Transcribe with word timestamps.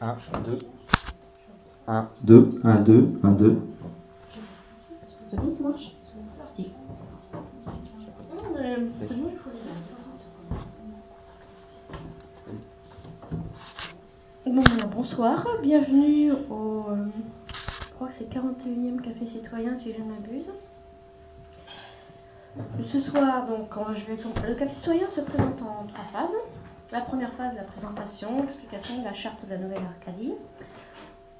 1, 0.00 0.16
2. 0.44 0.58
1, 1.86 2.08
2, 2.22 2.60
1, 2.64 2.80
2, 2.80 3.20
1, 3.22 3.30
2. 3.32 3.58
C'est 5.30 5.36
bon, 5.36 5.56
ça 5.56 5.62
marche 5.62 5.96
C'est 6.12 6.38
parti. 6.38 6.72
Bon, 14.44 14.62
bonsoir, 14.94 15.46
bienvenue 15.62 16.32
au 16.50 16.84
euh, 16.90 17.06
je 17.88 17.94
crois 17.94 18.08
que 18.08 18.14
c'est 18.18 18.28
41e 18.28 19.00
Café 19.00 19.26
Citoyen 19.26 19.76
si 19.76 19.92
je 19.92 20.02
ne 20.02 20.08
m'abuse. 20.08 20.50
Ce 22.92 23.00
soir, 23.00 23.46
donc, 23.46 23.74
on- 23.76 23.94
je 23.94 24.04
vais, 24.04 24.16
le 24.48 24.54
Café 24.54 24.74
Citoyen 24.74 25.08
se 25.14 25.20
présente 25.22 25.62
en 25.62 25.86
trois 25.86 26.04
phases. 26.12 26.36
La 26.90 27.00
première 27.00 27.32
phase, 27.32 27.54
la 27.56 27.62
présentation, 27.62 28.42
l'explication 28.42 28.98
de 28.98 29.04
la 29.04 29.14
charte 29.14 29.42
de 29.46 29.50
la 29.50 29.56
Nouvelle 29.56 29.82
Arcadie. 29.82 30.34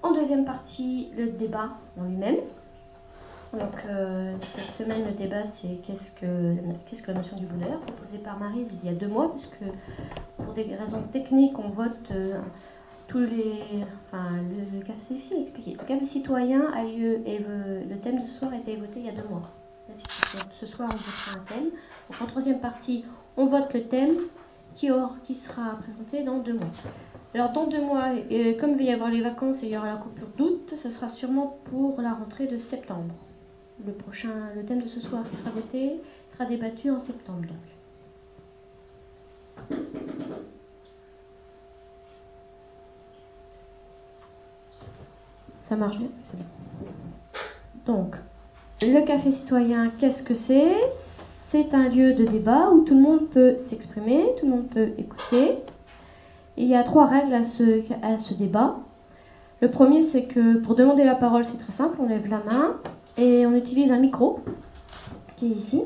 En 0.02 0.12
deuxième 0.12 0.46
partie, 0.46 1.10
le 1.16 1.28
débat 1.28 1.68
en 2.00 2.04
lui-même. 2.04 2.36
Donc, 3.52 3.84
euh, 3.84 4.34
cette 4.54 4.74
semaine, 4.78 5.04
le 5.04 5.12
débat, 5.12 5.42
c'est 5.60 5.76
qu'est-ce 5.86 6.12
que, 6.18 6.56
qu'est-ce 6.88 7.02
que 7.02 7.12
la 7.12 7.18
notion 7.18 7.36
du 7.36 7.44
bonheur, 7.44 7.78
proposé 7.80 8.16
par 8.24 8.38
Marise 8.38 8.68
il 8.82 8.90
y 8.90 8.90
a 8.90 8.96
deux 8.96 9.08
mois, 9.08 9.30
puisque 9.32 9.70
pour 10.38 10.54
des 10.54 10.62
raisons 10.74 11.02
techniques, 11.12 11.58
on 11.58 11.68
vote 11.68 12.10
euh, 12.12 12.38
tous 13.08 13.18
les. 13.18 13.84
Enfin, 14.08 14.30
le, 14.40 14.78
le 14.78 14.82
café, 14.82 15.16
expliquer. 15.42 15.72
Le 15.78 15.84
café 15.86 16.06
citoyen 16.06 16.62
a 16.74 16.84
lieu, 16.84 17.20
et 17.28 17.38
le, 17.40 17.84
le 17.86 17.98
thème 17.98 18.22
de 18.22 18.26
ce 18.28 18.38
soir 18.38 18.52
a 18.52 18.56
été 18.56 18.74
voté 18.76 19.00
il 19.00 19.04
y 19.06 19.10
a 19.10 19.12
deux 19.12 19.28
mois. 19.28 19.50
Ce 20.60 20.66
soir, 20.66 20.88
on 20.92 20.96
votera 20.96 21.40
un 21.40 21.44
thème. 21.44 21.70
Donc, 22.10 22.22
en 22.22 22.26
troisième 22.26 22.60
partie, 22.60 23.04
on 23.36 23.46
vote 23.46 23.72
le 23.72 23.84
thème 23.84 24.16
qui, 24.76 24.88
sera 24.88 25.76
présenté 25.76 26.24
dans 26.24 26.38
deux 26.38 26.54
mois. 26.54 26.70
Alors, 27.34 27.52
dans 27.52 27.66
deux 27.66 27.80
mois, 27.80 28.10
euh, 28.30 28.58
comme 28.58 28.72
il 28.72 28.78
va 28.78 28.82
y 28.82 28.92
avoir 28.92 29.10
les 29.10 29.22
vacances 29.22 29.62
et 29.62 29.66
il 29.66 29.72
y 29.72 29.76
aura 29.76 29.86
la 29.86 29.96
coupure 29.96 30.28
d'août, 30.36 30.74
ce 30.82 30.90
sera 30.90 31.08
sûrement 31.08 31.58
pour 31.70 32.00
la 32.00 32.14
rentrée 32.14 32.46
de 32.46 32.58
septembre. 32.58 33.14
Le 33.84 33.92
prochain, 33.92 34.50
le 34.54 34.64
thème 34.64 34.82
de 34.82 34.88
ce 34.88 35.00
soir 35.00 35.24
qui 35.28 35.36
sera 35.36 35.50
voté 35.50 36.00
sera 36.32 36.44
débattu 36.44 36.90
en 36.90 37.00
septembre. 37.00 37.48
Ça 45.68 45.76
marche 45.76 45.96
bien. 45.96 46.08
Donc, 47.86 48.14
le 48.86 49.04
café 49.06 49.32
citoyen, 49.32 49.90
qu'est-ce 49.98 50.22
que 50.22 50.34
c'est? 50.34 50.74
C'est 51.50 51.74
un 51.74 51.88
lieu 51.88 52.14
de 52.14 52.24
débat 52.24 52.70
où 52.70 52.80
tout 52.80 52.94
le 52.94 53.00
monde 53.00 53.28
peut 53.28 53.56
s'exprimer, 53.68 54.24
tout 54.38 54.46
le 54.46 54.52
monde 54.52 54.68
peut 54.68 54.92
écouter. 54.98 55.58
Il 56.56 56.66
y 56.66 56.74
a 56.74 56.82
trois 56.82 57.06
règles 57.06 57.34
à 57.34 57.44
ce, 57.44 57.82
à 58.02 58.18
ce 58.18 58.34
débat. 58.34 58.76
Le 59.60 59.70
premier, 59.70 60.08
c'est 60.10 60.24
que 60.24 60.58
pour 60.58 60.74
demander 60.74 61.04
la 61.04 61.14
parole, 61.14 61.44
c'est 61.44 61.58
très 61.58 61.72
simple, 61.74 61.96
on 62.00 62.08
lève 62.08 62.26
la 62.26 62.38
main 62.38 62.76
et 63.16 63.46
on 63.46 63.54
utilise 63.54 63.90
un 63.90 63.98
micro 63.98 64.40
qui 65.36 65.46
est 65.46 65.56
ici. 65.56 65.82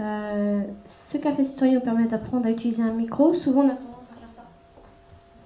Euh, 0.00 0.62
ce 1.10 1.18
café 1.18 1.44
citoyen 1.44 1.80
permet 1.80 2.06
d'apprendre 2.06 2.46
à 2.46 2.50
utiliser 2.50 2.82
un 2.82 2.92
micro. 2.92 3.34
Souvent, 3.34 3.62
on 3.62 3.68
a 3.68 3.74
tendance 3.74 4.08
à 4.12 4.20
faire 4.20 4.28
ça. 4.28 4.42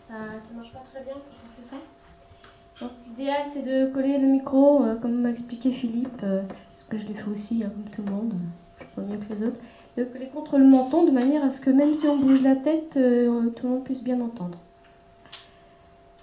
Ça 0.08 0.14
ne 0.50 0.56
marche 0.56 0.72
pas 0.72 0.82
très 0.92 1.04
bien 1.04 1.14
quand 1.14 1.20
on 1.20 1.62
fait 1.62 1.70
ça. 1.70 1.76
Donc 1.76 2.69
l'idéal 3.08 3.42
c'est 3.54 3.64
de 3.64 3.92
coller 3.92 4.18
le 4.18 4.26
micro, 4.26 4.82
euh, 4.82 4.96
comme 4.96 5.20
m'a 5.20 5.30
expliqué 5.30 5.72
Philippe, 5.72 6.22
euh, 6.22 6.42
parce 6.42 6.88
que 6.88 6.98
je 6.98 7.06
l'ai 7.06 7.14
fait 7.14 7.30
aussi, 7.30 7.62
hein, 7.64 7.70
comme 7.74 7.92
tout 7.92 8.02
le 8.02 8.16
monde, 8.16 8.34
je 8.78 8.84
pas 8.94 9.02
mieux 9.02 9.18
que 9.18 9.34
les 9.34 9.46
autres, 9.46 9.58
de 9.96 10.04
coller 10.04 10.28
contre 10.28 10.58
le 10.58 10.64
menton 10.64 11.04
de 11.04 11.10
manière 11.10 11.44
à 11.44 11.52
ce 11.52 11.60
que 11.60 11.70
même 11.70 11.94
si 11.96 12.06
on 12.06 12.18
bouge 12.18 12.42
la 12.42 12.56
tête, 12.56 12.96
euh, 12.96 13.50
tout 13.50 13.66
le 13.66 13.72
monde 13.72 13.84
puisse 13.84 14.02
bien 14.02 14.20
entendre. 14.20 14.58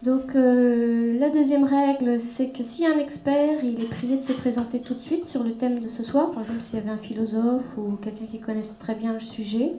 Donc 0.03 0.35
euh, 0.35 1.17
la 1.19 1.29
deuxième 1.29 1.63
règle, 1.63 2.21
c'est 2.35 2.49
que 2.49 2.63
s'il 2.63 2.83
y 2.83 2.87
a 2.87 2.93
un 2.93 2.99
expert, 2.99 3.63
il 3.63 3.83
est 3.83 3.89
prié 3.89 4.17
de 4.17 4.23
se 4.23 4.33
présenter 4.33 4.79
tout 4.79 4.93
de 4.93 5.01
suite 5.01 5.25
sur 5.27 5.43
le 5.43 5.53
thème 5.53 5.79
de 5.79 5.89
ce 5.89 6.03
soir, 6.03 6.29
par 6.31 6.43
exemple 6.43 6.61
s'il 6.65 6.75
y 6.75 6.81
avait 6.81 6.91
un 6.91 6.97
philosophe 6.97 7.65
ou 7.77 7.95
quelqu'un 8.03 8.25
qui 8.29 8.39
connaisse 8.39 8.71
très 8.79 8.93
bien 8.93 9.13
le 9.13 9.21
sujet. 9.21 9.73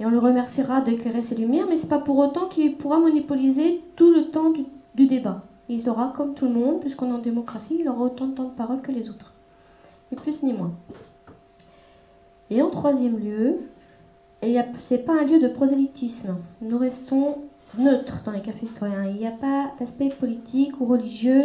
Et 0.00 0.06
on 0.06 0.10
le 0.10 0.18
remerciera 0.18 0.80
d'éclairer 0.80 1.22
ses 1.24 1.36
lumières, 1.36 1.66
mais 1.68 1.78
c'est 1.80 1.88
pas 1.88 1.98
pour 1.98 2.18
autant 2.18 2.48
qu'il 2.48 2.76
pourra 2.76 2.98
monopoliser 2.98 3.82
tout 3.96 4.12
le 4.12 4.30
temps 4.30 4.52
du 4.94 5.06
débat. 5.06 5.44
Il 5.68 5.88
aura, 5.88 6.12
comme 6.16 6.34
tout 6.34 6.46
le 6.46 6.52
monde, 6.52 6.80
puisqu'on 6.80 7.10
est 7.10 7.14
en 7.14 7.18
démocratie, 7.18 7.78
il 7.80 7.88
aura 7.88 8.04
autant 8.04 8.26
de 8.26 8.34
temps 8.34 8.44
de 8.44 8.54
parole 8.54 8.82
que 8.82 8.92
les 8.92 9.08
autres. 9.08 9.32
Ni 10.12 10.18
plus 10.18 10.42
ni 10.42 10.52
moins. 10.52 10.72
Et 12.50 12.60
en 12.60 12.70
troisième 12.70 13.18
lieu, 13.18 13.60
ce 14.42 14.46
n'est 14.94 15.00
pas 15.00 15.14
un 15.14 15.24
lieu 15.24 15.40
de 15.40 15.48
prosélytisme. 15.48 16.36
Nous 16.60 16.76
restons 16.76 17.38
neutres 17.78 18.22
dans 18.24 18.32
les 18.32 18.42
cafés 18.42 18.66
citoyens. 18.66 19.06
Il 19.06 19.16
n'y 19.16 19.26
a 19.26 19.30
pas 19.30 19.72
d'aspect 19.80 20.10
politique 20.10 20.78
ou 20.80 20.84
religieux. 20.84 21.44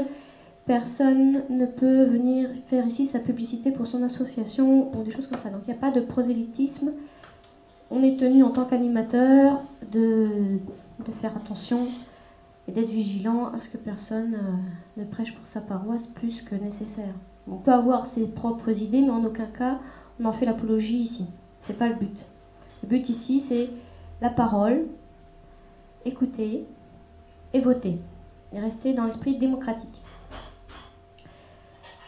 Personne 0.66 1.44
ne 1.50 1.66
peut 1.66 2.04
venir 2.04 2.50
faire 2.70 2.86
ici 2.86 3.10
sa 3.12 3.20
publicité 3.20 3.72
pour 3.72 3.88
son 3.88 4.04
association 4.04 4.92
ou 4.94 5.04
des 5.04 5.12
choses 5.12 5.28
comme 5.28 5.40
ça. 5.40 5.50
Donc 5.50 5.62
il 5.66 5.72
n'y 5.72 5.78
a 5.78 5.82
pas 5.82 5.92
de 5.92 6.02
prosélytisme. 6.02 6.92
On 7.90 8.04
est 8.04 8.20
tenu 8.20 8.44
en 8.44 8.52
tant 8.52 8.66
qu'animateur 8.66 9.62
de 9.92 10.60
faire 11.22 11.36
attention 11.38 11.88
et 12.70 12.72
d'être 12.72 12.90
vigilant 12.90 13.48
à 13.48 13.60
ce 13.60 13.70
que 13.72 13.78
personne 13.78 14.36
euh, 14.36 15.02
ne 15.02 15.06
prêche 15.06 15.34
pour 15.34 15.46
sa 15.48 15.60
paroisse 15.60 16.06
plus 16.14 16.40
que 16.44 16.54
nécessaire. 16.54 17.16
On 17.50 17.56
peut 17.56 17.74
avoir 17.74 18.08
ses 18.10 18.28
propres 18.28 18.80
idées, 18.80 19.02
mais 19.02 19.10
en 19.10 19.24
aucun 19.26 19.48
cas 19.48 19.80
on 20.20 20.26
en 20.26 20.34
fait 20.34 20.46
l'apologie 20.46 21.00
ici. 21.00 21.26
C'est 21.62 21.78
pas 21.78 21.88
le 21.88 21.96
but. 21.96 22.16
Le 22.84 22.90
but 22.90 23.10
ici, 23.10 23.44
c'est 23.48 23.70
la 24.22 24.30
parole, 24.30 24.86
écouter 26.06 26.66
et 27.54 27.62
voter, 27.62 27.98
et 28.54 28.60
rester 28.60 28.94
dans 28.94 29.06
l'esprit 29.06 29.38
démocratique. 29.38 29.90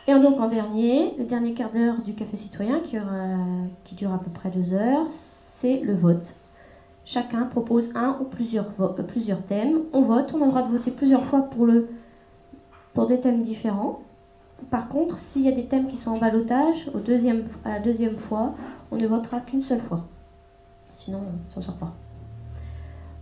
Et 0.07 0.13
donc 0.13 0.39
en 0.39 0.47
dernier, 0.47 1.15
le 1.17 1.25
dernier 1.25 1.53
quart 1.53 1.71
d'heure 1.71 2.01
du 2.03 2.13
café 2.13 2.37
citoyen, 2.37 2.81
qui, 2.81 2.99
aura, 2.99 3.37
qui 3.85 3.95
dure 3.95 4.13
à 4.13 4.19
peu 4.19 4.29
près 4.29 4.51
deux 4.51 4.73
heures, 4.73 5.07
c'est 5.61 5.79
le 5.79 5.95
vote. 5.95 6.25
Chacun 7.11 7.43
propose 7.43 7.89
un 7.93 8.15
ou 8.21 8.23
plusieurs, 8.23 8.67
euh, 8.79 9.03
plusieurs 9.03 9.41
thèmes. 9.43 9.79
On 9.91 10.03
vote, 10.03 10.33
on 10.33 10.41
a 10.41 10.45
le 10.45 10.51
droit 10.51 10.63
de 10.63 10.77
voter 10.77 10.91
plusieurs 10.91 11.25
fois 11.25 11.41
pour, 11.41 13.07
des 13.07 13.19
thèmes 13.19 13.43
différents. 13.43 13.99
Par 14.69 14.87
contre, 14.87 15.17
s'il 15.31 15.41
y 15.41 15.49
a 15.49 15.51
des 15.51 15.65
thèmes 15.65 15.87
qui 15.87 15.97
sont 15.97 16.11
en 16.11 16.19
balotage, 16.19 16.89
à 17.65 17.69
la 17.69 17.79
deuxième 17.79 18.17
fois, 18.17 18.53
on 18.91 18.95
ne 18.95 19.05
votera 19.07 19.41
qu'une 19.41 19.63
seule 19.63 19.81
fois. 19.81 20.05
Sinon, 20.99 21.19
on 21.19 21.49
ne 21.49 21.53
s'en 21.53 21.61
sort 21.61 21.77
pas. 21.77 21.91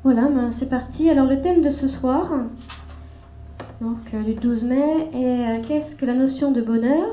Voilà, 0.03 0.27
ben 0.27 0.51
c'est 0.59 0.69
parti. 0.69 1.09
Alors 1.09 1.25
le 1.25 1.41
thème 1.41 1.63
de 1.63 1.71
ce 1.71 1.87
soir, 1.87 2.31
donc 3.81 3.97
euh, 4.13 4.21
du 4.21 4.35
12 4.35 4.63
mai, 4.65 5.09
est 5.13 5.59
euh, 5.59 5.61
qu'est-ce 5.67 5.95
que 5.95 6.05
la 6.05 6.13
notion 6.13 6.51
de 6.51 6.61
bonheur 6.61 7.07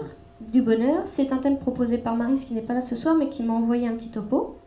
Du 0.52 0.60
bonheur, 0.60 1.04
c'est 1.16 1.32
un 1.32 1.38
thème 1.38 1.58
proposé 1.58 1.96
par 1.96 2.16
Marie, 2.16 2.38
qui 2.40 2.52
n'est 2.52 2.60
pas 2.60 2.74
là 2.74 2.82
ce 2.82 2.96
soir, 2.96 3.14
mais 3.18 3.30
qui 3.30 3.42
m'a 3.42 3.54
envoyé 3.54 3.88
un 3.88 3.94
petit 3.94 4.10
topo. 4.10 4.58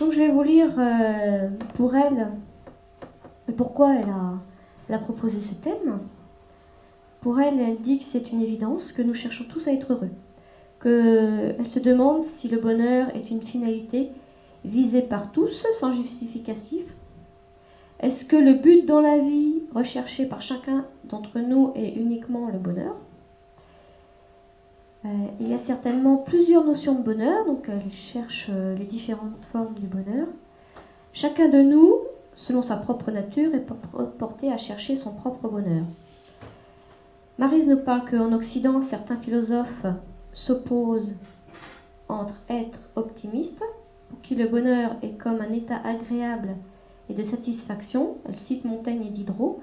Donc 0.00 0.12
je 0.12 0.18
vais 0.18 0.30
vous 0.30 0.42
lire 0.42 0.72
euh, 0.78 1.48
pour 1.76 1.94
elle 1.94 2.32
pourquoi 3.56 3.94
elle 3.94 4.08
a, 4.08 4.34
elle 4.88 4.94
a 4.96 4.98
proposé 4.98 5.40
ce 5.40 5.54
thème? 5.54 6.00
Pour 7.20 7.40
elle, 7.40 7.58
elle 7.60 7.80
dit 7.80 8.00
que 8.00 8.04
c'est 8.12 8.32
une 8.32 8.42
évidence, 8.42 8.92
que 8.92 9.02
nous 9.02 9.14
cherchons 9.14 9.44
tous 9.48 9.66
à 9.66 9.72
être 9.72 9.92
heureux. 9.92 10.10
Qu'elle 10.82 11.66
se 11.68 11.78
demande 11.78 12.24
si 12.38 12.48
le 12.48 12.58
bonheur 12.58 13.14
est 13.16 13.30
une 13.30 13.42
finalité 13.42 14.10
visée 14.64 15.02
par 15.02 15.32
tous 15.32 15.66
sans 15.80 15.94
justificatif. 15.94 16.84
Est-ce 18.00 18.24
que 18.26 18.36
le 18.36 18.54
but 18.54 18.84
dans 18.84 19.00
la 19.00 19.18
vie 19.18 19.62
recherché 19.74 20.26
par 20.26 20.42
chacun 20.42 20.84
d'entre 21.04 21.38
nous 21.38 21.72
est 21.74 21.94
uniquement 21.94 22.50
le 22.52 22.58
bonheur? 22.58 22.96
Euh, 25.04 25.08
il 25.40 25.48
y 25.48 25.54
a 25.54 25.58
certainement 25.66 26.16
plusieurs 26.16 26.64
notions 26.64 26.94
de 26.94 27.02
bonheur, 27.02 27.44
donc 27.44 27.68
elle 27.68 27.92
cherche 28.12 28.46
euh, 28.50 28.74
les 28.76 28.86
différentes 28.86 29.44
formes 29.52 29.74
du 29.74 29.86
bonheur. 29.86 30.28
Chacun 31.12 31.48
de 31.48 31.60
nous, 31.60 31.98
selon 32.36 32.62
sa 32.62 32.76
propre 32.76 33.10
nature, 33.10 33.54
est 33.54 33.66
porté 34.18 34.50
à 34.50 34.58
chercher 34.58 34.96
son 34.96 35.12
propre 35.12 35.48
bonheur. 35.48 35.84
Marise 37.38 37.68
nous 37.68 37.78
parle 37.78 38.08
qu'en 38.10 38.32
Occident, 38.32 38.80
certains 38.82 39.16
philosophes 39.18 39.86
s'opposent 40.32 41.16
entre 42.08 42.34
être 42.48 42.78
optimiste, 42.96 43.62
pour 44.08 44.20
qui 44.22 44.34
le 44.34 44.48
bonheur 44.48 44.96
est 45.02 45.18
comme 45.18 45.40
un 45.40 45.52
état 45.52 45.80
agréable 45.84 46.56
et 47.10 47.14
de 47.14 47.24
satisfaction, 47.24 48.16
elle 48.26 48.36
cite 48.36 48.64
Montaigne 48.64 49.06
et 49.06 49.10
Diderot, 49.10 49.60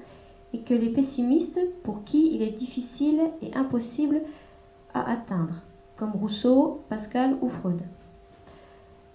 et 0.54 0.60
que 0.60 0.74
les 0.74 0.90
pessimistes, 0.90 1.60
pour 1.84 2.04
qui 2.04 2.36
il 2.36 2.42
est 2.42 2.58
difficile 2.58 3.22
et 3.42 3.54
impossible 3.56 4.22
à 4.94 5.12
atteindre, 5.12 5.56
comme 5.98 6.12
Rousseau, 6.12 6.84
Pascal 6.90 7.36
ou 7.42 7.50
Freud. 7.50 7.82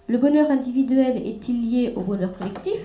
Le 0.07 0.17
bonheur 0.17 0.49
individuel 0.49 1.17
est-il 1.17 1.69
lié 1.69 1.93
au 1.95 2.01
bonheur 2.01 2.37
collectif? 2.37 2.79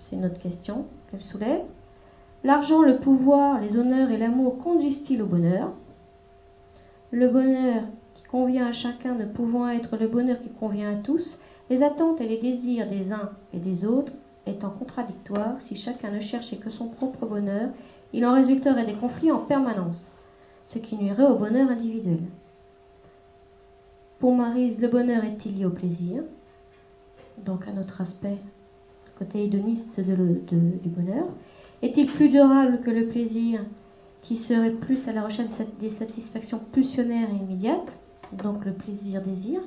C'est 0.00 0.16
une 0.16 0.26
autre 0.26 0.38
question 0.38 0.86
qu'elle 1.10 1.22
soulève. 1.22 1.62
L'argent, 2.44 2.82
le 2.82 2.98
pouvoir, 2.98 3.60
les 3.60 3.76
honneurs 3.76 4.10
et 4.10 4.18
l'amour 4.18 4.58
conduisent-ils 4.62 5.22
au 5.22 5.26
bonheur? 5.26 5.72
Le 7.10 7.28
bonheur 7.28 7.82
qui 8.14 8.22
convient 8.24 8.66
à 8.66 8.72
chacun 8.72 9.14
ne 9.14 9.24
pouvant 9.24 9.68
être 9.68 9.96
le 9.96 10.08
bonheur 10.08 10.40
qui 10.42 10.50
convient 10.50 10.92
à 10.92 11.02
tous, 11.02 11.40
les 11.70 11.82
attentes 11.82 12.20
et 12.20 12.28
les 12.28 12.40
désirs 12.40 12.88
des 12.88 13.10
uns 13.12 13.30
et 13.52 13.58
des 13.58 13.86
autres 13.86 14.12
étant 14.46 14.70
contradictoires, 14.70 15.56
si 15.62 15.76
chacun 15.76 16.10
ne 16.10 16.20
cherchait 16.20 16.58
que 16.58 16.70
son 16.70 16.88
propre 16.88 17.26
bonheur, 17.26 17.70
il 18.12 18.26
en 18.26 18.34
résulterait 18.34 18.86
des 18.86 18.94
conflits 18.94 19.32
en 19.32 19.38
permanence, 19.38 20.12
ce 20.68 20.78
qui 20.78 20.96
nuirait 20.96 21.26
au 21.26 21.36
bonheur 21.36 21.70
individuel. 21.70 22.20
Pour 24.18 24.34
Marise, 24.34 24.78
le 24.78 24.88
bonheur 24.88 25.24
est-il 25.24 25.58
lié 25.58 25.66
au 25.66 25.70
plaisir? 25.70 26.22
Donc 27.44 27.66
à 27.68 27.72
notre 27.72 28.00
aspect, 28.00 28.38
côté 29.18 29.44
hédoniste 29.44 30.00
du 30.00 30.88
bonheur. 30.88 31.26
Est-il 31.82 32.06
plus 32.06 32.28
durable 32.28 32.80
que 32.82 32.90
le 32.90 33.08
plaisir 33.08 33.60
qui 34.22 34.38
serait 34.38 34.70
plus 34.70 35.06
à 35.08 35.12
la 35.12 35.24
recherche 35.24 35.50
des 35.80 35.90
satisfactions 35.98 36.60
pulsionnaires 36.72 37.28
et 37.30 37.36
immédiates, 37.36 37.92
donc 38.32 38.64
le 38.64 38.72
plaisir-désir 38.72 39.60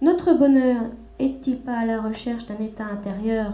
Notre 0.00 0.34
bonheur 0.34 0.82
est-il 1.20 1.58
pas 1.58 1.78
à 1.78 1.86
la 1.86 2.00
recherche 2.02 2.46
d'un 2.46 2.58
état 2.58 2.86
intérieur 2.86 3.52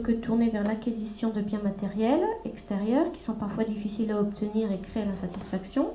que 0.00 0.12
tourné 0.12 0.50
vers 0.50 0.64
l'acquisition 0.64 1.30
de 1.30 1.40
biens 1.40 1.60
matériels 1.60 2.24
extérieurs 2.44 3.12
qui 3.12 3.22
sont 3.22 3.34
parfois 3.34 3.64
difficiles 3.64 4.10
à 4.10 4.20
obtenir 4.20 4.70
et 4.72 4.78
créent 4.78 5.04
l'insatisfaction 5.04 5.90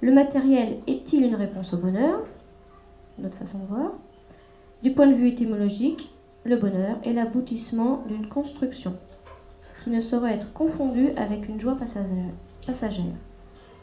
Le 0.00 0.12
matériel 0.12 0.78
est-il 0.86 1.24
une 1.24 1.34
réponse 1.34 1.72
au 1.74 1.78
bonheur? 1.78 2.20
Notre 3.18 3.36
façon 3.36 3.60
de 3.60 3.66
voir. 3.66 3.92
Du 4.82 4.90
point 4.90 5.06
de 5.06 5.14
vue 5.14 5.28
étymologique, 5.28 6.10
le 6.44 6.56
bonheur 6.56 6.98
est 7.04 7.12
l'aboutissement 7.12 8.02
d'une 8.06 8.28
construction 8.28 8.94
qui 9.84 9.90
ne 9.90 10.00
saurait 10.00 10.34
être 10.34 10.52
confondue 10.52 11.10
avec 11.16 11.48
une 11.48 11.60
joie 11.60 11.76
passagère. 11.76 13.14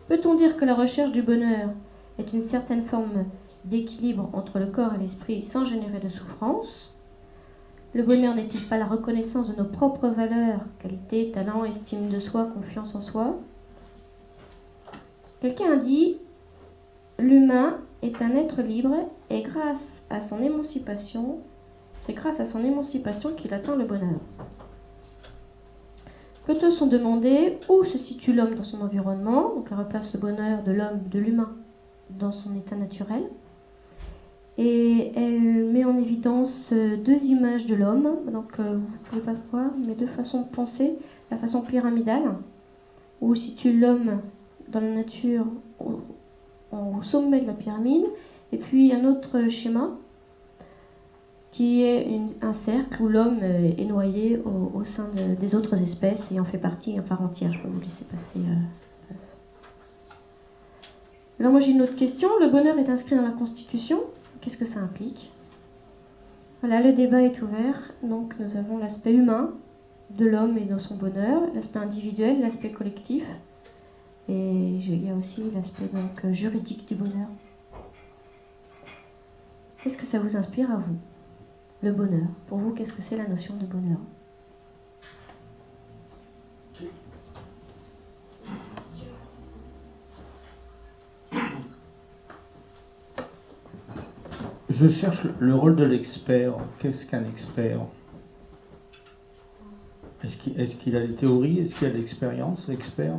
Peut-on 0.07 0.35
dire 0.35 0.57
que 0.57 0.65
la 0.65 0.75
recherche 0.75 1.11
du 1.11 1.21
bonheur 1.21 1.69
est 2.17 2.33
une 2.33 2.49
certaine 2.49 2.83
forme 2.83 3.25
d'équilibre 3.65 4.29
entre 4.33 4.59
le 4.59 4.67
corps 4.67 4.93
et 4.93 4.97
l'esprit 4.97 5.43
sans 5.43 5.65
générer 5.65 5.99
de 5.99 6.09
souffrance? 6.09 6.91
Le 7.93 8.03
bonheur 8.03 8.35
n'est-il 8.35 8.67
pas 8.67 8.77
la 8.77 8.85
reconnaissance 8.85 9.47
de 9.47 9.55
nos 9.55 9.67
propres 9.67 10.09
valeurs, 10.09 10.61
qualités, 10.79 11.31
talents, 11.31 11.65
estime 11.65 12.09
de 12.09 12.19
soi, 12.19 12.47
confiance 12.53 12.93
en 12.93 13.01
soi? 13.01 13.35
Quelqu'un 15.41 15.73
a 15.73 15.77
dit 15.77 16.17
L'humain 17.17 17.77
est 18.03 18.21
un 18.21 18.35
être 18.35 18.61
libre 18.61 18.95
et 19.29 19.41
grâce 19.41 19.81
à 20.09 20.21
son 20.21 20.41
émancipation, 20.41 21.39
c'est 22.05 22.13
grâce 22.13 22.39
à 22.39 22.45
son 22.45 22.63
émancipation 22.63 23.35
qu'il 23.35 23.53
atteint 23.53 23.75
le 23.75 23.85
bonheur. 23.85 24.19
Peut-on 26.45 26.71
se 26.71 26.85
demander 26.85 27.57
où 27.69 27.83
se 27.85 27.97
situe 27.97 28.33
l'homme 28.33 28.55
dans 28.55 28.63
son 28.63 28.81
environnement 28.81 29.55
Donc 29.55 29.67
elle 29.71 29.77
replace 29.77 30.13
le 30.13 30.19
bonheur 30.19 30.63
de 30.63 30.71
l'homme, 30.71 31.01
de 31.11 31.19
l'humain, 31.19 31.51
dans 32.11 32.31
son 32.31 32.55
état 32.55 32.75
naturel? 32.75 33.23
Et 34.57 35.11
elle 35.15 35.58
en 35.89 35.97
évidence 35.97 36.69
euh, 36.71 36.97
deux 36.97 37.17
images 37.23 37.65
de 37.65 37.75
l'homme. 37.75 38.09
Donc 38.31 38.59
euh, 38.59 38.77
vous 38.77 38.93
ne 38.93 39.09
pouvez 39.09 39.21
pas 39.21 39.35
voir, 39.51 39.71
mais 39.85 39.95
deux 39.95 40.07
façons 40.07 40.41
de 40.41 40.47
penser. 40.47 40.93
La 41.31 41.37
façon 41.37 41.61
pyramidale, 41.61 42.35
où 43.21 43.35
situe 43.35 43.77
l'homme 43.77 44.21
dans 44.69 44.79
la 44.79 44.91
nature 44.91 45.45
au, 45.79 46.01
sommet 47.03 47.41
de 47.41 47.47
la 47.47 47.53
pyramide. 47.53 48.05
Et 48.51 48.57
puis 48.57 48.93
un 48.93 49.05
autre 49.05 49.49
schéma 49.49 49.91
qui 51.51 51.81
est 51.83 52.07
un 52.41 52.53
cercle 52.53 53.01
où 53.01 53.07
l'homme 53.07 53.39
euh, 53.41 53.71
est 53.77 53.85
noyé 53.85 54.39
au, 54.39 54.83
sein 54.85 55.09
des 55.39 55.55
autres 55.55 55.75
espèces 55.81 56.19
et 56.31 56.39
en 56.39 56.45
fait 56.45 56.57
partie 56.57 56.99
en 56.99 57.03
part 57.03 57.21
entière. 57.21 57.53
Je 57.53 57.61
peux 57.61 57.69
vous 57.69 57.79
laisser 57.79 58.05
passer. 58.05 58.45
Alors 61.39 61.51
moi 61.51 61.61
j'ai 61.61 61.71
une 61.71 61.81
autre 61.81 61.95
question. 61.95 62.29
Le 62.39 62.49
bonheur 62.49 62.77
est 62.77 62.89
inscrit 62.89 63.15
dans 63.15 63.23
la 63.23 63.31
Constitution. 63.31 63.99
Qu'est-ce 64.41 64.57
que 64.57 64.65
ça 64.65 64.79
implique? 64.79 65.31
Voilà, 66.61 66.81
le 66.81 66.93
débat 66.93 67.21
est 67.21 67.41
ouvert. 67.41 67.93
Donc 68.03 68.33
nous 68.39 68.57
avons 68.57 68.77
l'aspect 68.77 69.13
humain 69.13 69.53
de 70.09 70.25
l'homme 70.25 70.57
et 70.57 70.65
dans 70.65 70.79
son 70.79 70.95
bonheur, 70.95 71.41
l'aspect 71.53 71.79
individuel, 71.79 72.41
l'aspect 72.41 72.71
collectif, 72.71 73.23
et 74.27 74.33
il 74.33 75.05
y 75.05 75.09
a 75.09 75.15
aussi 75.15 75.51
l'aspect 75.51 75.87
donc 75.87 76.33
juridique 76.33 76.87
du 76.87 76.95
bonheur. 76.95 77.27
Qu'est-ce 79.83 79.97
que 79.97 80.07
ça 80.07 80.19
vous 80.19 80.35
inspire 80.35 80.71
à 80.71 80.77
vous 80.77 80.95
le 81.81 81.91
bonheur? 81.91 82.27
Pour 82.47 82.57
vous, 82.57 82.71
qu'est-ce 82.71 82.93
que 82.93 83.01
c'est 83.03 83.17
la 83.17 83.27
notion 83.27 83.55
de 83.55 83.65
bonheur? 83.65 83.99
Je 94.79 94.87
cherche 94.91 95.27
le 95.39 95.55
rôle 95.55 95.75
de 95.75 95.83
l'expert. 95.83 96.53
Qu'est-ce 96.79 97.05
qu'un 97.07 97.25
expert? 97.25 97.81
Est-ce 100.23 100.77
qu'il 100.77 100.95
a 100.95 101.05
des 101.05 101.15
théories? 101.15 101.59
Est-ce 101.59 101.75
qu'il 101.75 101.87
a 101.87 101.91
de 101.91 101.97
l'expérience 101.97 102.59
Expert? 102.69 103.15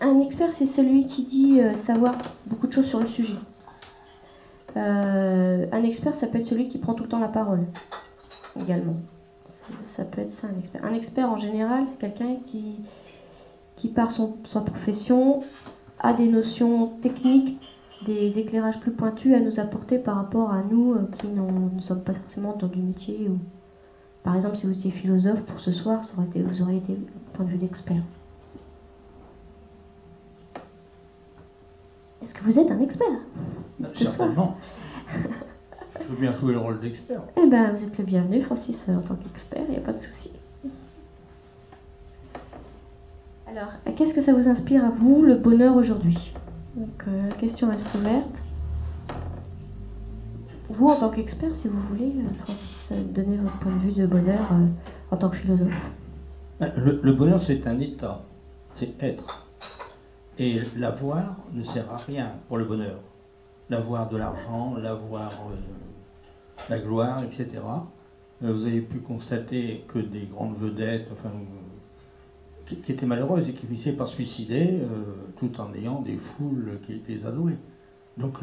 Un 0.00 0.20
expert, 0.20 0.52
c'est 0.58 0.66
celui 0.66 1.08
qui 1.08 1.24
dit 1.24 1.60
euh, 1.60 1.72
savoir 1.88 2.14
beaucoup 2.46 2.68
de 2.68 2.72
choses 2.72 2.86
sur 2.86 3.00
le 3.00 3.08
sujet. 3.08 3.34
Euh, 4.76 5.66
un 5.72 5.82
expert, 5.82 6.14
ça 6.20 6.28
peut 6.28 6.38
être 6.38 6.48
celui 6.48 6.68
qui 6.68 6.78
prend 6.78 6.94
tout 6.94 7.02
le 7.02 7.08
temps 7.08 7.18
la 7.18 7.28
parole, 7.28 7.66
également. 8.60 8.96
Ça 9.96 10.04
peut 10.04 10.20
être 10.20 10.34
ça, 10.40 10.46
un 10.46 10.58
expert. 10.60 10.84
Un 10.84 10.94
expert, 10.94 11.30
en 11.30 11.38
général, 11.38 11.86
c'est 11.88 11.98
quelqu'un 11.98 12.36
qui, 12.46 12.76
qui, 13.76 13.88
par 13.88 14.12
son, 14.12 14.36
sa 14.52 14.60
profession, 14.60 15.42
a 15.98 16.12
des 16.12 16.28
notions 16.28 16.92
techniques, 17.02 17.58
des 18.06 18.38
éclairages 18.38 18.80
plus 18.80 18.92
pointus 18.92 19.34
à 19.34 19.40
nous 19.40 19.60
apporter 19.60 19.98
par 19.98 20.16
rapport 20.16 20.50
à 20.50 20.62
nous 20.62 20.94
euh, 20.94 21.08
qui 21.18 21.28
ne 21.28 21.80
sommes 21.80 22.02
pas 22.02 22.14
forcément 22.14 22.56
dans 22.56 22.66
du 22.66 22.80
métier. 22.80 23.28
Ou... 23.28 23.38
Par 24.24 24.36
exemple, 24.36 24.56
si 24.56 24.66
vous 24.66 24.72
étiez 24.72 24.90
philosophe 24.90 25.42
pour 25.42 25.60
ce 25.60 25.72
soir, 25.72 26.04
ça 26.04 26.16
aurait 26.16 26.26
été, 26.26 26.42
vous 26.42 26.62
auriez 26.62 26.78
été 26.78 26.96
point 27.34 27.44
de 27.44 27.50
vue 27.50 27.58
d'expert. 27.58 28.02
Est-ce 32.22 32.34
que 32.34 32.44
vous 32.44 32.58
êtes 32.58 32.70
un 32.70 32.80
expert 32.80 33.08
Certainement. 33.96 34.56
Je 36.00 36.08
veux 36.08 36.20
bien 36.20 36.32
jouer 36.34 36.52
le 36.52 36.60
rôle 36.60 36.80
d'expert. 36.80 37.22
Eh 37.36 37.46
bien, 37.48 37.72
vous 37.72 37.84
êtes 37.84 37.98
le 37.98 38.04
bienvenu, 38.04 38.42
Francis, 38.42 38.76
en 38.88 39.00
tant 39.00 39.16
qu'expert, 39.16 39.62
il 39.68 39.72
n'y 39.72 39.76
a 39.78 39.80
pas 39.80 39.92
de 39.92 40.02
souci. 40.02 40.30
Alors, 43.48 43.72
qu'est-ce 43.96 44.14
que 44.14 44.22
ça 44.22 44.32
vous 44.32 44.48
inspire 44.48 44.84
à 44.84 44.90
vous, 44.90 45.22
le 45.22 45.34
bonheur 45.34 45.76
aujourd'hui? 45.76 46.32
Donc, 46.76 47.04
euh, 47.08 47.28
la 47.28 47.34
question 47.34 47.68
reste 47.68 47.94
ouverte. 47.94 48.28
Vous, 50.68 50.88
en 50.88 50.98
tant 50.98 51.10
qu'expert, 51.10 51.54
si 51.60 51.68
vous 51.68 51.80
voulez, 51.88 52.12
euh, 52.16 52.34
Francis, 52.44 52.88
euh, 52.92 53.04
donner 53.04 53.36
votre 53.36 53.58
point 53.58 53.72
de 53.72 53.80
vue 53.80 53.92
de 53.92 54.06
bonheur 54.06 54.40
en 55.10 55.16
tant 55.16 55.28
que 55.28 55.36
philosophe. 55.36 55.68
le 56.60 57.12
bonheur, 57.12 57.42
c'est 57.46 57.66
un 57.66 57.78
état, 57.80 58.22
c'est 58.76 58.94
être. 59.02 59.42
Et 60.38 60.62
l'avoir 60.76 61.36
ne 61.52 61.62
sert 61.64 61.90
à 61.92 61.98
rien 61.98 62.32
pour 62.48 62.56
le 62.56 62.64
bonheur. 62.64 63.00
L'avoir 63.68 64.08
de 64.08 64.16
l'argent, 64.16 64.74
l'avoir 64.76 65.30
euh, 65.50 65.56
la 66.68 66.78
gloire, 66.78 67.22
etc. 67.24 67.62
Euh, 68.42 68.52
vous 68.52 68.66
avez 68.66 68.80
pu 68.80 68.98
constater 69.00 69.84
que 69.88 69.98
des 69.98 70.26
grandes 70.26 70.58
vedettes, 70.58 71.08
enfin, 71.12 71.30
qui, 72.66 72.92
étaient 72.92 73.06
malheureuses 73.06 73.48
et 73.48 73.52
qui 73.52 73.66
finissaient 73.66 73.92
par 73.92 74.08
suicider 74.08 74.80
euh, 74.80 75.04
tout 75.38 75.60
en 75.60 75.72
ayant 75.74 76.00
des 76.02 76.18
foules 76.36 76.78
qui 76.86 77.00
les 77.08 77.24
adoraient. 77.26 77.58
Donc 78.18 78.36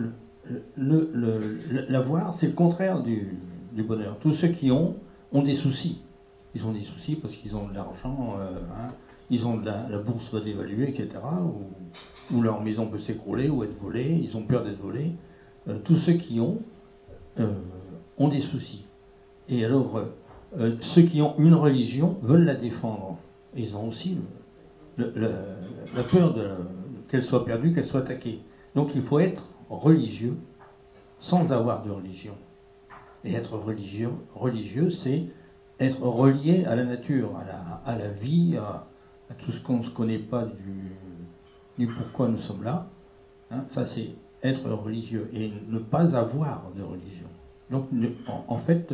l'avoir, 0.77 2.35
c'est 2.39 2.47
le 2.47 2.53
contraire 2.53 3.01
du, 3.01 3.37
bonheur. 3.77 4.17
Tous 4.21 4.33
ceux 4.35 4.49
qui 4.49 4.71
ont 4.71 4.95
ont 5.31 5.43
des 5.43 5.55
soucis. 5.55 5.99
Ils 6.55 6.65
ont 6.65 6.71
des 6.71 6.83
soucis 6.83 7.15
parce 7.15 7.33
qu'ils 7.35 7.55
ont 7.55 7.67
de 7.67 7.73
l'argent. 7.75 8.37
Hein, 8.39 8.89
ils 9.29 9.45
ont 9.45 9.59
la, 9.59 9.99
bourse 9.99 10.31
va 10.33 10.39
dévaluer, 10.39 10.89
etc., 10.89 11.09
ou, 12.31 12.41
leur 12.41 12.61
maison 12.61 12.87
peut 12.87 12.99
s'écrouler 12.99 13.49
ou 13.49 13.63
être 13.63 13.79
volée, 13.81 14.19
ils 14.23 14.35
ont 14.37 14.43
peur 14.43 14.63
d'être 14.63 14.79
volés. 14.79 15.11
Euh, 15.67 15.79
tous 15.83 15.97
ceux 15.97 16.13
qui 16.13 16.39
ont 16.39 16.59
euh, 17.39 17.53
ont 18.17 18.27
des 18.27 18.41
soucis. 18.41 18.83
Et 19.47 19.65
alors, 19.65 19.99
euh, 20.57 20.75
ceux 20.93 21.03
qui 21.03 21.21
ont 21.21 21.35
une 21.39 21.55
religion 21.55 22.17
veulent 22.21 22.45
la 22.45 22.55
défendre. 22.55 23.17
Ils 23.55 23.75
ont 23.75 23.89
aussi 23.89 24.17
la 24.97 26.03
peur 26.11 26.35
qu'elle 27.09 27.23
soit 27.23 27.45
perdue, 27.45 27.73
qu'elle 27.73 27.85
soit 27.85 28.01
attaquée. 28.01 28.39
Donc 28.75 28.91
il 28.95 29.03
faut 29.03 29.19
être 29.19 29.43
religieux 29.69 30.37
sans 31.21 31.51
avoir 31.51 31.83
de 31.83 31.91
religion. 31.91 32.35
Et 33.23 33.33
être 33.33 33.57
religieux, 33.57 34.11
religieux 34.33 34.91
c'est 35.03 35.25
être 35.79 36.01
relié 36.01 36.65
à 36.65 36.75
la 36.75 36.83
nature, 36.83 37.31
à 37.85 37.97
la, 37.97 38.07
vie, 38.09 38.57
à, 38.57 38.85
tout 39.39 39.51
ce 39.51 39.59
qu'on 39.61 39.79
ne 39.79 39.89
connaît 39.89 40.19
pas 40.19 40.45
du, 41.77 41.87
pourquoi 41.87 42.27
nous 42.27 42.39
sommes 42.39 42.63
là. 42.63 42.87
Hein, 43.51 43.63
ça, 43.73 43.87
c'est 43.87 44.09
être 44.43 44.69
religieux 44.69 45.29
et 45.33 45.51
ne 45.67 45.79
pas 45.79 46.15
avoir 46.15 46.71
de 46.75 46.83
religion. 46.83 47.27
Donc, 47.71 47.87
en, 48.27 48.57
fait, 48.59 48.93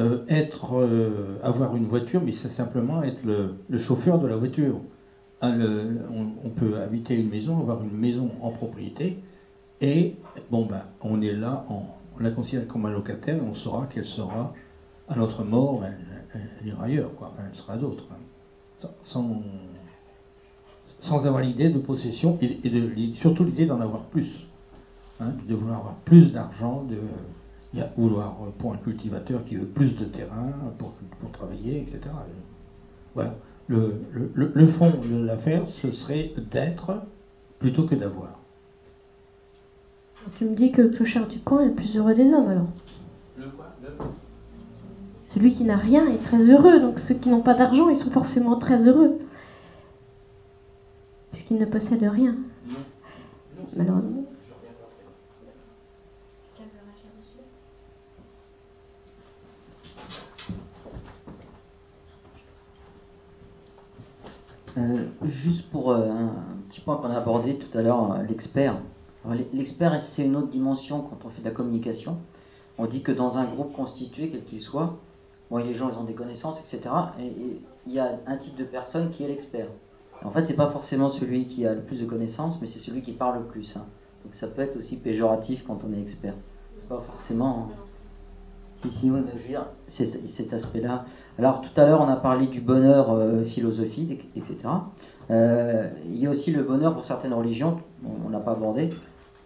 euh, 0.00 0.24
être, 0.28 0.76
euh, 0.76 1.38
avoir 1.42 1.74
une 1.76 1.86
voiture, 1.86 2.20
mais 2.24 2.32
c'est 2.42 2.52
simplement 2.52 3.02
être 3.02 3.20
le, 3.24 3.78
chauffeur 3.80 4.18
de 4.18 4.26
la 4.26 4.36
voiture. 4.36 4.80
Hein, 5.40 5.58
on, 6.44 6.50
peut 6.50 6.78
habiter 6.80 7.14
une 7.14 7.28
maison, 7.28 7.58
avoir 7.60 7.82
une 7.82 7.96
maison 7.96 8.30
en 8.42 8.50
propriété, 8.50 9.18
et 9.80 10.16
bon 10.50 10.66
ben, 10.66 10.82
on 11.00 11.22
est 11.22 11.32
là 11.32 11.64
en, 11.68 11.86
on 12.18 12.22
la 12.22 12.30
considère 12.32 12.66
comme 12.66 12.86
un 12.86 12.90
locataire 12.90 13.38
on 13.44 13.54
saura 13.54 13.86
qu'elle 13.86 14.04
sera 14.04 14.52
à 15.08 15.16
notre 15.16 15.44
mort, 15.44 15.84
elle, 15.84 16.66
ira 16.66 16.84
ailleurs, 16.84 17.14
quoi. 17.16 17.32
elle 17.38 17.56
sera 17.56 17.76
d'autres. 17.76 18.04
Hein. 18.12 18.88
Sans, 19.04 19.42
sans 21.00 21.24
avoir 21.26 21.42
l'idée 21.42 21.70
de 21.70 21.78
possession 21.78 22.38
et, 22.42 22.60
surtout 23.20 23.44
l'idée 23.44 23.66
d'en 23.66 23.80
avoir 23.80 24.02
plus. 24.04 24.28
Hein, 25.20 25.32
de 25.48 25.54
vouloir 25.54 25.78
avoir 25.78 25.94
plus 26.04 26.32
d'argent, 26.32 26.84
de 26.84 26.98
vouloir 27.96 28.36
pour 28.58 28.72
un 28.72 28.78
cultivateur 28.78 29.44
qui 29.44 29.56
veut 29.56 29.66
plus 29.66 29.90
de 29.96 30.04
terrain 30.04 30.52
pour, 30.78 30.94
pour 31.20 31.30
travailler, 31.32 31.82
etc. 31.82 32.00
Voilà. 33.14 33.34
Le, 33.66 34.00
le, 34.12 34.50
le 34.54 34.66
fond 34.72 34.90
de 34.90 35.24
l'affaire, 35.26 35.64
ce 35.82 35.90
serait 35.92 36.32
d'être 36.50 37.02
plutôt 37.58 37.86
que 37.86 37.94
d'avoir. 37.94 38.38
Tu 40.38 40.44
me 40.44 40.54
dis 40.54 40.72
que 40.72 40.82
le 40.82 40.88
clochard 40.90 41.26
du 41.26 41.40
coin 41.40 41.62
est 41.62 41.66
le 41.68 41.74
plus 41.74 41.96
heureux 41.96 42.14
des 42.14 42.32
hommes 42.32 42.48
alors 42.48 42.68
Le 43.36 43.46
quoi? 43.46 43.66
Celui 45.28 45.52
qui 45.52 45.64
n'a 45.64 45.76
rien 45.76 46.06
est 46.08 46.22
très 46.24 46.38
heureux, 46.50 46.80
donc 46.80 46.98
ceux 47.00 47.14
qui 47.14 47.28
n'ont 47.28 47.42
pas 47.42 47.54
d'argent, 47.54 47.88
ils 47.90 47.98
sont 47.98 48.10
forcément 48.10 48.58
très 48.58 48.86
heureux. 48.88 49.18
Puisqu'ils 51.32 51.58
ne 51.58 51.66
possèdent 51.66 52.02
rien. 52.10 52.34
Malheureusement. 53.76 54.24
Euh, 64.78 65.06
juste 65.42 65.68
pour 65.70 65.90
euh, 65.90 66.08
un 66.08 66.34
petit 66.68 66.80
point 66.80 66.96
qu'on 66.96 67.10
a 67.10 67.16
abordé 67.16 67.56
tout 67.56 67.76
à 67.76 67.82
l'heure, 67.82 68.12
euh, 68.12 68.22
l'expert. 68.22 68.76
L'expert, 69.52 70.00
c'est 70.14 70.24
une 70.24 70.36
autre 70.36 70.48
dimension 70.48 71.00
quand 71.00 71.18
on 71.26 71.30
fait 71.30 71.40
de 71.40 71.46
la 71.46 71.50
communication. 71.50 72.18
On 72.78 72.86
dit 72.86 73.02
que 73.02 73.12
dans 73.12 73.36
un 73.36 73.44
groupe 73.44 73.74
constitué, 73.74 74.30
quel 74.30 74.44
qu'il 74.44 74.60
soit, 74.60 74.96
bon, 75.50 75.56
les 75.58 75.74
gens 75.74 75.90
ils 75.90 75.98
ont 75.98 76.04
des 76.04 76.14
connaissances, 76.14 76.58
etc. 76.60 76.88
Et 77.20 77.60
il 77.86 77.92
y 77.92 77.98
a 77.98 78.20
un 78.26 78.36
type 78.36 78.56
de 78.56 78.64
personne 78.64 79.10
qui 79.10 79.24
est 79.24 79.28
l'expert. 79.28 79.66
En 80.24 80.30
fait, 80.30 80.46
c'est 80.46 80.54
pas 80.54 80.70
forcément 80.70 81.10
celui 81.10 81.48
qui 81.48 81.66
a 81.66 81.74
le 81.74 81.82
plus 81.82 82.00
de 82.00 82.06
connaissances, 82.06 82.56
mais 82.60 82.68
c'est 82.68 82.78
celui 82.78 83.02
qui 83.02 83.12
parle 83.12 83.40
le 83.40 83.44
plus. 83.44 83.76
Hein. 83.76 83.84
Donc 84.24 84.34
ça 84.36 84.46
peut 84.46 84.62
être 84.62 84.78
aussi 84.78 84.96
péjoratif 84.96 85.64
quand 85.66 85.80
on 85.86 85.92
est 85.92 86.00
expert. 86.00 86.34
Pas 86.88 86.98
forcément. 86.98 87.70
Si, 88.82 88.90
si, 88.90 89.10
oui, 89.10 89.20
mais 89.24 89.32
je 89.34 89.42
veux 89.42 89.48
dire, 89.48 89.66
c'est 89.88 90.10
cet 90.36 90.52
aspect-là. 90.52 91.04
Alors 91.38 91.60
tout 91.60 91.80
à 91.80 91.86
l'heure, 91.86 92.00
on 92.00 92.08
a 92.08 92.16
parlé 92.16 92.48
du 92.48 92.60
bonheur 92.60 93.12
euh, 93.12 93.44
philosophique, 93.44 94.28
etc. 94.34 94.56
Euh, 95.30 95.88
il 96.06 96.18
y 96.18 96.26
a 96.26 96.30
aussi 96.30 96.50
le 96.50 96.64
bonheur 96.64 96.94
pour 96.94 97.04
certaines 97.04 97.32
religions, 97.32 97.78
on 98.26 98.28
n'a 98.30 98.40
pas 98.40 98.52
abordé. 98.52 98.90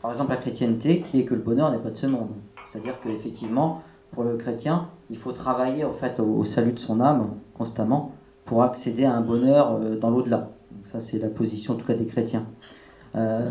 Par 0.01 0.11
exemple, 0.11 0.31
la 0.31 0.39
chrétienté, 0.39 1.03
qui 1.03 1.21
est 1.21 1.25
que 1.25 1.35
le 1.35 1.43
bonheur 1.43 1.71
n'est 1.71 1.79
pas 1.79 1.91
de 1.91 1.97
ce 1.97 2.07
monde. 2.07 2.31
C'est-à-dire 2.73 2.99
qu'effectivement, 3.03 3.83
pour 4.13 4.25
le 4.25 4.39
chrétien, 4.39 4.89
il 5.11 5.19
faut 5.19 5.33
travailler 5.33 5.85
en 5.85 5.93
fait 5.93 6.19
au, 6.19 6.47
salut 6.47 6.73
de 6.73 6.79
son 6.79 6.99
âme 6.99 7.35
constamment 7.53 8.13
pour 8.47 8.63
accéder 8.63 9.05
à 9.05 9.13
un 9.13 9.21
bonheur 9.21 9.75
euh, 9.75 9.99
dans 9.99 10.09
l'au-delà. 10.09 10.49
Ça, 10.93 11.01
c'est 11.03 11.19
la 11.19 11.29
position 11.29 11.75
en 11.75 11.77
tout 11.77 11.87
cas 11.87 11.95
des 11.95 12.07
chrétiens. 12.07 12.47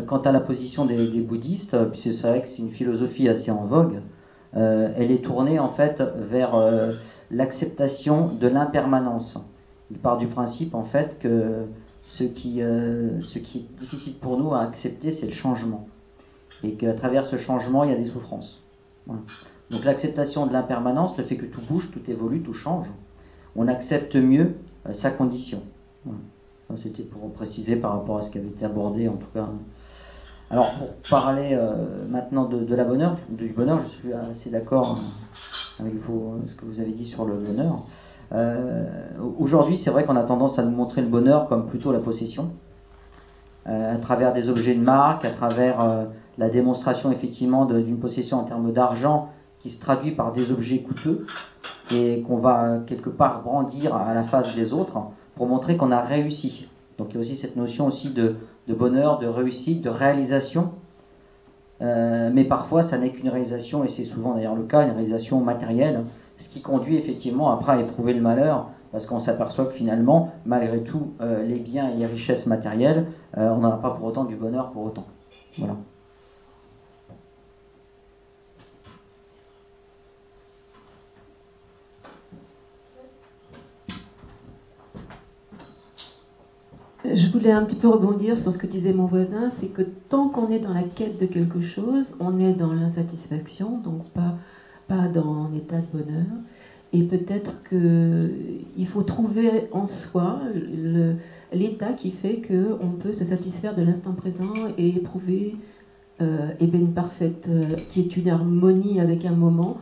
Quant 0.08 0.18
à 0.22 0.32
la 0.32 0.40
position 0.40 0.86
des, 0.86 1.08
des 1.08 1.20
bouddhistes, 1.20 1.76
puisque 1.92 2.14
c'est 2.14 2.26
vrai 2.26 2.42
que 2.42 2.48
c'est 2.48 2.62
une 2.62 2.72
philosophie 2.72 3.28
assez 3.28 3.52
en 3.52 3.64
vogue, 3.64 4.00
elle 4.54 5.12
est 5.12 5.22
tournée 5.22 5.60
en 5.60 5.68
fait 5.68 6.02
vers 6.02 6.56
l'acceptation 7.32 8.28
de 8.34 8.46
l'impermanence. 8.46 9.36
Il 9.90 9.98
part 9.98 10.18
du 10.18 10.28
principe 10.28 10.74
en 10.74 10.84
fait 10.84 11.18
que 11.18 11.64
ce 12.02 12.24
qui, 12.24 12.62
euh, 12.62 13.20
ce 13.22 13.38
qui 13.38 13.58
est 13.58 13.80
difficile 13.80 14.14
pour 14.20 14.38
nous 14.38 14.54
à 14.54 14.60
accepter, 14.62 15.12
c'est 15.12 15.26
le 15.26 15.32
changement. 15.32 15.88
Et 16.62 16.74
qu'à 16.74 16.92
travers 16.94 17.24
ce 17.26 17.38
changement, 17.38 17.84
il 17.84 17.90
y 17.90 17.94
a 17.94 17.98
des 17.98 18.10
souffrances. 18.10 18.60
Donc 19.08 19.84
l'acceptation 19.84 20.46
de 20.46 20.52
l'impermanence, 20.52 21.16
le 21.16 21.24
fait 21.24 21.36
que 21.36 21.46
tout 21.46 21.62
bouge, 21.68 21.90
tout 21.92 22.02
évolue, 22.08 22.42
tout 22.42 22.52
change, 22.52 22.86
on 23.56 23.66
accepte 23.66 24.14
mieux 24.14 24.54
sa 24.92 25.10
condition. 25.10 25.62
Ça, 26.68 26.74
c'était 26.82 27.02
pour 27.02 27.32
préciser 27.32 27.76
par 27.76 27.92
rapport 27.92 28.18
à 28.18 28.22
ce 28.22 28.30
qui 28.30 28.38
avait 28.38 28.48
été 28.48 28.64
abordé, 28.64 29.08
en 29.08 29.16
tout 29.16 29.26
cas, 29.34 29.48
alors 30.52 30.74
pour 30.74 30.88
parler 31.08 31.54
euh, 31.54 32.06
maintenant 32.10 32.44
de, 32.44 32.74
la 32.74 32.84
bonheur, 32.84 33.16
du 33.30 33.48
bonheur, 33.48 33.80
je 33.84 33.88
suis 33.88 34.12
assez 34.12 34.50
d'accord 34.50 34.98
euh, 34.98 35.00
avec 35.80 35.94
vous, 36.06 36.40
ce 36.48 36.54
que 36.54 36.64
vous 36.64 36.80
avez 36.80 36.92
dit 36.92 37.06
sur 37.06 37.24
le 37.24 37.34
bonheur. 37.34 37.84
Euh, 38.32 38.84
aujourd'hui, 39.38 39.80
c'est 39.84 39.90
vrai 39.90 40.04
qu'on 40.04 40.16
a 40.16 40.22
tendance 40.22 40.58
à 40.58 40.62
nous 40.62 40.70
montrer 40.70 41.02
le 41.02 41.08
bonheur 41.08 41.48
comme 41.48 41.66
plutôt 41.66 41.92
la 41.92 42.00
possession, 42.00 42.50
à 43.66 43.96
travers 43.98 44.32
des 44.32 44.48
objets 44.48 44.74
de 44.74 44.80
marque, 44.80 45.24
à 45.24 45.30
travers 45.30 46.08
la 46.38 46.48
démonstration 46.48 47.12
effectivement 47.12 47.64
d'une 47.66 48.00
possession 48.00 48.38
en 48.38 48.44
termes 48.44 48.72
d'argent 48.72 49.28
qui 49.62 49.70
se 49.70 49.80
traduit 49.80 50.12
par 50.12 50.32
des 50.32 50.50
objets 50.50 50.78
coûteux 50.80 51.26
et 51.90 52.22
qu'on 52.22 52.38
va 52.38 52.78
quelque 52.86 53.10
part 53.10 53.42
brandir 53.42 53.94
à 53.94 54.14
la 54.14 54.24
face 54.24 54.54
des 54.56 54.72
autres 54.72 54.98
pour 55.36 55.46
montrer 55.46 55.76
qu'on 55.76 55.92
a 55.92 56.00
réussi. 56.00 56.66
Donc 56.98 57.08
il 57.10 57.14
y 57.14 57.18
a 57.18 57.20
aussi 57.20 57.36
cette 57.36 57.56
notion 57.56 57.86
aussi 57.86 58.10
de, 58.10 58.36
de 58.68 58.74
bonheur, 58.74 59.18
de 59.18 59.26
réussite, 59.26 59.82
de 59.82 59.90
réalisation. 59.90 60.72
Euh, 61.82 62.30
mais 62.32 62.44
parfois, 62.44 62.84
ça 62.84 62.98
n'est 62.98 63.10
qu'une 63.10 63.28
réalisation, 63.28 63.84
et 63.84 63.88
c'est 63.88 64.04
souvent 64.04 64.34
d'ailleurs 64.34 64.54
le 64.54 64.62
cas, 64.62 64.84
une 64.84 64.92
réalisation 64.92 65.40
matérielle, 65.40 66.04
ce 66.38 66.48
qui 66.48 66.62
conduit 66.62 66.96
effectivement 66.96 67.50
après 67.50 67.72
à 67.72 67.80
éprouver 67.80 68.14
le 68.14 68.20
malheur, 68.20 68.68
parce 68.92 69.06
qu'on 69.06 69.20
s'aperçoit 69.20 69.66
que 69.66 69.72
finalement, 69.72 70.28
malgré 70.44 70.82
tout, 70.82 71.12
euh, 71.20 71.42
les 71.44 71.58
biens 71.58 71.88
et 71.90 71.96
les 71.96 72.06
richesses 72.06 72.46
matérielles, 72.46 73.06
euh, 73.36 73.48
on 73.50 73.58
n'aura 73.58 73.80
pas 73.80 73.90
pour 73.90 74.04
autant 74.04 74.24
du 74.24 74.36
bonheur 74.36 74.70
pour 74.70 74.84
autant. 74.84 75.06
Voilà. 75.58 75.74
Je 87.14 87.30
voulais 87.30 87.50
un 87.50 87.66
petit 87.66 87.76
peu 87.76 87.88
rebondir 87.88 88.38
sur 88.38 88.52
ce 88.52 88.58
que 88.58 88.66
disait 88.66 88.94
mon 88.94 89.04
voisin, 89.04 89.50
c'est 89.60 89.66
que 89.66 89.82
tant 90.08 90.28
qu'on 90.30 90.50
est 90.50 90.60
dans 90.60 90.72
la 90.72 90.82
quête 90.82 91.20
de 91.20 91.26
quelque 91.26 91.60
chose, 91.60 92.06
on 92.20 92.40
est 92.40 92.54
dans 92.54 92.72
l'insatisfaction, 92.72 93.78
donc 93.78 94.04
pas, 94.14 94.36
pas 94.88 95.08
dans 95.08 95.44
un 95.44 95.54
état 95.54 95.76
de 95.76 95.86
bonheur. 95.92 96.24
Et 96.94 97.02
peut-être 97.02 97.54
qu'il 97.68 98.86
faut 98.86 99.02
trouver 99.02 99.68
en 99.72 99.86
soi 99.86 100.38
l'état 101.52 101.92
qui 101.92 102.12
fait 102.12 102.40
qu'on 102.40 102.92
peut 102.92 103.12
se 103.12 103.24
satisfaire 103.26 103.74
de 103.74 103.82
l'instant 103.82 104.12
présent 104.12 104.54
et 104.78 104.88
éprouver 104.88 105.56
euh, 106.22 106.52
eh 106.60 106.64
une 106.64 106.94
parfaite, 106.94 107.44
euh, 107.46 107.76
qui 107.90 108.00
est 108.00 108.16
une 108.16 108.30
harmonie 108.30 109.00
avec 109.00 109.26
un 109.26 109.32
moment, 109.32 109.76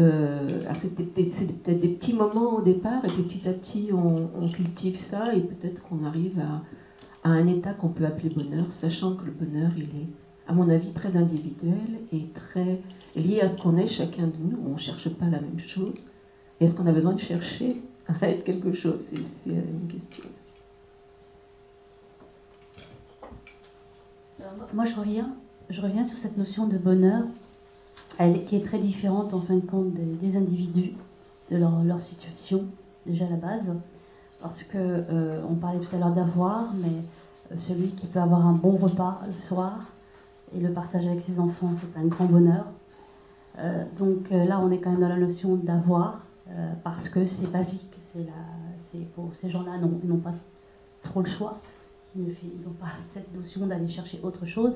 euh, 0.00 0.60
c'est 0.82 0.94
peut-être 0.94 1.80
des 1.80 1.88
petits 1.88 2.14
moments 2.14 2.56
au 2.56 2.62
départ, 2.62 3.04
et 3.04 3.08
petit 3.08 3.46
à 3.48 3.52
petit, 3.52 3.90
on, 3.92 4.48
cultive 4.48 4.98
ça, 5.10 5.34
et 5.34 5.40
peut-être 5.40 5.82
qu'on 5.82 6.04
arrive 6.04 6.40
à, 6.40 6.62
un 7.28 7.46
état 7.46 7.74
qu'on 7.74 7.88
peut 7.88 8.06
appeler 8.06 8.30
bonheur, 8.30 8.66
sachant 8.80 9.14
que 9.14 9.26
le 9.26 9.32
bonheur, 9.32 9.70
il 9.76 9.84
est, 9.84 10.08
à 10.48 10.52
mon 10.52 10.68
avis, 10.70 10.92
très 10.92 11.16
individuel 11.16 12.00
et 12.12 12.26
très 12.34 12.80
lié 13.14 13.40
à 13.40 13.54
ce 13.54 13.60
qu'on 13.60 13.76
est 13.76 13.88
chacun 13.88 14.26
de 14.26 14.36
nous. 14.42 14.58
On 14.66 14.74
ne 14.74 14.78
cherche 14.78 15.08
pas 15.10 15.26
la 15.26 15.40
même 15.40 15.60
chose. 15.60 15.94
Est-ce 16.60 16.74
qu'on 16.74 16.86
a 16.86 16.92
besoin 16.92 17.12
de 17.12 17.20
chercher 17.20 17.76
à 18.08 18.28
être 18.28 18.44
quelque 18.44 18.72
chose? 18.72 19.00
C'est 19.12 19.52
une 19.52 19.88
question. 19.88 20.24
moi, 24.72 24.86
je 24.86 24.96
reviens, 24.96 25.34
je 25.68 25.80
reviens 25.80 26.04
sur 26.06 26.18
cette 26.18 26.36
notion 26.36 26.66
de 26.66 26.78
bonheur 26.78 27.24
qui 28.46 28.56
est 28.56 28.66
très 28.66 28.78
différente 28.78 29.32
en 29.32 29.40
fin 29.40 29.54
de 29.54 29.66
compte 29.66 29.94
des, 29.94 30.36
individus, 30.36 30.92
de 31.50 31.56
leur, 31.56 32.02
situation, 32.02 32.64
déjà 33.06 33.26
à 33.26 33.30
la 33.30 33.36
base. 33.36 33.74
Parce 34.42 34.62
que 34.64 34.78
euh, 34.78 35.42
on 35.48 35.54
parlait 35.54 35.80
tout 35.80 35.94
à 35.96 35.98
l'heure 35.98 36.12
d'avoir, 36.14 36.72
mais 36.74 36.88
euh, 37.52 37.56
celui 37.60 37.88
qui 37.90 38.06
peut 38.06 38.20
avoir 38.20 38.46
un 38.46 38.52
bon 38.52 38.76
repas 38.76 39.20
le 39.26 39.40
soir 39.48 39.80
et 40.54 40.60
le 40.60 40.72
partager 40.72 41.08
avec 41.08 41.24
ses 41.26 41.38
enfants, 41.38 41.72
c'est 41.80 41.98
un 41.98 42.06
grand 42.06 42.26
bonheur. 42.26 42.66
Euh, 43.58 43.84
donc 43.98 44.30
là, 44.30 44.60
on 44.60 44.70
est 44.70 44.78
quand 44.78 44.90
même 44.90 45.00
dans 45.00 45.08
la 45.08 45.18
notion 45.18 45.56
d'avoir, 45.56 46.20
parce 46.82 47.08
que 47.08 47.24
c'est 47.26 47.50
basique. 47.50 47.80
C'est 48.92 49.06
pour 49.14 49.30
ces 49.40 49.50
gens-là, 49.50 49.78
n'ont 49.78 50.16
pas 50.16 50.34
trop 51.04 51.22
le 51.22 51.30
choix. 51.30 51.58
Ils 52.16 52.24
n'ont 52.64 52.72
pas 52.80 52.88
cette 53.14 53.32
notion 53.34 53.66
d'aller 53.66 53.88
chercher 53.88 54.20
autre 54.22 54.44
chose. 54.46 54.74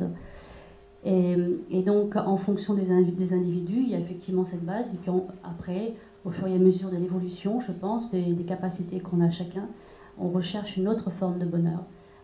Et, 1.05 1.83
donc, 1.83 2.17
en 2.17 2.39
fonction 2.39 2.75
des, 2.75 2.91
individus, 2.91 3.83
il 3.83 3.91
y 3.91 3.95
a 3.95 3.99
effectivement 3.99 4.47
cette 4.47 4.65
base. 4.65 4.87
Et 4.95 4.97
puis 4.99 5.11
après, 5.43 5.95
au 6.25 6.31
fur 6.31 6.47
et 6.47 6.55
à 6.55 6.59
mesure 6.59 6.91
de 6.91 6.97
l'évolution, 6.97 7.61
je 7.61 7.73
pense, 7.73 8.11
des, 8.11 8.23
des 8.33 8.45
capacités 8.45 9.01
qu'on 9.01 9.21
a 9.21 9.31
chacun, 9.31 9.69
on 10.19 10.29
recherche 10.29 10.77
une 10.77 10.89
autre 10.89 11.11
forme 11.19 11.39
de 11.39 11.45
bonheur. 11.45 11.81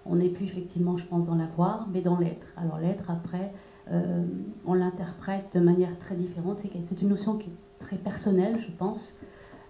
On 0.06 0.16
n'est 0.16 0.28
plus 0.28 0.46
effectivement, 0.46 0.96
je 0.96 1.04
pense, 1.04 1.26
dans 1.26 1.34
l'avoir, 1.34 1.88
mais 1.92 2.00
dans 2.00 2.18
l'être. 2.18 2.46
Alors 2.56 2.78
l'être, 2.78 3.10
après, 3.10 3.52
euh, 3.92 4.24
on 4.66 4.74
l'interprète 4.74 5.46
de 5.54 5.60
manière 5.60 5.98
très 5.98 6.14
différente. 6.14 6.58
C'est 6.62 7.02
une 7.02 7.08
notion 7.08 7.38
qui 7.38 7.48
est 7.48 7.84
très 7.84 7.96
personnelle, 7.96 8.58
je 8.66 8.72
pense. 8.78 9.16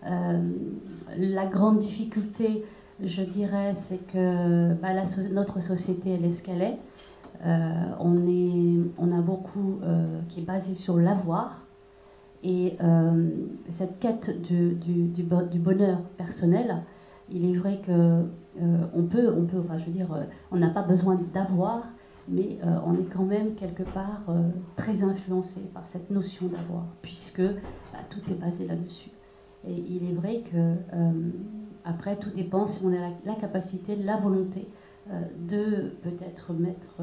Euh, 0.07 0.41
la 1.17 1.47
grande 1.47 1.81
difficulté, 1.81 2.65
je 3.03 3.23
dirais, 3.23 3.75
c'est 3.89 4.07
que 4.13 4.75
bah, 4.75 4.89
notre 5.33 5.61
société, 5.63 6.11
elle 6.11 6.25
est 6.25 6.35
ce 6.37 6.43
qu'elle 6.43 6.63
est. 6.63 6.79
Euh, 7.47 7.95
on, 7.99 9.13
a 9.13 9.21
beaucoup 9.23 9.81
euh, 9.83 10.21
qui 10.29 10.41
est 10.41 10.45
basé 10.45 10.75
sur 10.75 10.97
l'avoir. 10.97 11.63
Et 12.43 12.77
euh, 12.83 13.31
cette 13.79 13.99
quête 13.99 14.31
du, 14.43 15.23
bonheur 15.59 16.01
personnel, 16.17 16.83
il 17.31 17.51
est 17.51 17.59
vrai 17.59 17.81
que 17.87 18.25
on 18.95 19.05
peut, 19.05 19.33
on 19.37 19.45
peut, 19.45 19.63
je 19.79 19.85
veux 19.85 19.93
dire, 19.93 20.09
on 20.51 20.57
n'a 20.57 20.71
pas 20.71 20.83
besoin 20.83 21.19
d'avoir, 21.33 21.85
mais 22.29 22.59
on 22.85 22.95
est 22.95 23.09
quand 23.15 23.25
même 23.25 23.55
quelque 23.55 23.85
part 23.85 24.23
très 24.77 25.03
influencé 25.03 25.61
par 25.73 25.85
cette 25.93 26.11
notion 26.11 26.49
d'avoir, 26.49 26.85
puisque 27.03 27.43
bah, 27.43 28.01
tout 28.11 28.21
est 28.31 28.35
basé 28.35 28.67
là-dessus. 28.67 29.11
Et 29.69 29.75
il 29.75 30.11
est 30.11 30.15
vrai 30.15 30.43
que 30.51 30.75
après, 31.85 32.17
tout 32.17 32.31
dépend 32.31 32.67
si 32.67 32.85
on 32.85 32.93
a 32.93 33.11
la, 33.25 33.35
capacité, 33.35 33.97
la 33.97 34.17
volonté 34.17 34.67
de 35.49 35.93
peut-être 36.03 36.53
mettre, 36.53 37.03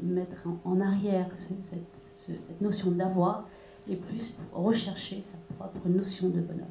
mettre 0.00 0.46
en, 0.64 0.80
arrière 0.80 1.28
cette, 1.38 1.80
cette 2.26 2.60
notion 2.60 2.90
d'avoir 2.90 3.48
et 3.88 3.96
plus 3.96 4.34
rechercher 4.52 5.22
sa 5.30 5.54
propre 5.54 5.88
notion 5.88 6.28
de 6.28 6.40
bonheur. 6.40 6.66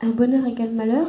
Un 0.00 0.10
bonheur 0.10 0.46
égale 0.46 0.72
malheur? 0.72 1.06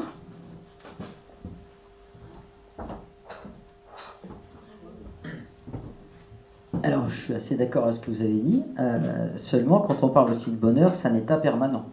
Alors, 6.85 7.09
je 7.09 7.21
suis 7.23 7.33
assez 7.33 7.55
d'accord 7.55 7.85
avec 7.85 7.95
ce 7.95 8.01
que 8.01 8.11
vous 8.11 8.21
avez 8.21 8.39
dit. 8.39 8.63
Euh, 8.79 9.29
seulement, 9.49 9.81
quand 9.81 10.03
on 10.03 10.09
parle 10.09 10.31
aussi 10.31 10.51
de 10.51 10.57
bonheur, 10.57 10.93
c'est 11.01 11.07
un 11.07 11.15
état 11.15 11.37
permanent 11.37 11.85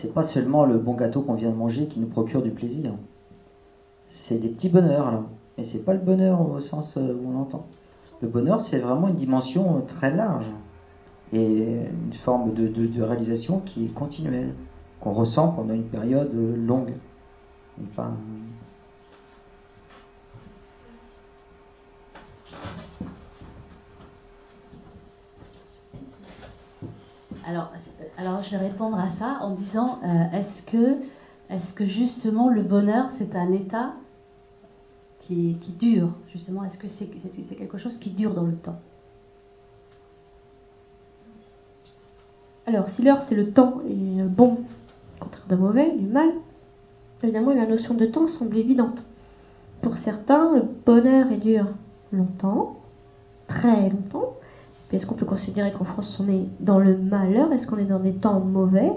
c'est 0.00 0.12
pas 0.12 0.26
seulement 0.28 0.64
le 0.64 0.78
bon 0.78 0.94
gâteau 0.94 1.22
qu'on 1.22 1.34
vient 1.34 1.50
de 1.50 1.56
manger 1.56 1.86
qui 1.86 2.00
nous 2.00 2.08
procure 2.08 2.42
du 2.42 2.50
plaisir. 2.50 2.92
C'est 4.28 4.38
des 4.38 4.48
petits 4.48 4.68
bonheurs 4.68 5.10
là. 5.10 5.22
Et 5.58 5.64
c'est 5.64 5.84
pas 5.84 5.94
le 5.94 6.00
bonheur 6.00 6.40
au 6.50 6.60
sens 6.60 6.96
euh, 6.96 7.14
où 7.14 7.28
on 7.28 7.32
l'entend. 7.32 7.66
Le 8.20 8.28
bonheur, 8.28 8.60
c'est 8.62 8.78
vraiment 8.78 9.08
une 9.08 9.16
dimension 9.16 9.82
très 9.88 10.14
large 10.14 10.46
et 11.32 11.38
une 11.38 12.14
forme 12.24 12.52
de, 12.54 12.68
de 12.68 13.02
réalisation 13.02 13.60
qui 13.60 13.86
est 13.86 13.94
continuelle, 13.94 14.54
qu'on 15.00 15.12
ressent 15.12 15.52
pendant 15.52 15.74
une 15.74 15.84
période 15.84 16.30
longue. 16.34 16.92
Enfin, 17.90 18.12
Alors, 27.48 27.70
je 28.42 28.50
vais 28.50 28.56
répondre 28.56 28.98
à 28.98 29.10
ça 29.20 29.38
en 29.40 29.54
disant 29.54 30.00
euh, 30.04 30.36
est-ce 30.36 30.62
que, 30.64 30.96
est 31.48 31.74
que 31.76 31.86
justement 31.86 32.48
le 32.48 32.62
bonheur 32.62 33.10
c'est 33.18 33.36
un 33.36 33.52
état 33.52 33.92
qui, 35.20 35.56
dure? 35.78 36.10
Justement, 36.32 36.64
est-ce 36.64 36.78
que 36.78 36.88
c'est 36.98 37.56
quelque 37.56 37.78
chose 37.78 37.98
qui 37.98 38.10
dure 38.10 38.34
dans 38.34 38.44
le 38.44 38.56
temps? 38.56 38.80
Alors, 42.66 42.88
si 42.90 43.02
l'heure 43.02 43.22
c'est 43.28 43.36
le 43.36 43.52
temps 43.52 43.80
et 43.88 44.22
bon, 44.22 44.58
contraire 45.20 45.46
de 45.48 45.54
mauvais, 45.54 45.96
du 45.96 46.06
mal, 46.06 46.30
évidemment 47.22 47.52
la 47.52 47.66
notion 47.66 47.94
de 47.94 48.06
temps 48.06 48.26
semble 48.26 48.56
évidente. 48.56 48.98
Pour 49.82 49.96
certains, 49.98 50.52
le 50.56 50.62
bonheur 50.84 51.30
est 51.30 51.38
dur 51.38 51.66
longtemps, 52.12 52.80
très 53.46 53.88
longtemps, 53.88 54.34
est-ce 54.92 55.06
qu'on 55.06 55.16
peut 55.16 55.26
considérer 55.26 55.72
qu'en 55.72 55.84
France 55.84 56.16
on 56.20 56.28
est 56.28 56.46
dans 56.60 56.78
le 56.78 56.96
malheur? 56.96 57.52
Est-ce 57.52 57.66
qu'on 57.66 57.78
est 57.78 57.84
dans 57.84 57.98
des 57.98 58.14
temps 58.14 58.40
mauvais? 58.40 58.92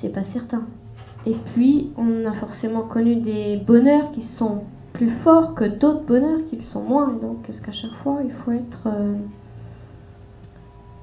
C'est 0.00 0.12
pas 0.12 0.24
certain. 0.32 0.62
Et 1.26 1.34
puis, 1.54 1.90
on 1.96 2.24
a 2.24 2.32
forcément 2.34 2.82
connu 2.82 3.16
des 3.16 3.56
bonheurs 3.56 4.12
qui 4.12 4.22
sont 4.22 4.62
plus 4.92 5.10
forts 5.24 5.54
que 5.54 5.64
d'autres 5.64 6.04
bonheurs 6.04 6.40
qui 6.48 6.62
sont 6.64 6.84
moins. 6.84 7.14
Et 7.16 7.20
donc, 7.20 7.48
est-ce 7.48 7.60
qu'à 7.60 7.72
chaque 7.72 7.94
fois, 8.02 8.20
il 8.24 8.30
faut 8.30 8.52
être 8.52 8.86
euh, 8.86 9.14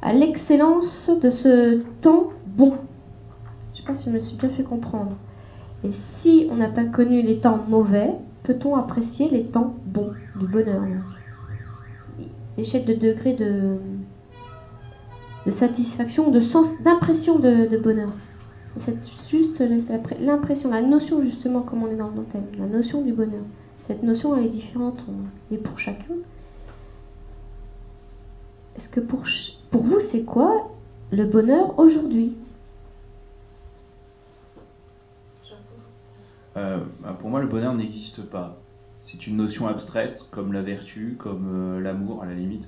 à 0.01 0.13
l'excellence 0.13 1.09
de 1.21 1.31
ce 1.31 1.83
temps 2.01 2.29
bon 2.47 2.73
Je 3.73 3.81
sais 3.81 3.85
pas 3.85 3.95
si 3.95 4.05
je 4.05 4.15
me 4.15 4.19
suis 4.21 4.37
bien 4.37 4.49
fait 4.49 4.63
comprendre. 4.63 5.11
Et 5.83 5.91
si 6.21 6.47
on 6.49 6.55
n'a 6.55 6.69
pas 6.69 6.85
connu 6.85 7.21
les 7.21 7.39
temps 7.39 7.59
mauvais, 7.67 8.11
peut-on 8.43 8.75
apprécier 8.75 9.29
les 9.29 9.43
temps 9.43 9.75
bons 9.85 10.13
du 10.37 10.47
bonheur 10.47 10.81
l'échelle 12.57 12.85
de 12.85 12.93
degré 12.93 13.33
de, 13.33 13.77
satisfaction, 15.51 16.31
de 16.31 16.41
sens, 16.41 16.67
d'impression 16.83 17.39
de, 17.39 17.77
bonheur. 17.77 18.09
C'est 18.85 18.95
juste 19.29 19.61
l'impression, 20.19 20.71
la 20.71 20.81
notion 20.81 21.21
justement, 21.21 21.61
comme 21.61 21.83
on 21.83 21.91
est 21.91 21.95
dans 21.95 22.09
le 22.09 22.23
thème, 22.31 22.47
la 22.57 22.65
notion 22.65 23.01
du 23.01 23.13
bonheur. 23.13 23.43
Cette 23.87 24.01
notion, 24.01 24.35
elle 24.35 24.45
est 24.45 24.49
différente 24.49 24.99
et 25.51 25.57
pour 25.57 25.77
chacun. 25.77 26.15
Est-ce 28.77 28.89
que 28.89 28.99
pour, 28.99 29.23
pour 29.69 29.83
vous, 29.83 29.99
c'est 30.11 30.23
quoi 30.23 30.71
le 31.11 31.25
bonheur 31.25 31.77
aujourd'hui? 31.77 32.35
Euh, 36.55 36.79
bah, 37.01 37.17
Pour 37.19 37.29
moi, 37.29 37.41
le 37.41 37.47
bonheur 37.47 37.73
n'existe 37.73 38.21
pas 38.23 38.62
c'est 39.05 39.27
une 39.27 39.37
notion 39.37 39.67
abstraite, 39.67 40.21
comme 40.31 40.53
la 40.53 40.61
vertu, 40.61 41.17
comme 41.19 41.49
euh, 41.53 41.81
l'amour 41.81 42.23
à 42.23 42.25
la 42.25 42.33
limite. 42.33 42.65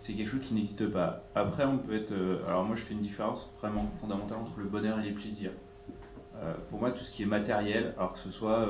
C'est 0.00 0.14
quelque 0.14 0.30
chose 0.30 0.46
qui 0.46 0.54
n'existe 0.54 0.86
pas. 0.88 1.24
Après, 1.34 1.64
on 1.64 1.78
peut 1.78 1.94
être. 1.94 2.12
Euh, 2.12 2.44
alors, 2.46 2.64
moi, 2.64 2.76
je 2.76 2.82
fais 2.82 2.94
une 2.94 3.02
différence 3.02 3.48
vraiment 3.60 3.90
fondamentale 4.00 4.38
entre 4.38 4.58
le 4.58 4.66
bonheur 4.66 4.98
et 5.00 5.04
les 5.04 5.12
plaisirs. 5.12 5.52
Euh, 6.42 6.54
pour 6.70 6.80
moi, 6.80 6.90
tout 6.90 7.04
ce 7.04 7.12
qui 7.14 7.22
est 7.22 7.26
matériel, 7.26 7.94
alors 7.96 8.14
que 8.14 8.18
ce 8.20 8.30
soit 8.30 8.68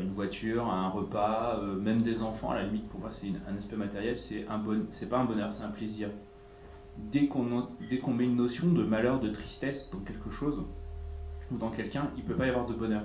une 0.00 0.12
voiture, 0.14 0.66
un 0.66 0.88
repas, 0.88 1.60
même 1.60 2.02
des 2.02 2.22
enfants, 2.22 2.50
à 2.50 2.56
la 2.56 2.62
limite, 2.62 2.88
pour 2.88 3.00
moi, 3.00 3.10
c'est 3.12 3.26
un 3.46 3.56
aspect 3.58 3.76
matériel, 3.76 4.16
c'est 4.16 4.46
un 4.48 4.56
bon, 4.56 4.86
c'est 4.92 5.10
pas 5.10 5.18
un 5.18 5.24
bonheur, 5.24 5.52
c'est 5.52 5.62
un 5.62 5.70
plaisir. 5.70 6.08
Dès 6.96 7.26
qu'on, 7.26 7.68
dès 7.90 7.98
qu'on 7.98 8.14
met 8.14 8.24
une 8.24 8.36
notion 8.36 8.66
de 8.66 8.82
malheur, 8.82 9.20
de 9.20 9.28
tristesse 9.28 9.90
dans 9.92 10.00
quelque 10.00 10.30
chose 10.30 10.64
ou 11.50 11.58
dans 11.58 11.70
quelqu'un, 11.70 12.10
il 12.16 12.24
peut 12.24 12.34
pas 12.34 12.46
y 12.46 12.48
avoir 12.48 12.66
de 12.66 12.72
bonheur 12.72 13.02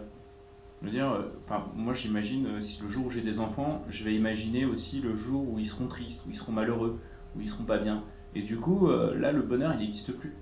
dire, 0.89 1.11
euh, 1.11 1.57
moi 1.75 1.93
j'imagine, 1.93 2.45
euh, 2.45 2.61
si 2.61 2.81
le 2.81 2.89
jour 2.89 3.05
où 3.05 3.11
j'ai 3.11 3.21
des 3.21 3.39
enfants, 3.39 3.81
je 3.89 4.03
vais 4.03 4.13
imaginer 4.13 4.65
aussi 4.65 4.99
le 4.99 5.15
jour 5.15 5.47
où 5.49 5.57
ils 5.57 5.69
seront 5.69 5.87
tristes, 5.87 6.19
où 6.27 6.31
ils 6.31 6.37
seront 6.37 6.51
malheureux, 6.51 6.99
où 7.35 7.41
ils 7.41 7.49
seront 7.49 7.63
pas 7.63 7.77
bien. 7.77 8.03
Et 8.35 8.41
du 8.41 8.57
coup, 8.57 8.89
euh, 8.89 9.17
là, 9.17 9.31
le 9.31 9.41
bonheur, 9.41 9.73
il 9.73 9.79
n'existe 9.79 10.11
plus. 10.13 10.33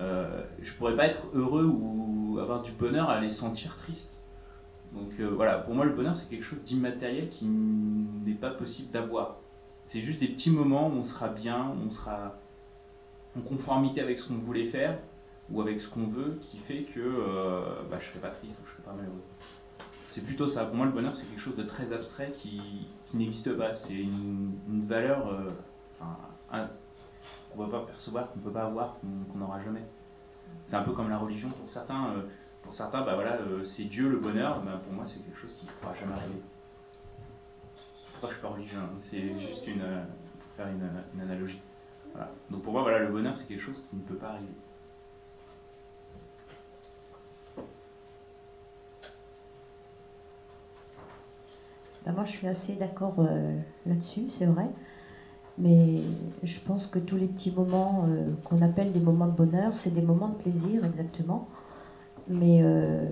Je 0.00 0.72
pourrais 0.78 0.94
pas 0.94 1.06
être 1.08 1.26
heureux 1.34 1.64
ou 1.64 2.38
avoir 2.38 2.62
du 2.62 2.70
bonheur 2.70 3.10
à 3.10 3.20
les 3.20 3.32
sentir 3.32 3.76
tristes. 3.78 4.22
Donc 4.92 5.10
voilà, 5.20 5.58
pour 5.58 5.74
moi, 5.74 5.84
le 5.84 5.92
bonheur, 5.92 6.16
c'est 6.16 6.30
quelque 6.30 6.44
chose 6.44 6.62
d'immatériel 6.64 7.30
qui 7.30 7.44
n'est 7.44 8.34
pas 8.34 8.50
possible 8.50 8.92
d'avoir. 8.92 9.38
C'est 9.88 10.02
juste 10.02 10.20
des 10.20 10.28
petits 10.28 10.50
moments 10.50 10.86
où 10.88 10.92
on 10.92 11.04
sera 11.04 11.28
bien, 11.28 11.74
on 11.84 11.90
sera 11.90 12.36
en 13.36 13.40
conformité 13.40 14.00
avec 14.00 14.20
ce 14.20 14.28
qu'on 14.28 14.38
voulait 14.38 14.68
faire, 14.68 14.98
ou 15.50 15.60
avec 15.62 15.80
ce 15.80 15.88
qu'on 15.88 16.06
veut 16.06 16.38
qui 16.42 16.58
fait 16.58 16.82
que 16.82 17.00
euh, 17.00 17.60
bah, 17.90 17.98
je 18.00 18.08
serai 18.08 18.20
pas 18.20 18.30
triste 18.30 18.58
ou 18.62 18.66
je 18.66 18.77
ne. 18.94 19.08
C'est 20.12 20.24
plutôt 20.24 20.48
ça. 20.48 20.64
Pour 20.64 20.76
moi, 20.76 20.86
le 20.86 20.92
bonheur, 20.92 21.16
c'est 21.16 21.26
quelque 21.26 21.40
chose 21.40 21.56
de 21.56 21.62
très 21.62 21.92
abstrait 21.92 22.32
qui, 22.32 22.88
n'existe 23.14 23.56
pas. 23.56 23.74
C'est 23.74 23.94
une, 23.94 24.86
valeur 24.86 25.28
euh, 25.28 25.50
qu'on 27.50 27.62
ne 27.62 27.70
va 27.70 27.80
pas 27.80 27.86
percevoir, 27.86 28.30
qu'on 28.32 28.40
ne 28.40 28.44
peut 28.44 28.52
pas 28.52 28.64
avoir, 28.64 28.96
qu'on 29.00 29.38
n'aura 29.38 29.62
jamais. 29.62 29.84
C'est 30.66 30.76
un 30.76 30.82
peu 30.82 30.92
comme 30.92 31.10
la 31.10 31.18
religion 31.18 31.50
pour 31.50 31.68
certains. 31.68 32.10
Euh, 32.10 32.22
pour 32.62 32.74
certains, 32.74 33.02
bah 33.02 33.14
voilà, 33.14 33.38
c'est 33.64 33.84
Dieu 33.84 34.08
le 34.10 34.18
bonheur. 34.18 34.60
Bah, 34.62 34.80
pour 34.84 34.92
moi, 34.92 35.04
c'est 35.06 35.20
quelque 35.24 35.38
chose 35.38 35.54
qui 35.54 35.64
ne 35.64 35.70
pourra 35.70 35.94
jamais 35.94 36.12
arriver. 36.12 36.42
Pourquoi 38.12 38.30
je 38.30 38.34
suis 38.34 38.42
pas 38.42 38.48
religieux 38.48 38.78
hein? 38.78 38.90
C'est 39.02 39.40
juste 39.40 39.66
une, 39.66 39.80
pour 39.80 40.52
faire 40.56 40.66
une, 40.66 41.20
analogie. 41.20 41.60
Donc 42.50 42.62
pour 42.62 42.72
moi, 42.72 42.82
voilà, 42.82 42.98
le 42.98 43.12
bonheur, 43.12 43.38
c'est 43.38 43.46
quelque 43.46 43.62
chose 43.62 43.82
qui 43.88 43.96
ne 43.96 44.02
peut 44.02 44.16
pas 44.16 44.30
arriver. 44.30 44.52
Bah, 52.08 52.14
moi, 52.16 52.24
je 52.24 52.30
suis 52.30 52.48
assez 52.48 52.74
d'accord 52.74 53.16
euh, 53.18 53.60
là-dessus, 53.84 54.30
c'est 54.38 54.46
vrai. 54.46 54.66
Mais 55.58 55.96
je 56.42 56.58
pense 56.60 56.86
que 56.86 56.98
tous 56.98 57.16
les 57.16 57.26
petits 57.26 57.50
moments 57.50 58.06
euh, 58.08 58.30
qu'on 58.44 58.62
appelle 58.62 58.92
des 58.92 59.00
moments 59.00 59.26
de 59.26 59.32
bonheur, 59.32 59.74
c'est 59.84 59.92
des 59.92 60.00
moments 60.00 60.28
de 60.28 60.36
plaisir, 60.36 60.86
exactement. 60.86 61.46
Mais 62.26 62.60
euh, 62.62 63.04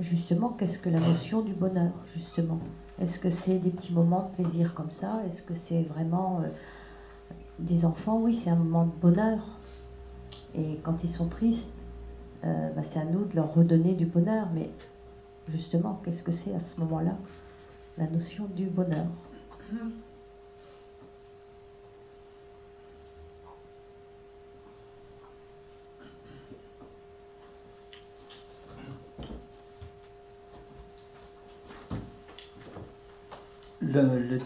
justement, 0.00 0.50
qu'est-ce 0.50 0.78
que 0.80 0.90
la 0.90 1.00
notion 1.00 1.40
du 1.40 1.54
bonheur, 1.54 1.92
justement? 2.14 2.58
Est-ce 3.00 3.18
que 3.20 3.30
c'est 3.30 3.58
des 3.58 3.70
petits 3.70 3.94
moments 3.94 4.30
de 4.36 4.42
plaisir 4.42 4.74
comme 4.74 4.90
ça? 4.90 5.22
Est-ce 5.26 5.42
que 5.42 5.54
c'est 5.54 5.84
vraiment 5.84 6.42
des 7.58 7.86
enfants? 7.86 8.20
Oui, 8.20 8.38
c'est 8.44 8.50
un 8.50 8.56
moment 8.56 8.84
de 8.84 9.00
bonheur. 9.00 9.38
Et 10.54 10.78
quand 10.82 11.02
ils 11.02 11.10
sont 11.10 11.28
tristes, 11.28 11.72
bah, 12.42 12.82
c'est 12.92 12.98
à 12.98 13.04
nous 13.06 13.24
de 13.24 13.34
leur 13.34 13.54
redonner 13.54 13.94
du 13.94 14.04
bonheur. 14.04 14.48
Mais 14.54 14.68
justement, 15.48 16.02
qu'est-ce 16.04 16.22
que 16.22 16.32
c'est 16.32 16.54
à 16.54 16.60
ce 16.60 16.80
moment-là? 16.82 17.16
la 17.98 18.06
notion 18.06 18.46
du 18.54 18.66
bonheur. 18.66 19.06
La, 33.82 34.02
la 34.02 34.36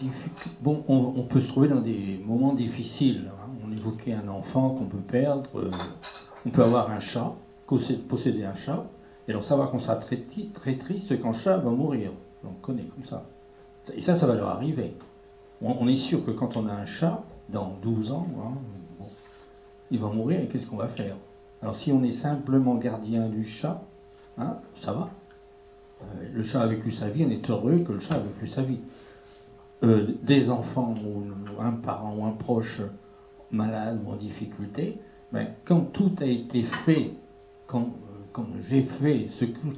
bon, 0.61 0.83
on, 0.87 1.23
peut 1.23 1.41
se 1.41 1.47
trouver 1.47 1.67
dans 1.67 1.81
des 1.81 2.19
moments 2.25 2.53
difficiles. 2.53 3.29
Hein. 3.29 3.49
On 3.63 3.71
évoquait 3.71 4.13
un 4.13 4.27
enfant 4.27 4.71
qu'on 4.71 4.85
peut 4.85 4.97
perdre. 4.97 5.49
Euh, 5.55 5.71
on 6.45 6.49
peut 6.49 6.63
avoir 6.63 6.89
un 6.89 6.99
chat, 6.99 7.33
posséder 7.67 8.43
un 8.43 8.55
chat, 8.55 8.85
et 9.27 9.33
donc 9.33 9.43
savoir 9.43 9.71
qu'on 9.71 9.79
sera 9.79 9.97
très, 9.97 10.23
très 10.53 10.77
triste 10.77 11.21
quand 11.21 11.31
le 11.31 11.37
chat 11.37 11.57
va 11.57 11.69
mourir. 11.69 12.11
On 12.43 12.53
connaît 12.61 12.83
comme 12.83 13.05
ça. 13.05 13.25
Et 13.93 14.01
ça, 14.01 14.17
ça 14.17 14.25
va 14.25 14.35
leur 14.35 14.49
arriver. 14.49 14.93
On, 15.61 15.87
est 15.87 15.97
sûr 15.97 16.25
que 16.25 16.31
quand 16.31 16.57
on 16.57 16.67
a 16.67 16.73
un 16.73 16.85
chat, 16.85 17.23
dans 17.49 17.77
12 17.81 18.11
ans, 18.11 18.27
hein, 18.39 19.05
il 19.91 19.99
va 19.99 20.07
mourir 20.07 20.41
et 20.41 20.47
qu'est-ce 20.47 20.65
qu'on 20.65 20.77
va 20.77 20.89
faire? 20.89 21.15
Alors 21.61 21.77
si 21.77 21.91
on 21.91 22.03
est 22.03 22.13
simplement 22.13 22.75
gardien 22.75 23.29
du 23.29 23.45
chat, 23.45 23.81
hein, 24.37 24.57
ça 24.83 24.93
va. 24.93 25.09
Euh, 26.01 26.27
le 26.33 26.43
chat 26.43 26.61
a 26.61 26.67
vécu 26.67 26.91
sa 26.91 27.09
vie, 27.09 27.25
on 27.25 27.29
est 27.29 27.49
heureux 27.49 27.79
que 27.79 27.93
le 27.93 27.99
chat 27.99 28.15
a 28.15 28.19
vécu 28.19 28.47
sa 28.49 28.63
vie. 28.63 28.79
Euh, 29.83 30.07
des 30.23 30.49
enfants 30.49 30.93
ou 31.05 31.61
un 31.61 31.73
parent 31.73 32.15
ou 32.17 32.25
un 32.25 32.31
proche 32.31 32.81
malade 33.51 33.99
ou 34.05 34.11
en 34.11 34.15
difficulté, 34.15 34.97
ben, 35.31 35.47
quand 35.65 35.91
tout 35.91 36.11
a 36.19 36.25
été 36.25 36.63
fait, 36.85 37.11
quand, 37.67 37.89
euh, 38.37 38.41
j'ai 38.69 38.83
fait 38.83 39.29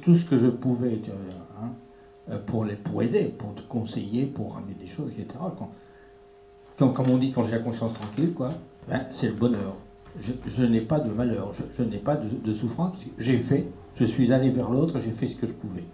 tout 0.02 0.18
ce 0.18 0.24
que 0.28 0.38
je 0.38 0.48
pouvais 0.48 0.98
tu 0.98 1.10
vois, 1.10 1.18
hein, 1.60 1.70
euh, 1.70 2.17
pour, 2.46 2.64
les, 2.64 2.74
pour 2.74 3.02
aider, 3.02 3.32
pour 3.38 3.54
te 3.54 3.62
conseiller, 3.62 4.26
pour 4.26 4.54
ramener 4.54 4.74
des 4.74 4.86
choses, 4.86 5.10
etc. 5.12 5.26
Quand, 5.58 5.70
quand- 6.78 6.90
comme 6.90 7.10
on 7.10 7.18
dit, 7.18 7.32
quand 7.32 7.44
j'ai 7.44 7.52
la 7.52 7.58
conscience 7.60 7.94
tranquille, 7.94 8.32
quoi, 8.34 8.50
ben, 8.88 9.06
c'est 9.12 9.28
le 9.28 9.34
bonheur. 9.34 9.76
Je, 10.20 10.32
je 10.50 10.64
n'ai 10.64 10.80
pas 10.80 11.00
de 11.00 11.10
malheur, 11.10 11.52
je, 11.54 11.62
je 11.82 11.88
n'ai 11.88 11.98
pas 11.98 12.16
de, 12.16 12.28
de 12.44 12.54
souffrance, 12.54 12.96
j'ai 13.18 13.38
fait, 13.40 13.66
je 13.96 14.04
suis 14.06 14.32
allé 14.32 14.50
vers 14.50 14.70
l'autre, 14.70 15.00
j'ai 15.04 15.12
fait 15.12 15.28
ce 15.28 15.36
que 15.36 15.46
je 15.46 15.52
pouvais. 15.52 15.84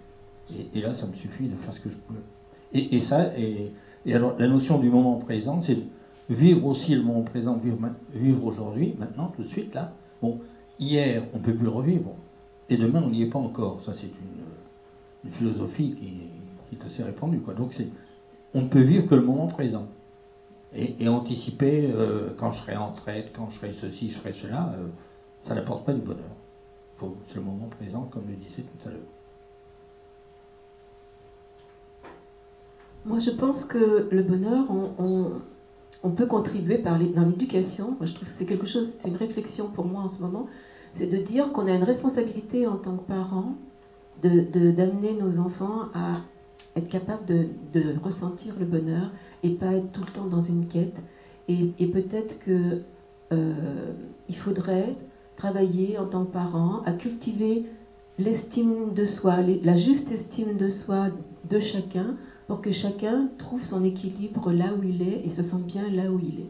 Et, 0.75 0.81
là, 0.81 0.95
ça 0.95 1.07
me 1.07 1.13
suffit 1.15 1.47
de 1.47 1.55
faire 1.55 1.73
ce 1.73 1.79
que 1.79 1.89
je 1.89 1.95
pouvais. 1.95 2.19
Et, 2.73 2.97
et 2.97 3.01
ça, 3.01 3.37
et, 3.37 3.71
et 4.05 4.13
alors 4.13 4.35
la 4.37 4.47
notion 4.47 4.77
du 4.79 4.89
moment 4.89 5.15
présent, 5.17 5.61
c'est 5.63 5.77
vivre 6.29 6.65
aussi 6.65 6.95
le 6.95 7.01
moment 7.03 7.21
présent, 7.23 7.55
vivre, 7.57 7.77
vivre 8.13 8.45
aujourd'hui, 8.45 8.95
maintenant, 8.99 9.31
tout 9.35 9.43
de 9.43 9.47
suite, 9.49 9.73
là. 9.73 9.91
Bon, 10.21 10.39
hier, 10.79 11.23
on 11.33 11.39
ne 11.39 11.43
peut 11.43 11.53
plus 11.53 11.65
le 11.65 11.71
revivre. 11.71 12.11
Et 12.69 12.77
demain, 12.77 13.03
on 13.05 13.09
n'y 13.09 13.21
est 13.23 13.29
pas 13.29 13.39
encore. 13.39 13.81
Ça, 13.85 13.93
c'est 13.95 14.07
une, 14.07 14.43
une 15.25 15.31
philosophie 15.31 15.95
qui, 15.95 16.75
est 16.75 16.85
assez 16.85 17.03
répandue. 17.03 17.39
Quoi. 17.39 17.53
Donc, 17.53 17.73
on 18.53 18.61
ne 18.61 18.67
peut 18.67 18.81
vivre 18.81 19.07
que 19.07 19.15
le 19.15 19.21
moment 19.21 19.47
présent. 19.47 19.87
Et, 20.73 21.07
anticiper 21.07 21.89
euh, 21.93 22.31
quand 22.37 22.51
je 22.51 22.61
serai 22.61 22.75
en 22.75 22.89
retraite, 22.89 23.31
quand 23.35 23.49
je 23.49 23.57
ferai 23.59 23.73
ceci, 23.79 24.09
je 24.09 24.17
ferai 24.17 24.33
cela, 24.33 24.73
euh, 24.77 24.87
ça 25.45 25.55
n'apporte 25.55 25.85
pas 25.85 25.93
du 25.93 26.01
bonheur. 26.01 26.35
C'est 27.27 27.35
le 27.35 27.41
moment 27.41 27.67
présent, 27.67 28.09
comme 28.11 28.23
le 28.27 28.35
disait 28.35 28.63
tout 28.63 28.87
à 28.87 28.91
l'heure. 28.91 28.99
Moi, 33.05 33.19
je 33.19 33.31
pense 33.31 33.63
que 33.65 34.07
le 34.09 34.23
bonheur, 34.23 34.65
on, 34.97 36.09
peut 36.11 36.25
contribuer 36.25 36.79
par 36.79 36.97
les- 36.97 37.09
dans 37.09 37.23
l'éducation. 37.23 37.95
Moi, 37.97 38.05
je 38.05 38.13
trouve 38.13 38.27
que 38.27 38.33
c'est 38.37 38.45
quelque 38.45 38.67
chose, 38.67 38.89
c'est 39.01 39.09
une 39.09 39.15
réflexion 39.15 39.69
pour 39.69 39.85
moi 39.85 40.01
en 40.01 40.09
ce 40.09 40.21
moment, 40.21 40.47
c'est 40.97 41.07
de 41.07 41.17
dire 41.17 41.51
qu'on 41.51 41.67
a 41.67 41.73
une 41.73 41.83
responsabilité 41.83 42.67
en 42.67 42.77
tant 42.77 42.97
que 42.97 43.07
parents 44.21 44.35
de- 44.35 44.59
de- 44.59 44.71
d'amener 44.71 45.13
nos 45.13 45.39
enfants 45.39 45.89
à 45.93 46.17
être 46.75 46.89
capables 46.89 47.25
de, 47.25 47.45
de 47.73 47.95
ressentir 48.03 48.53
le 48.59 48.65
bonheur 48.65 49.11
et 49.43 49.51
pas 49.51 49.73
être 49.73 49.91
tout 49.91 50.01
le 50.01 50.11
temps 50.11 50.25
dans 50.25 50.41
une 50.43 50.67
quête. 50.67 50.95
Et, 51.47 51.69
et 51.79 51.87
peut-être 51.87 52.39
que 52.39 52.81
euh, 53.31 53.91
il 54.27 54.35
faudrait 54.37 54.95
travailler 55.37 55.97
en 55.97 56.05
tant 56.05 56.25
que 56.25 56.31
parents 56.31 56.81
à 56.85 56.93
cultiver 56.93 57.63
l'estime 58.17 58.93
de 58.93 59.05
soi, 59.05 59.37
la 59.63 59.75
juste 59.75 60.11
estime 60.11 60.57
de 60.57 60.69
soi 60.69 61.07
de 61.49 61.59
chacun 61.59 62.15
pour 62.47 62.61
que 62.61 62.71
chacun 62.71 63.27
trouve 63.37 63.63
son 63.65 63.83
équilibre 63.83 64.51
là 64.51 64.73
où 64.77 64.83
il 64.83 65.01
est 65.01 65.25
et 65.25 65.31
se 65.35 65.43
sente 65.43 65.63
bien 65.65 65.89
là 65.89 66.09
où 66.11 66.19
il 66.19 66.39
est. 66.41 66.49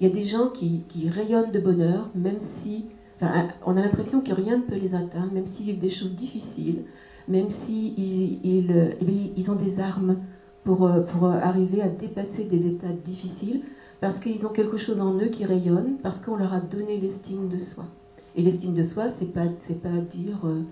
Il 0.00 0.08
y 0.08 0.10
a 0.10 0.14
des 0.14 0.26
gens 0.26 0.48
qui, 0.50 0.82
qui 0.88 1.08
rayonnent 1.08 1.52
de 1.52 1.60
bonheur, 1.60 2.08
même 2.14 2.38
si 2.62 2.86
on 3.20 3.76
a 3.76 3.82
l'impression 3.82 4.20
que 4.20 4.32
rien 4.32 4.58
ne 4.58 4.62
peut 4.62 4.76
les 4.76 4.94
atteindre, 4.94 5.32
même 5.32 5.46
s'ils 5.46 5.66
vivent 5.66 5.80
des 5.80 5.90
choses 5.90 6.14
difficiles, 6.14 6.82
même 7.26 7.50
s'ils 7.50 7.98
ils, 8.44 8.96
eh 9.00 9.32
ils 9.36 9.50
ont 9.50 9.56
des 9.56 9.78
armes 9.80 10.18
pour, 10.64 10.86
euh, 10.86 11.02
euh, 11.22 11.40
arriver 11.40 11.82
à 11.82 11.88
dépasser 11.88 12.44
des 12.44 12.66
états 12.66 12.92
difficiles, 13.04 13.62
parce 14.00 14.20
qu'ils 14.20 14.44
ont 14.46 14.52
quelque 14.52 14.78
chose 14.78 15.00
en 15.00 15.14
eux 15.14 15.28
qui 15.28 15.44
rayonne, 15.44 15.96
parce 16.02 16.20
qu'on 16.20 16.36
leur 16.36 16.52
a 16.52 16.60
donné 16.60 16.98
l'estime 16.98 17.48
de 17.48 17.58
soi. 17.58 17.86
Et 18.36 18.42
l'estime 18.42 18.74
de 18.74 18.82
soi, 18.84 19.06
c'est 19.18 19.32
pas 19.32 19.46
pas 19.82 19.98
dire 20.12 20.38
euh, 20.44 20.62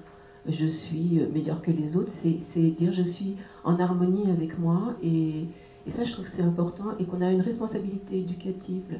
je 0.48 0.66
suis 0.66 1.20
meilleur 1.32 1.62
que 1.62 1.70
les 1.70 1.96
autres, 1.96 2.12
c'est 2.22 2.60
dire 2.60 2.92
je 2.92 3.02
suis 3.02 3.36
en 3.64 3.80
harmonie 3.80 4.30
avec 4.30 4.58
moi. 4.58 4.94
Et, 5.02 5.46
et 5.86 5.90
ça, 5.96 6.04
je 6.04 6.12
trouve 6.12 6.26
que 6.26 6.30
c'est 6.36 6.42
important 6.42 6.96
et 7.00 7.04
qu'on 7.04 7.20
a 7.22 7.30
une 7.30 7.40
responsabilité 7.40 8.18
éducative. 8.18 8.84
là. 8.90 8.98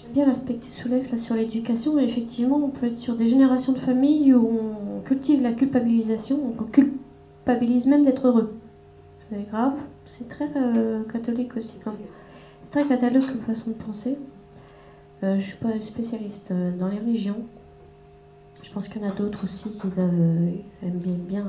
bien 0.11 0.25
l'aspect 0.25 0.55
que 0.55 0.65
tu 0.65 0.81
soulèves 0.81 1.11
là 1.11 1.19
sur 1.19 1.35
l'éducation. 1.35 1.99
Et 1.99 2.03
effectivement, 2.03 2.57
on 2.57 2.69
peut 2.69 2.87
être 2.87 2.99
sur 2.99 3.15
des 3.15 3.29
générations 3.29 3.73
de 3.73 3.79
familles 3.79 4.33
où 4.33 4.59
on 4.97 5.01
cultive 5.01 5.41
la 5.41 5.53
culpabilisation, 5.53 6.39
on 6.43 6.63
culpabilise 6.65 7.85
même 7.85 8.05
d'être 8.05 8.27
heureux. 8.27 8.53
C'est 9.29 9.47
grave. 9.49 9.73
C'est 10.17 10.27
très 10.27 10.49
euh, 10.55 11.03
catholique 11.11 11.55
aussi, 11.57 11.73
comme 11.83 11.95
très 12.71 12.87
catholique 12.87 13.27
comme 13.27 13.55
façon 13.55 13.71
de 13.71 13.75
penser. 13.75 14.17
Euh, 15.23 15.39
je 15.39 15.45
suis 15.45 15.57
pas 15.57 15.69
spécialiste 15.87 16.49
euh, 16.51 16.71
dans 16.77 16.87
les 16.87 16.97
religions. 16.97 17.43
Je 18.63 18.71
pense 18.71 18.87
qu'il 18.87 19.01
y 19.01 19.05
en 19.05 19.09
a 19.09 19.13
d'autres 19.13 19.43
aussi 19.43 19.69
qui 19.69 19.87
euh, 19.97 20.51
aiment 20.81 20.97
bien. 20.97 21.15
bien 21.27 21.45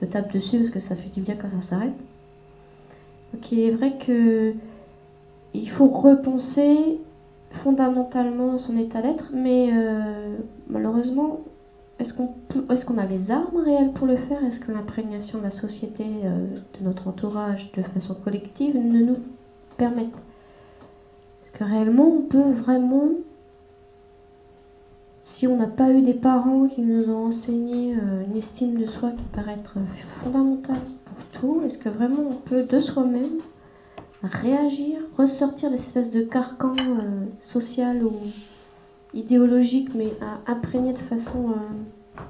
je 0.00 0.06
me 0.06 0.10
tape 0.10 0.32
dessus 0.32 0.58
parce 0.58 0.70
que 0.70 0.80
ça 0.80 0.96
fait 0.96 1.08
du 1.14 1.20
bien 1.20 1.36
quand 1.36 1.48
ça 1.48 1.66
s'arrête. 1.68 1.94
Donc 3.32 3.50
il 3.52 3.60
est 3.60 3.70
vrai 3.70 3.94
que 4.04 4.54
il 5.54 5.70
faut 5.70 5.88
repenser 5.88 6.98
fondamentalement 7.62 8.58
son 8.58 8.76
état 8.76 9.02
d'être, 9.02 9.30
mais 9.32 9.70
euh, 9.72 10.36
malheureusement, 10.68 11.40
est-ce 11.98 12.12
qu'on 12.12 12.34
est-ce 12.70 12.98
a 12.98 13.06
les 13.06 13.30
armes 13.30 13.56
réelles 13.64 13.92
pour 13.92 14.06
le 14.06 14.16
faire? 14.16 14.44
Est-ce 14.44 14.60
que 14.60 14.72
l'imprégnation 14.72 15.38
de 15.38 15.44
la 15.44 15.50
société, 15.50 16.04
euh, 16.24 16.46
de 16.78 16.84
notre 16.84 17.08
entourage, 17.08 17.70
de 17.76 17.82
façon 17.82 18.14
collective, 18.14 18.76
ne 18.76 19.00
nous 19.02 19.18
permet? 19.76 20.02
Est-ce 21.44 21.58
que 21.58 21.64
réellement 21.64 22.08
on 22.08 22.22
peut 22.22 22.50
vraiment, 22.50 23.10
si 25.24 25.46
on 25.46 25.56
n'a 25.56 25.68
pas 25.68 25.92
eu 25.92 26.02
des 26.02 26.14
parents 26.14 26.66
qui 26.66 26.82
nous 26.82 27.08
ont 27.10 27.26
enseigné 27.26 27.94
euh, 27.94 28.24
une 28.24 28.36
estime 28.36 28.76
de 28.76 28.86
soi 28.86 29.10
qui 29.12 29.24
paraît 29.34 29.54
être 29.54 29.76
fondamentale 30.22 30.80
pour 31.04 31.40
tout, 31.40 31.62
est-ce 31.64 31.78
que 31.78 31.88
vraiment 31.88 32.22
on 32.30 32.34
peut 32.34 32.64
de 32.64 32.80
soi-même 32.80 33.38
réagir, 34.28 34.98
ressortir 35.16 35.70
de 35.70 35.78
cette 35.92 36.12
de 36.12 36.22
carcan 36.22 36.74
euh, 36.78 37.26
social 37.46 38.04
ou 38.04 38.12
idéologique, 39.12 39.94
mais 39.94 40.12
à 40.20 40.50
imprégner 40.50 40.92
de 40.92 40.98
façon, 40.98 41.50
euh, 41.50 42.22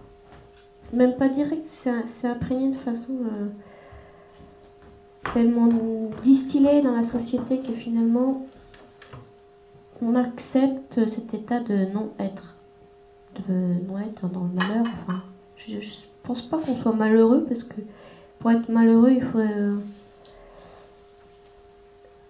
même 0.92 1.16
pas 1.16 1.28
directe, 1.28 1.64
c'est 1.82 2.28
imprégné 2.28 2.70
de 2.70 2.78
façon 2.78 3.14
euh, 3.14 3.48
tellement 5.32 5.68
distillée 6.22 6.82
dans 6.82 6.94
la 6.94 7.04
société 7.04 7.58
que 7.60 7.72
finalement 7.72 8.46
on 10.02 10.14
accepte 10.16 10.94
cet 11.10 11.32
état 11.32 11.60
de 11.60 11.86
non-être, 11.92 12.54
de 13.48 13.54
non-être 13.88 14.28
dans 14.28 14.44
le 14.44 14.52
malheur. 14.54 14.84
Enfin, 14.86 15.22
je, 15.56 15.80
je 15.80 15.88
pense 16.24 16.42
pas 16.42 16.58
qu'on 16.58 16.76
soit 16.76 16.92
malheureux 16.92 17.46
parce 17.48 17.62
que 17.64 17.80
pour 18.40 18.50
être 18.50 18.68
malheureux, 18.68 19.12
il 19.12 19.22
faut 19.22 19.40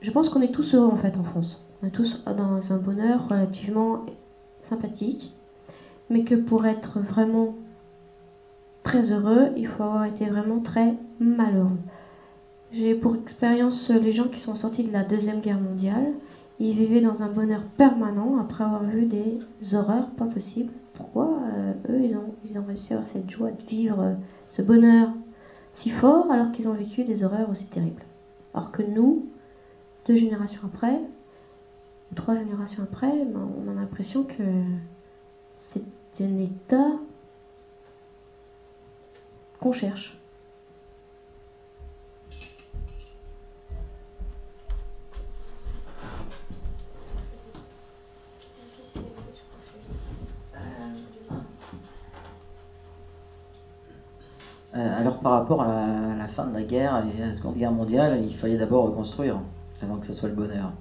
je 0.04 0.10
pense 0.10 0.28
qu'on 0.28 0.42
est 0.42 0.52
tous 0.52 0.74
heureux 0.74 0.92
en 0.92 0.96
fait 0.96 1.16
en 1.16 1.24
France. 1.24 1.64
On 1.82 1.86
est 1.86 1.90
tous 1.90 2.22
dans 2.26 2.72
un 2.72 2.76
bonheur 2.76 3.26
relativement 3.26 4.04
sympathique, 4.68 5.34
mais 6.10 6.24
que 6.24 6.34
pour 6.34 6.66
être 6.66 7.00
vraiment 7.00 7.54
très 8.82 9.12
heureux, 9.12 9.48
il 9.56 9.66
faut 9.66 9.82
avoir 9.82 10.04
été 10.04 10.26
vraiment 10.26 10.60
très 10.60 10.94
malheureux. 11.20 11.78
J'ai 12.70 12.94
pour 12.94 13.16
expérience 13.16 13.88
les 13.88 14.12
gens 14.12 14.28
qui 14.28 14.40
sont 14.40 14.56
sortis 14.56 14.84
de 14.84 14.92
la 14.92 15.04
Deuxième 15.04 15.40
Guerre 15.40 15.60
mondiale. 15.60 16.12
Ils 16.60 16.76
vivaient 16.76 17.00
dans 17.00 17.22
un 17.22 17.28
bonheur 17.28 17.62
permanent 17.78 18.36
après 18.38 18.64
avoir 18.64 18.84
vu 18.84 19.06
des 19.06 19.38
horreurs 19.72 20.10
pas 20.18 20.26
possibles. 20.26 20.72
Pourquoi 20.92 21.30
euh, 21.54 21.72
eux, 21.88 22.00
ils 22.02 22.16
ont, 22.16 22.34
ils 22.44 22.58
ont 22.58 22.64
réussi 22.64 22.92
à 22.92 22.96
avoir 22.96 23.10
cette 23.10 23.30
joie 23.30 23.52
de 23.52 23.62
vivre 23.62 24.00
euh, 24.00 24.14
ce 24.52 24.60
bonheur 24.60 25.08
si 25.76 25.90
fort 25.90 26.30
alors 26.30 26.52
qu'ils 26.52 26.68
ont 26.68 26.74
vécu 26.74 27.04
des 27.04 27.24
horreurs 27.24 27.48
aussi 27.50 27.66
terribles? 27.66 28.02
Alors 28.52 28.70
que 28.70 28.82
nous, 28.82 29.26
deux 30.06 30.16
générations 30.16 30.60
après, 30.64 31.00
ou 32.10 32.14
trois 32.14 32.36
générations 32.36 32.82
après, 32.82 33.24
ben, 33.24 33.48
on 33.58 33.70
a 33.70 33.74
l'impression 33.74 34.24
que 34.24 34.42
c'est 35.72 36.24
un 36.24 36.38
état 36.38 36.92
qu'on 39.60 39.72
cherche. 39.72 40.18
Euh, 54.76 55.00
alors 55.00 55.20
par 55.20 55.32
rapport 55.32 55.62
à 55.62 55.68
la, 55.68 56.12
à 56.14 56.16
la, 56.16 56.26
fin 56.28 56.46
de 56.46 56.54
la 56.54 56.64
guerre 56.64 57.06
et 57.06 57.22
à 57.22 57.26
la 57.28 57.34
Seconde 57.36 57.56
Guerre 57.56 57.70
mondiale, 57.70 58.24
il 58.24 58.36
fallait 58.36 58.58
d'abord 58.58 58.86
reconstruire 58.86 59.38
avant 59.82 59.96
que 59.96 60.06
ce 60.06 60.14
soit 60.14 60.28
le 60.28 60.34
bonheur. 60.34 60.72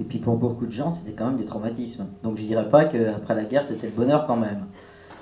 Et 0.00 0.04
puis 0.04 0.18
pour 0.18 0.36
beaucoup 0.36 0.66
de 0.66 0.72
gens, 0.72 0.92
c'était 0.92 1.12
quand 1.12 1.26
même 1.26 1.38
des 1.38 1.46
traumatismes. 1.46 2.06
Donc 2.22 2.38
je 2.38 2.42
dirais 2.42 2.68
pas 2.70 2.84
qu'après 2.84 3.34
la 3.34 3.44
guerre, 3.44 3.66
c'était 3.66 3.88
le 3.88 3.92
bonheur 3.92 4.26
quand 4.26 4.36
même. 4.36 4.66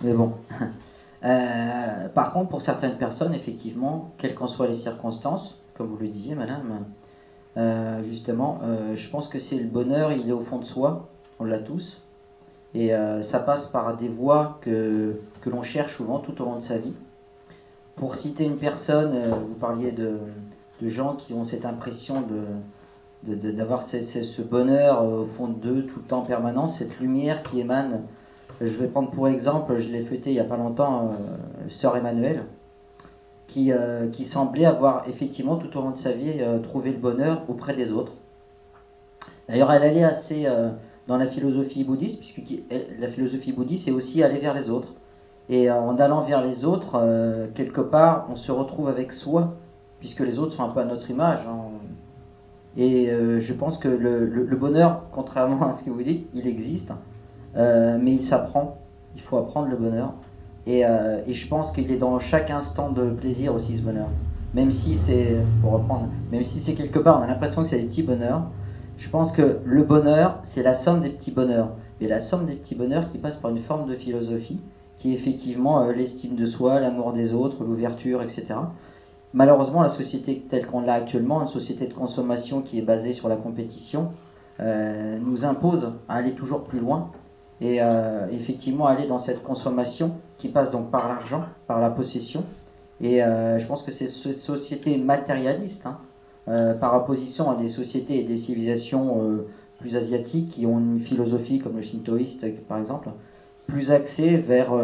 Mais 0.03 0.13
bon. 0.13 0.35
Euh, 1.25 2.09
par 2.11 2.33
contre, 2.35 2.51
pour 2.51 2.63
certaines 2.63 2.99
personnes, 2.99 3.35
effectivement, 3.35 4.13
quelles 4.19 4.35
qu'en 4.35 4.47
soient 4.47 4.69
les 4.69 4.77
circonstances, 4.77 5.59
comme 5.75 5.89
vous 5.89 5.97
le 5.97 6.09
disiez, 6.09 6.35
madame, 6.35 6.85
euh, 7.57 8.05
justement, 8.05 8.61
euh, 8.63 8.95
je 8.95 9.11
pense 9.11 9.27
que 9.29 9.41
c'est 9.41 9.57
le 9.57 9.67
bonheur, 9.67 10.13
il 10.13 10.29
est 10.29 10.33
au 10.33 10.43
fond 10.45 10.59
de 10.59 10.67
soi, 10.67 11.09
on 11.41 11.45
l'a 11.45 11.59
tous. 11.59 12.03
Et 12.75 12.93
ça 13.23 13.39
passe 13.41 13.69
par 13.69 13.97
des 13.97 14.09
voies 14.09 14.59
que, 14.61 15.19
que 15.41 15.49
l'on 15.49 15.63
cherche 15.63 15.97
souvent 15.97 16.19
tout 16.19 16.41
au 16.43 16.45
long 16.45 16.57
de 16.57 16.65
sa 16.65 16.77
vie. 16.77 16.93
Pour 17.97 18.17
citer 18.17 18.45
une 18.45 18.59
personne, 18.59 19.31
vous 19.31 19.55
parliez 19.55 19.93
de, 19.93 20.19
de, 20.83 20.91
gens 20.91 21.15
qui 21.15 21.33
ont 21.33 21.45
cette 21.45 21.65
impression 21.65 22.21
de, 22.21 22.43
d'avoir 23.27 23.87
ce, 23.89 24.43
bonheur 24.43 25.05
au 25.05 25.27
fond 25.37 25.49
d'eux 25.49 25.83
tout 25.83 26.01
le 26.01 26.05
temps 26.07 26.21
en 26.21 26.27
permanence, 26.27 26.79
cette 26.79 26.99
lumière 27.01 27.43
qui 27.43 27.61
émane 27.61 28.03
je 28.61 28.67
vais 28.69 28.87
prendre 28.87 29.11
pour 29.11 29.29
exemple, 29.29 29.79
je 29.79 29.89
l'ai 29.91 30.05
fêté 30.05 30.31
il 30.31 30.35
n'y 30.35 30.41
a 30.41 30.45
pas 30.45 30.57
longtemps, 30.57 31.11
euh, 31.11 31.69
Sœur 31.69 31.95
Emmanuel, 31.97 32.45
qui, 33.49 33.71
euh, 33.71 34.09
qui, 34.09 34.25
semblait 34.25 34.65
avoir 34.65 35.07
effectivement 35.09 35.57
tout 35.57 35.77
au 35.77 35.83
long 35.83 35.91
de 35.91 35.99
sa 35.99 36.13
vie 36.13 36.37
euh, 36.41 36.59
trouvé 36.61 36.93
le 36.93 36.99
bonheur 36.99 37.43
auprès 37.49 37.77
des 37.77 37.93
autres. 37.93 38.13
D'ailleurs, 39.49 39.73
elle 39.73 39.83
allait 39.83 40.05
assez 40.05 40.47
euh, 40.47 40.71
dans 41.07 41.17
la 41.19 41.27
philosophie 41.27 41.85
bouddhiste, 41.85 42.19
puisque 42.21 42.63
la 42.99 43.09
philosophie 43.09 43.53
bouddhiste 43.53 43.87
est 43.89 43.93
aussi 43.93 44.23
aller 44.23 44.39
vers 44.39 44.55
les 44.55 44.71
autres. 44.71 44.89
Et 45.49 45.71
euh, 45.71 45.79
en 45.79 45.99
allant 45.99 46.23
vers 46.23 46.45
les 46.45 46.65
autres, 46.65 46.93
euh, 46.97 47.47
quelque 47.55 47.81
part, 47.81 48.27
on 48.31 48.37
se 48.37 48.51
retrouve 48.51 48.89
avec 48.89 49.13
soi, 49.13 49.55
puisque 50.01 50.21
les 50.21 50.39
autres 50.39 50.57
sont 50.57 50.65
un 50.65 50.71
peu 50.71 50.81
à 50.81 50.85
notre 50.85 51.09
image. 51.11 51.41
Hein. 51.47 51.59
Et 52.77 53.11
je 53.41 53.53
pense 53.55 53.79
que 53.79 53.89
le, 53.89 54.57
bonheur, 54.57 55.05
contrairement 55.13 55.73
à 55.73 55.77
ce 55.77 55.85
que 55.85 55.91
vous 55.91 56.03
dites, 56.03 56.27
il 56.35 56.47
existe. 56.47 56.93
Euh, 57.57 57.99
mais 58.01 58.13
il 58.13 58.29
s'apprend. 58.29 58.79
Il 59.15 59.23
faut 59.23 59.39
apprendre 59.39 59.69
le 59.69 59.77
bonheur. 59.77 60.13
Et, 60.67 60.85
euh, 60.85 61.21
et 61.27 61.33
je 61.33 61.49
pense 61.49 61.73
qu'il 61.73 61.91
est 61.91 61.99
dans 61.99 62.19
chaque 62.19 62.51
instant 62.51 62.91
de 62.91 63.11
plaisir 63.11 63.55
aussi 63.55 63.79
ce 63.79 63.83
bonheur. 63.83 64.09
Même 64.55 64.73
si 64.73 64.99
c'est, 65.07 65.37
pour 65.63 65.73
reprendre, 65.73 66.09
même 66.33 66.45
si 66.45 66.61
c'est 66.65 66.75
quelque 66.75 66.99
part, 66.99 67.21
on 67.21 67.23
a 67.23 67.27
l'impression 67.27 67.63
que 67.63 67.69
c'est 67.69 67.79
des 67.79 67.87
petits 67.87 68.03
bonheurs. 68.03 68.43
Je 68.99 69.09
pense 69.11 69.33
que 69.33 69.59
le 69.65 69.83
bonheur, 69.85 70.43
c'est 70.47 70.63
la 70.63 70.75
somme 70.75 71.03
des 71.03 71.11
petits 71.11 71.31
bonheurs. 71.31 71.71
Et 72.01 72.09
la 72.09 72.21
somme 72.21 72.47
des 72.47 72.57
petits 72.57 72.75
bonheurs 72.75 73.11
qui 73.11 73.19
passe 73.19 73.37
par 73.37 73.51
une 73.51 73.63
forme 73.63 73.89
de 73.89 73.95
philosophie, 73.95 74.61
qui 74.99 75.13
est 75.13 75.15
effectivement 75.15 75.83
euh, 75.83 75.93
l'estime 75.93 76.37
de 76.37 76.47
soi, 76.47 76.81
l'amour 76.81 77.13
des 77.13 77.33
autres, 77.33 77.63
l'ouverture, 77.65 78.23
etc. 78.23 78.47
Malheureusement, 79.37 79.83
la 79.83 79.91
société 79.91 80.47
telle 80.49 80.67
qu'on 80.67 80.81
l'a 80.81 80.95
actuellement, 80.95 81.43
une 81.43 81.49
société 81.49 81.87
de 81.87 81.93
consommation 81.93 82.63
qui 82.63 82.79
est 82.79 82.83
basée 82.83 83.13
sur 83.13 83.29
la 83.29 83.37
compétition, 83.37 84.13
euh, 84.61 85.19
nous 85.19 85.45
impose 85.45 85.93
à 86.09 86.15
aller 86.15 86.33
toujours 86.33 86.65
plus 86.65 86.81
loin 86.81 87.11
et 87.61 87.83
euh, 87.83 88.29
effectivement 88.33 88.87
aller 88.87 89.07
dans 89.07 89.19
cette 89.19 89.43
consommation 89.43 90.13
qui 90.39 90.49
passe 90.49 90.71
donc 90.71 90.91
par 90.91 91.07
l'argent, 91.07 91.45
par 91.67 91.83
la 91.83 91.91
possession. 91.91 92.45
Et 93.03 93.23
euh, 93.23 93.59
je 93.59 93.67
pense 93.67 93.83
que 93.83 93.93
c'est 93.93 94.09
cette 94.09 94.37
société 94.37 94.97
matérialiste, 94.97 95.85
hein, 95.85 95.99
euh, 96.49 96.73
par 96.73 96.97
opposition 96.97 97.51
à 97.51 97.57
des 97.57 97.69
sociétés 97.69 98.19
et 98.21 98.25
des 98.25 98.39
civilisations 98.39 99.21
plus 99.81 99.97
asiatiques 99.99 100.53
qui 100.53 100.65
ont 100.65 100.79
une 100.79 101.01
philosophie 101.01 101.59
comme 101.59 101.77
le 101.77 101.83
shintoïste 101.83 102.43
par 102.69 102.79
exemple, 102.79 103.11
plus 103.69 103.93
axée 103.93 104.39
vers 104.39 104.75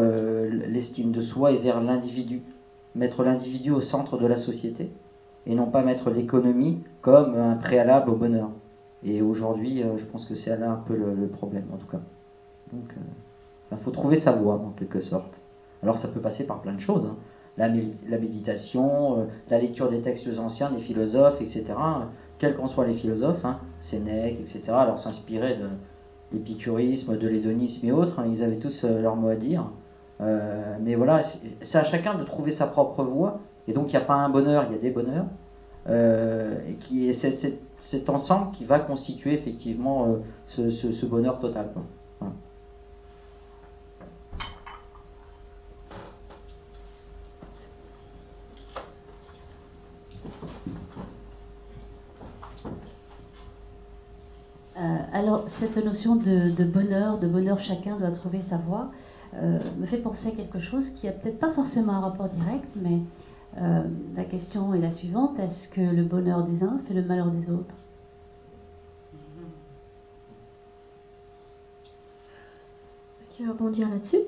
l'estime 0.68 1.10
de 1.10 1.22
soi 1.22 1.52
et 1.52 1.56
vers 1.56 1.80
l'individu, 1.80 2.42
mettre 2.94 3.22
l'individu 3.22 3.70
au 3.70 3.80
centre 3.80 4.18
de 4.18 4.26
la 4.26 4.36
société 4.36 4.90
et 5.46 5.54
non 5.54 5.66
pas 5.66 5.82
mettre 5.82 6.10
l'économie 6.10 6.80
comme 7.00 7.36
un 7.36 7.56
préalable 7.56 8.10
au 8.10 8.16
bonheur. 8.16 8.50
Et 9.04 9.22
aujourd'hui, 9.22 9.82
euh, 9.82 9.98
je 9.98 10.04
pense 10.04 10.26
que 10.26 10.34
c'est 10.34 10.56
là 10.56 10.70
un 10.70 10.82
peu 10.86 10.94
le, 10.94 11.26
problème 11.26 11.64
en 11.72 11.76
tout 11.76 11.86
cas. 11.86 12.00
Donc, 12.72 12.84
il 13.70 13.74
euh, 13.74 13.80
faut 13.82 13.90
trouver 13.90 14.20
sa 14.20 14.32
voie 14.32 14.54
en 14.54 14.70
quelque 14.70 15.00
sorte. 15.00 15.34
Alors 15.82 15.98
ça 15.98 16.08
peut 16.08 16.20
passer 16.20 16.44
par 16.44 16.62
plein 16.62 16.74
de 16.74 16.80
choses. 16.80 17.04
Hein. 17.06 17.16
La, 17.58 17.68
méditation, 17.68 19.18
euh, 19.18 19.24
la 19.50 19.58
lecture 19.58 19.90
des 19.90 20.00
textes 20.00 20.28
anciens, 20.38 20.70
des 20.70 20.80
philosophes, 20.80 21.40
etc. 21.40 21.64
Quels 22.38 22.56
qu'en 22.56 22.68
soient 22.68 22.86
les 22.86 22.94
philosophes, 22.94 23.44
hein, 23.44 23.58
Sénèque, 23.82 24.38
etc. 24.40 24.62
Alors 24.68 25.00
s'inspirer 25.00 25.56
de 25.56 25.68
l'épicurisme, 26.32 27.18
de 27.18 27.28
l'hédonisme 27.28 27.86
et 27.86 27.92
autres, 27.92 28.20
hein, 28.20 28.26
ils 28.32 28.42
avaient 28.42 28.56
tous 28.56 28.84
leur 28.84 29.16
mot 29.16 29.28
à 29.28 29.36
dire. 29.36 29.64
Euh, 30.22 30.76
mais 30.80 30.94
voilà, 30.94 31.24
c'est 31.62 31.78
à 31.78 31.84
chacun 31.84 32.14
de 32.14 32.24
trouver 32.24 32.52
sa 32.52 32.66
propre 32.66 33.02
voie. 33.02 33.40
Et 33.68 33.72
donc 33.72 33.86
il 33.88 33.90
n'y 33.90 33.96
a 33.96 34.06
pas 34.06 34.14
un 34.14 34.28
bonheur, 34.28 34.66
il 34.68 34.76
y 34.76 34.78
a 34.78 34.80
des 34.80 34.90
bonheurs. 34.90 35.26
Euh, 35.88 36.58
et 36.92 37.14
c'est 37.14 37.58
cet 37.84 38.08
ensemble 38.08 38.52
qui 38.56 38.64
va 38.64 38.78
constituer 38.78 39.34
effectivement 39.34 40.06
euh, 40.06 40.70
ce, 40.70 41.06
bonheur 41.06 41.40
total. 41.40 41.70
Alors, 55.14 55.44
cette 55.60 55.76
notion 55.76 56.16
de, 56.16 56.64
bonheur, 56.64 57.18
de 57.18 57.28
bonheur 57.28 57.60
chacun 57.60 57.96
doit 57.98 58.10
trouver 58.10 58.40
sa 58.48 58.56
voie, 58.56 58.90
euh, 59.34 59.58
me 59.78 59.86
fait 59.86 59.98
penser 59.98 60.28
à 60.28 60.30
quelque 60.32 60.60
chose 60.60 60.84
qui 60.96 61.08
a 61.08 61.12
peut-être 61.12 61.38
pas 61.38 61.52
forcément 61.52 61.94
un 61.94 62.00
rapport 62.00 62.28
direct, 62.28 62.68
mais 62.76 63.00
euh, 63.58 63.82
la 64.14 64.24
question 64.24 64.74
est 64.74 64.80
la 64.80 64.92
suivante. 64.92 65.38
Est-ce 65.38 65.68
que 65.68 65.80
le 65.80 66.02
bonheur 66.02 66.44
des 66.44 66.62
uns 66.62 66.80
fait 66.86 66.94
le 66.94 67.02
malheur 67.02 67.30
des 67.30 67.50
autres? 67.50 67.74
Qui 73.30 73.44
veut 73.44 73.52
rebondir 73.52 73.88
là-dessus. 73.88 74.18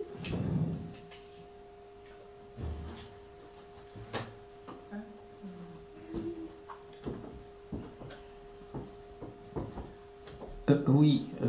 Euh, 10.71 10.83
oui, 10.89 11.29
euh, 11.43 11.47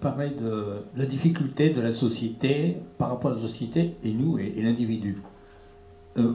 parlait 0.00 0.30
de 0.30 0.82
la 0.96 1.06
difficulté 1.06 1.70
de 1.70 1.80
la 1.80 1.92
société 1.92 2.76
par 2.98 3.10
rapport 3.10 3.32
à 3.32 3.34
la 3.34 3.40
société 3.42 3.96
et 4.04 4.12
nous 4.12 4.38
et, 4.38 4.54
l'individu. 4.62 5.18
Euh, 6.16 6.32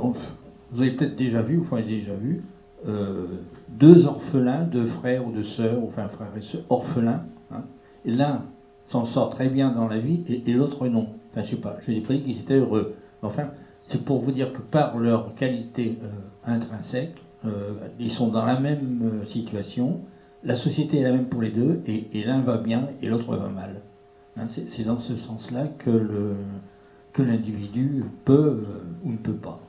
vous 0.71 0.82
avez 0.82 0.91
peut-être 0.91 1.15
déjà 1.15 1.41
vu, 1.41 1.60
enfin 1.60 1.82
déjà 1.82 2.13
vu, 2.13 2.43
euh, 2.88 3.26
deux 3.69 4.06
orphelins, 4.06 4.63
deux 4.63 4.88
frères 4.88 5.28
ou 5.28 5.32
deux 5.32 5.43
sœurs, 5.43 5.84
enfin 5.84 6.08
frères 6.10 6.32
et 6.38 6.41
sœurs, 6.41 6.63
orphelins. 6.69 7.23
Hein, 7.52 7.63
et 8.06 8.12
l'un 8.12 8.43
s'en 8.89 9.06
sort 9.06 9.32
très 9.32 9.49
bien 9.49 9.71
dans 9.71 9.88
la 9.88 9.99
vie 9.99 10.23
et, 10.28 10.52
l'autre 10.54 10.88
non. 10.88 11.08
Enfin, 11.32 11.43
je 11.43 11.52
sais 11.52 11.62
pas, 11.62 11.78
je 11.86 11.91
n'ai 11.91 12.02
pas 12.02 12.13
dit 12.13 12.21
qu'ils 12.21 12.39
étaient 12.39 12.58
heureux. 12.58 12.95
Enfin, 13.21 13.49
c'est 13.89 14.04
pour 14.04 14.21
vous 14.21 14.32
dire 14.32 14.54
que 14.54 14.62
par 14.62 14.97
leur 14.97 15.36
qualité 15.36 15.97
intrinsèque, 16.45 17.15
ils 17.99 18.12
sont 18.12 18.30
dans 18.30 18.45
la 18.45 18.60
même 18.60 19.23
situation 19.28 20.02
la 20.43 20.56
société 20.56 20.99
est 20.99 21.03
la 21.03 21.12
même 21.12 21.27
pour 21.27 21.41
les 21.41 21.51
deux, 21.51 21.82
et, 21.88 22.23
l'un 22.23 22.41
va 22.41 22.58
bien 22.58 22.89
et 23.01 23.08
l'autre 23.08 23.36
va 23.36 23.49
mal. 23.49 23.82
Hein, 24.38 24.47
c'est 24.75 24.84
dans 24.84 24.99
ce 24.99 25.15
sens-là 25.15 25.67
que 25.79 27.21
l'individu 27.21 28.03
peut 28.25 28.34
euh, 28.34 28.84
ou 29.06 29.12
ne 29.12 29.17
peut 29.17 29.34
pas. 29.34 29.60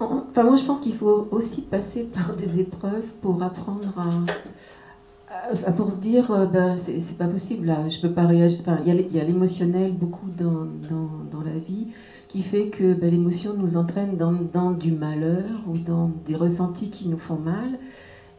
Enfin, 0.00 0.42
moi, 0.42 0.56
je 0.56 0.66
pense 0.66 0.80
qu'il 0.80 0.96
faut 0.96 1.28
aussi 1.30 1.62
passer 1.62 2.02
par 2.12 2.34
des 2.36 2.60
épreuves 2.60 3.06
pour 3.22 3.42
apprendre 3.42 3.94
à, 3.96 5.68
à 5.68 5.72
pour 5.72 5.92
dire, 5.92 6.30
euh, 6.30 6.46
ben, 6.46 6.78
c'est 6.86 7.16
pas 7.16 7.28
possible 7.28 7.66
là, 7.66 7.88
je 7.88 8.00
peux 8.00 8.12
pas 8.12 8.26
réagir. 8.26 8.58
Enfin, 8.60 8.78
il 8.84 9.14
y 9.14 9.20
a 9.20 9.24
l'émotionnel 9.24 9.92
beaucoup 9.92 10.28
dans 10.36 11.42
la 11.42 11.58
vie 11.58 11.88
qui 12.34 12.42
fait 12.42 12.66
que 12.66 12.94
ben, 12.94 13.12
l'émotion 13.12 13.54
nous 13.54 13.76
entraîne 13.76 14.16
dans, 14.16 14.72
du 14.72 14.90
malheur 14.90 15.62
ou 15.68 15.78
dans 15.78 16.10
des 16.26 16.34
ressentis 16.34 16.90
qui 16.90 17.06
nous 17.06 17.18
font 17.18 17.38
mal. 17.38 17.78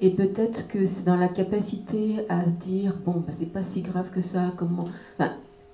Et 0.01 0.10
peut-être 0.10 0.67
que 0.67 0.86
c'est 0.86 1.05
dans 1.05 1.15
la 1.15 1.29
capacité 1.29 2.25
à 2.27 2.41
dire 2.43 2.97
bon, 3.05 3.23
ben, 3.25 3.34
c'est 3.39 3.53
pas 3.53 3.62
si 3.71 3.81
grave 3.84 4.10
que 4.13 4.19
ça. 4.19 4.51
Comment 4.58 4.89
enfin, 5.17 5.31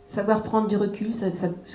savoir 0.09 0.43
prendre 0.43 0.67
du 0.67 0.77
recul, 0.77 1.13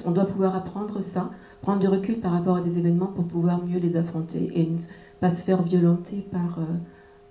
on 0.05 0.13
doit 0.13 0.27
pouvoir 0.27 0.55
apprendre 0.55 1.01
ça, 1.13 1.31
prendre 1.63 1.81
du 1.81 1.89
recul 1.89 2.21
par 2.21 2.31
rapport 2.31 2.59
à 2.59 2.61
des 2.61 2.79
événements 2.79 3.09
pour 3.09 3.25
pouvoir 3.25 3.67
mieux 3.67 3.81
les 3.81 3.97
affronter 3.97 4.53
et 4.55 4.71
ne 4.71 4.79
pas 5.21 5.35
se 5.35 5.43
faire 5.43 5.65
violenter 5.65 6.29
par 6.31 6.61
euh, 6.61 6.77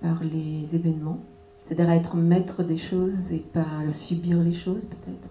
par 0.01 0.21
les 0.25 0.67
événements. 0.73 1.19
C'est-à-dire 1.65 1.89
être 1.89 2.17
maître 2.17 2.63
des 2.63 2.78
choses 2.78 3.13
et 3.32 3.38
pas 3.38 3.65
subir 3.93 4.43
les 4.43 4.56
choses 4.56 4.84
peut-être. 4.84 5.30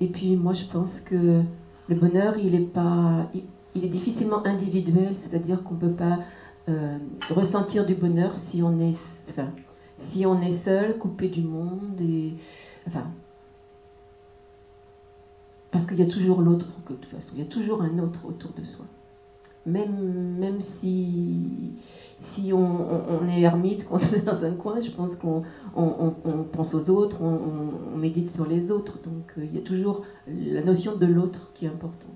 Et 0.00 0.08
puis 0.08 0.34
moi 0.34 0.54
je 0.54 0.64
pense 0.72 1.00
que 1.02 1.42
le 1.88 1.94
bonheur, 1.94 2.36
il 2.38 2.54
est, 2.54 2.72
pas, 2.72 3.28
il, 3.74 3.84
est 3.84 3.88
difficilement 3.88 4.44
individuel, 4.44 5.14
c'est-à-dire 5.22 5.62
qu'on 5.62 5.74
ne 5.74 5.80
peut 5.80 5.92
pas 5.92 6.18
euh, 6.68 6.98
ressentir 7.30 7.86
du 7.86 7.94
bonheur 7.94 8.34
si 8.50 8.62
on 8.62 8.80
est, 8.80 8.96
si 10.12 10.26
on 10.26 10.40
est 10.40 10.64
seul, 10.64 10.98
coupé 10.98 11.28
du 11.28 11.42
monde. 11.42 12.00
Et, 12.00 12.34
parce 15.70 15.86
qu'il 15.86 15.98
y 15.98 16.02
a 16.02 16.12
toujours 16.12 16.40
l'autre, 16.40 16.66
de 16.88 16.94
toute 16.94 17.04
façon, 17.06 17.32
il 17.34 17.40
y 17.40 17.42
a 17.42 17.46
toujours 17.46 17.82
un 17.82 17.98
autre 17.98 18.20
autour 18.24 18.52
de 18.52 18.64
soi. 18.64 18.86
Même, 19.66 20.36
même 20.38 20.60
si, 20.80 21.72
si 22.32 22.52
on, 22.52 23.28
est 23.28 23.40
ermite, 23.40 23.86
qu'on 23.86 23.98
est 24.14 24.24
dans 24.24 24.42
un 24.44 24.54
coin, 24.54 24.80
je 24.80 24.90
pense 24.90 25.16
qu'on 25.16 25.42
on, 25.74 26.44
pense 26.52 26.74
aux 26.74 26.90
autres, 26.90 27.20
on, 27.22 27.96
médite 27.96 28.34
sur 28.34 28.46
les 28.46 28.70
autres. 28.70 28.98
Donc 29.04 29.32
euh, 29.38 29.44
il 29.44 29.54
y 29.54 29.58
a 29.58 29.62
toujours 29.62 30.04
la 30.26 30.62
notion 30.62 30.96
de 30.96 31.06
l'autre 31.06 31.50
qui 31.54 31.66
est 31.66 31.68
importante. 31.68 32.10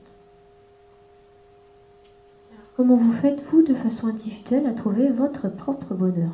comment 2.77 2.97
vous 2.97 3.13
faites, 3.15 3.43
vous, 3.51 3.63
de 3.63 3.75
façon 3.75 4.09
individuelle, 4.09 4.67
à 4.67 4.73
trouver 4.73 5.11
votre 5.11 5.49
propre 5.49 5.95
bonheur 5.95 6.33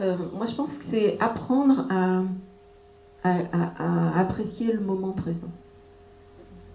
Euh, 0.00 0.09
moi, 0.34 0.46
je 0.46 0.54
pense 0.54 0.70
que 0.70 0.84
c'est 0.90 1.18
apprendre 1.20 1.86
à, 1.90 2.22
apprécier 4.18 4.72
le 4.72 4.80
moment 4.80 5.12
présent. 5.12 5.50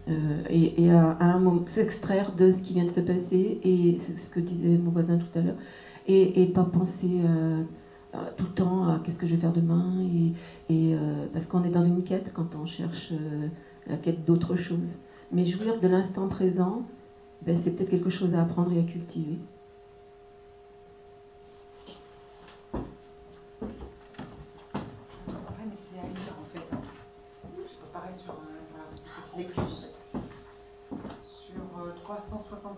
Euh, 0.07 0.43
et, 0.49 0.91
à, 0.91 1.39
s'extraire 1.73 2.33
de 2.33 2.51
ce 2.51 2.57
qui 2.57 2.73
vient 2.73 2.85
de 2.85 2.91
se 2.91 2.99
passer, 2.99 3.59
et 3.63 3.99
ce 4.23 4.29
que 4.29 4.39
disait 4.39 4.77
mon 4.77 4.91
voisin 4.91 5.17
tout 5.17 5.39
à 5.39 5.41
l'heure, 5.41 5.55
et, 6.07 6.45
pas 6.53 6.63
penser 6.63 7.21
euh, 7.23 7.63
tout 8.37 8.45
le 8.45 8.53
temps 8.53 8.87
à 8.87 8.99
qu'est-ce 9.03 9.17
que 9.17 9.27
je 9.27 9.35
vais 9.35 9.41
faire 9.41 9.53
demain, 9.53 9.93
et, 10.69 10.95
parce 11.33 11.47
qu'on 11.47 11.63
est 11.63 11.71
dans 11.71 11.85
une 11.85 12.03
quête 12.03 12.31
quand 12.33 12.55
on 12.55 12.65
cherche 12.65 13.11
la 13.87 13.97
quête 13.97 14.25
d'autre 14.25 14.55
chose. 14.55 14.89
Mais 15.31 15.45
jouir 15.45 15.79
de 15.79 15.87
l'instant 15.87 16.27
présent, 16.27 16.83
ben, 17.45 17.57
c'est 17.63 17.71
peut-être 17.71 17.89
quelque 17.89 18.09
chose 18.09 18.33
à 18.35 18.41
apprendre 18.41 18.71
et 18.73 18.79
à 18.79 18.83
cultiver. 18.83 19.37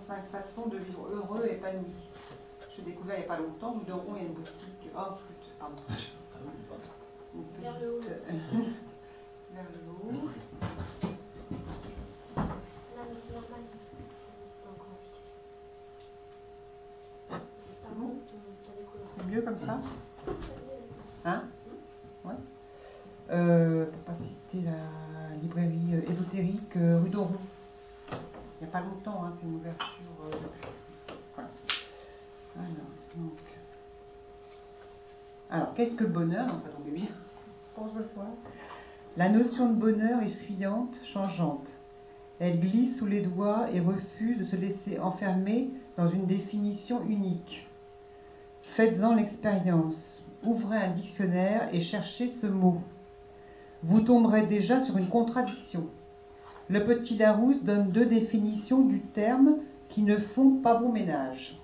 365 0.06 0.14
euh, 0.14 0.42
façons 0.42 0.68
de 0.68 0.78
vivre 0.78 1.08
heureux 1.12 1.46
et 1.48 1.54
épanoui. 1.54 1.94
J'ai 2.76 2.84
découvert 2.84 3.16
il 3.16 3.20
n'y 3.20 3.26
a 3.26 3.28
pas 3.28 3.38
longtemps, 3.38 3.76
nous 3.76 3.84
dorons, 3.84 4.16
il 4.16 4.22
y 4.22 4.26
a 4.26 4.28
une 4.28 4.34
boutique. 4.34 4.90
Oh, 4.96 5.16
flûte, 5.16 5.56
pardon. 5.60 5.76
Une 7.34 7.62
Vers 7.62 7.80
le 7.80 7.94
haut. 7.94 8.02
Vers 9.54 9.66
le 9.74 9.92
haut. 9.92 10.30
C'est 19.18 19.26
mieux 19.26 19.42
comme 19.42 19.58
ça? 19.58 19.82
Hein? 21.26 21.44
Ouais. 22.24 22.34
Euh, 23.32 23.86
pour 23.86 24.00
pas 24.02 24.24
citer 24.24 24.66
la 24.66 25.36
librairie 25.42 25.96
euh, 25.96 26.10
ésotérique 26.12 26.78
euh, 26.78 27.00
rue 27.02 27.10
d'Auroux. 27.10 27.36
Il 28.60 28.64
n'y 28.64 28.70
a 28.70 28.72
pas 28.72 28.82
longtemps, 28.82 29.24
hein, 29.24 29.34
c'est 29.40 29.46
une 29.46 29.56
ouverture. 29.56 29.88
voilà. 30.18 31.48
Alors, 32.56 33.32
Alors, 35.50 35.74
qu'est-ce 35.76 35.96
que 35.96 36.04
le 36.04 36.10
bonheur? 36.10 36.48
Donc, 36.48 36.62
ça 36.62 36.70
tombe 36.70 36.86
bien 36.88 37.08
pour 37.76 37.88
ce 37.90 38.04
soir. 38.14 38.28
La 39.16 39.30
notion 39.30 39.70
de 39.70 39.76
bonheur 39.76 40.22
est 40.22 40.46
fuyante, 40.46 40.96
changeante. 41.14 41.68
Elle 42.40 42.60
glisse 42.60 42.98
sous 42.98 43.06
les 43.06 43.22
doigts 43.22 43.68
et 43.72 43.80
refuse 43.80 44.38
de 44.38 44.46
se 44.46 44.56
laisser 44.56 45.00
enfermer 45.00 45.70
dans 45.96 46.10
une 46.10 46.26
définition 46.26 47.04
unique. 47.04 47.68
Faites-en 48.76 49.16
l'expérience. 49.16 50.24
Ouvrez 50.44 50.78
un 50.78 50.92
dictionnaire 50.92 51.70
et 51.74 51.82
cherchez 51.82 52.30
ce 52.30 52.48
mot 52.48 52.82
vous 53.84 54.02
tomberez 54.02 54.48
déjà 54.48 54.84
sur 54.86 54.98
une 54.98 55.10
contradiction. 55.10 55.88
Le 56.70 56.84
petit 56.84 57.18
Larousse 57.18 57.64
donne 57.64 57.92
deux 57.92 58.06
définitions 58.06 58.82
du 58.82 59.00
terme 59.00 59.58
qui 59.90 60.04
ne 60.04 60.18
font 60.18 60.58
pas 60.62 60.78
bon 60.78 60.92
ménage. 60.92 61.58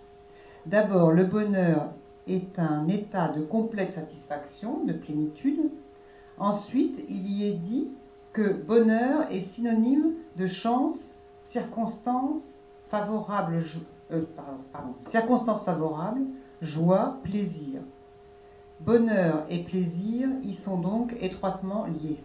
D'abord, 0.66 1.12
le 1.12 1.26
bonheur 1.26 1.89
est 2.26 2.58
un 2.58 2.88
état 2.88 3.28
de 3.28 3.42
complète 3.42 3.96
satisfaction, 3.96 4.86
de 4.86 4.94
plénitude. 4.94 5.70
Ensuite, 6.38 7.04
il 7.10 7.28
y 7.30 7.50
est 7.50 7.58
dit 7.58 7.89
que 8.32 8.54
bonheur 8.54 9.30
est 9.30 9.42
synonyme 9.54 10.13
de 10.38 10.48
chance, 10.48 10.98
circonstance 11.50 12.42
favorable, 12.89 13.62
euh, 14.12 14.24
joie, 16.62 17.18
plaisir. 17.24 17.82
Bonheur 18.80 19.46
et 19.50 19.63
plaisir 19.63 20.30
y 20.44 20.54
sont 20.56 20.78
donc 20.78 21.13
étroitement 21.20 21.86
liés. 21.86 22.20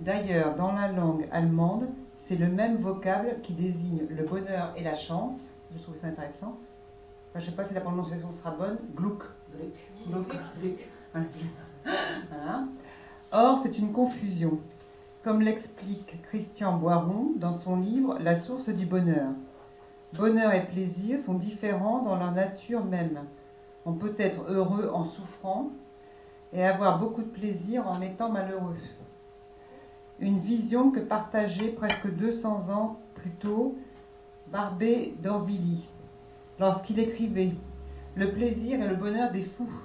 D'ailleurs, 0.00 0.54
dans 0.56 0.72
la 0.72 0.92
langue 0.92 1.26
allemande, 1.30 1.88
c'est 2.28 2.36
le 2.36 2.48
même 2.48 2.76
vocable 2.76 3.36
qui 3.42 3.54
désigne 3.54 4.06
le 4.10 4.24
bonheur 4.24 4.72
et 4.76 4.82
la 4.82 4.94
chance. 4.94 5.34
Je 5.74 5.82
trouve 5.82 5.96
ça 6.00 6.08
intéressant. 6.08 6.58
je 7.34 7.40
ne 7.40 7.44
sais 7.44 7.52
pas 7.52 7.64
si 7.64 7.74
la 7.74 7.80
prononciation 7.80 8.30
sera 8.32 8.50
bonne. 8.50 8.78
Gluck. 8.94 9.22
Gluck. 10.06 10.28
Gluck. 10.60 10.88
Voilà. 11.84 12.64
Or, 13.32 13.60
c'est 13.62 13.78
une 13.78 13.92
confusion, 13.92 14.58
comme 15.24 15.40
l'explique 15.40 16.22
Christian 16.28 16.76
Boiron 16.76 17.32
dans 17.36 17.54
son 17.54 17.76
livre 17.76 18.18
La 18.20 18.40
source 18.40 18.68
du 18.68 18.86
bonheur. 18.86 19.30
Bonheur 20.14 20.52
et 20.52 20.66
plaisir 20.66 21.20
sont 21.20 21.34
différents 21.34 22.02
dans 22.02 22.16
leur 22.16 22.32
nature 22.32 22.84
même. 22.84 23.20
On 23.84 23.94
peut 23.94 24.14
être 24.18 24.44
heureux 24.48 24.90
en 24.92 25.04
souffrant 25.04 25.70
et 26.52 26.64
avoir 26.64 26.98
beaucoup 26.98 27.22
de 27.22 27.28
plaisir 27.28 27.86
en 27.88 28.00
étant 28.00 28.30
malheureux. 28.30 28.76
Une 30.18 30.38
vision 30.40 30.90
que 30.90 31.00
partageait 31.00 31.68
presque 31.68 32.10
200 32.10 32.70
ans 32.70 32.98
plus 33.16 33.32
tôt 33.32 33.76
Barbé 34.50 35.14
d'Orvilly 35.22 35.84
lorsqu'il 36.58 36.98
écrivait 36.98 37.52
Le 38.14 38.32
plaisir 38.32 38.80
et 38.80 38.88
le 38.88 38.94
bonheur 38.94 39.30
des 39.30 39.42
fous, 39.42 39.82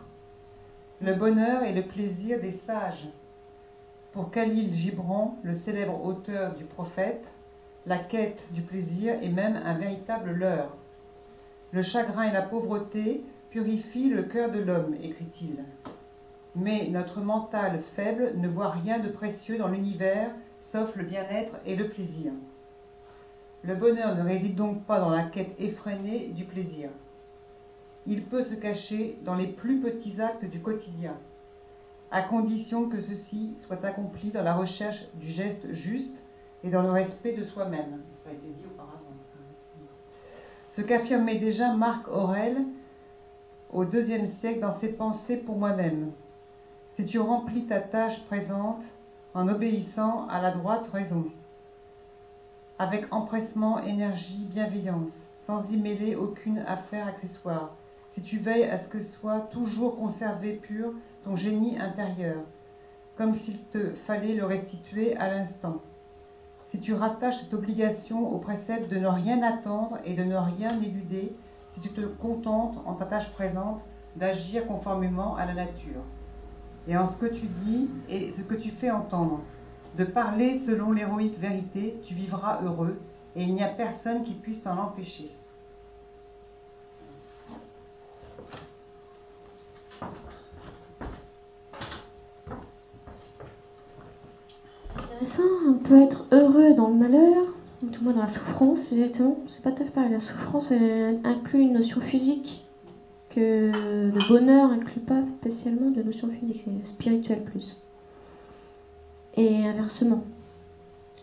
le 1.01 1.15
bonheur 1.15 1.63
et 1.63 1.73
le 1.73 1.83
plaisir 1.83 2.39
des 2.39 2.53
sages. 2.65 3.09
Pour 4.13 4.31
Khalil 4.31 4.73
Gibran, 4.73 5.37
le 5.43 5.55
célèbre 5.55 6.05
auteur 6.05 6.55
du 6.55 6.63
prophète, 6.63 7.25
la 7.85 7.97
quête 7.97 8.41
du 8.51 8.61
plaisir 8.61 9.15
est 9.21 9.29
même 9.29 9.59
un 9.65 9.73
véritable 9.73 10.31
leurre. 10.31 10.75
Le 11.71 11.81
chagrin 11.81 12.23
et 12.23 12.31
la 12.31 12.43
pauvreté 12.43 13.23
purifie 13.49 14.09
le 14.09 14.23
cœur 14.23 14.51
de 14.51 14.59
l'homme, 14.59 14.95
écrit-il. 15.01 15.63
Mais 16.55 16.89
notre 16.89 17.21
mental 17.21 17.81
faible 17.95 18.33
ne 18.35 18.47
voit 18.47 18.71
rien 18.71 18.99
de 18.99 19.09
précieux 19.09 19.57
dans 19.57 19.69
l'univers 19.69 20.31
sauf 20.71 20.95
le 20.95 21.03
bien-être 21.03 21.53
et 21.65 21.75
le 21.75 21.89
plaisir. 21.89 22.31
Le 23.63 23.75
bonheur 23.75 24.15
ne 24.15 24.23
réside 24.23 24.55
donc 24.55 24.83
pas 24.85 24.99
dans 24.99 25.09
la 25.09 25.23
quête 25.23 25.53
effrénée 25.59 26.29
du 26.29 26.45
plaisir. 26.45 26.89
Il 28.07 28.23
peut 28.23 28.43
se 28.43 28.55
cacher 28.55 29.17
dans 29.23 29.35
les 29.35 29.47
plus 29.47 29.79
petits 29.79 30.19
actes 30.19 30.45
du 30.45 30.59
quotidien, 30.59 31.15
à 32.09 32.23
condition 32.23 32.89
que 32.89 32.99
ceux-ci 32.99 33.53
soient 33.59 33.85
accomplis 33.85 34.31
dans 34.31 34.41
la 34.41 34.55
recherche 34.55 35.05
du 35.15 35.29
geste 35.29 35.71
juste 35.71 36.15
et 36.63 36.69
dans 36.69 36.81
le 36.81 36.89
respect 36.89 37.33
de 37.33 37.43
soi-même. 37.43 38.01
Ça 38.23 38.31
a 38.31 38.33
été 38.33 38.47
dit 38.47 38.65
auparavant. 38.65 38.97
Ce 40.69 40.81
qu'affirmait 40.81 41.37
déjà 41.37 41.73
Marc 41.73 42.07
Aurel 42.07 42.57
au 43.71 43.83
deuxième 43.83 44.29
siècle 44.39 44.61
dans 44.61 44.79
ses 44.79 44.87
pensées 44.87 45.35
pour 45.37 45.57
moi-même. 45.57 46.11
Si 47.01 47.07
tu 47.07 47.17
remplis 47.17 47.65
ta 47.65 47.79
tâche 47.79 48.21
présente 48.27 48.83
en 49.33 49.47
obéissant 49.47 50.27
à 50.27 50.39
la 50.39 50.51
droite 50.51 50.87
raison, 50.93 51.25
avec 52.77 53.11
empressement, 53.11 53.81
énergie, 53.81 54.45
bienveillance, 54.51 55.11
sans 55.47 55.67
y 55.71 55.77
mêler 55.77 56.15
aucune 56.15 56.59
affaire 56.59 57.07
accessoire, 57.07 57.71
si 58.13 58.21
tu 58.21 58.37
veilles 58.37 58.65
à 58.65 58.83
ce 58.83 58.87
que 58.87 59.01
soit 59.01 59.49
toujours 59.51 59.97
conservé 59.97 60.59
pur 60.61 60.93
ton 61.25 61.35
génie 61.35 61.79
intérieur, 61.79 62.43
comme 63.17 63.35
s'il 63.39 63.57
te 63.71 63.93
fallait 64.05 64.35
le 64.35 64.45
restituer 64.45 65.17
à 65.17 65.33
l'instant. 65.33 65.77
Si 66.69 66.79
tu 66.79 66.93
rattaches 66.93 67.39
cette 67.41 67.55
obligation 67.55 68.31
au 68.31 68.37
précepte 68.37 68.91
de 68.91 68.99
ne 68.99 69.07
rien 69.07 69.41
attendre 69.41 69.97
et 70.05 70.13
de 70.13 70.23
ne 70.23 70.35
rien 70.35 70.79
éluder, 70.79 71.33
si 71.73 71.79
tu 71.79 71.89
te 71.89 72.01
contentes 72.01 72.77
en 72.85 72.93
ta 72.93 73.05
tâche 73.05 73.31
présente 73.31 73.81
d'agir 74.17 74.67
conformément 74.67 75.35
à 75.35 75.47
la 75.47 75.55
nature. 75.55 76.03
Et 76.87 76.97
en 76.97 77.07
ce 77.07 77.17
que 77.17 77.27
tu 77.27 77.45
dis 77.45 77.89
et 78.09 78.31
ce 78.37 78.41
que 78.41 78.55
tu 78.55 78.71
fais 78.71 78.89
entendre, 78.89 79.41
de 79.97 80.03
parler 80.03 80.61
selon 80.65 80.91
l'héroïque 80.91 81.37
vérité, 81.37 81.99
tu 82.05 82.13
vivras 82.13 82.61
heureux, 82.63 82.99
et 83.35 83.43
il 83.43 83.53
n'y 83.53 83.63
a 83.63 83.67
personne 83.67 84.23
qui 84.23 84.33
puisse 84.33 84.61
t'en 84.63 84.77
empêcher. 84.77 85.31
Intéressant, 94.95 95.43
on 95.69 95.73
peut 95.75 96.01
être 96.01 96.25
heureux 96.31 96.73
dans 96.73 96.89
le 96.89 96.95
malheur, 96.95 97.45
tout 97.81 98.03
le 98.03 98.11
monde 98.11 98.17
la 98.17 98.29
souffrance, 98.29 98.79
exactement. 98.91 99.37
C'est 99.49 99.63
pas 99.63 99.71
tout 99.71 99.83
à 99.83 99.85
fait 99.85 99.91
pareil. 99.91 100.11
La 100.11 100.21
souffrance 100.21 100.71
inclut 100.71 101.61
une 101.61 101.73
notion 101.73 102.01
physique 102.01 102.65
que 103.33 103.71
le 104.13 104.27
bonheur 104.27 104.71
inclut 104.71 105.01
pas 105.01 105.21
spécialement 105.39 105.91
de 105.91 106.03
notion 106.03 106.29
physique, 106.29 106.61
c'est 106.65 106.87
spirituel 106.87 107.43
plus. 107.43 107.77
Et 109.35 109.65
inversement. 109.65 110.23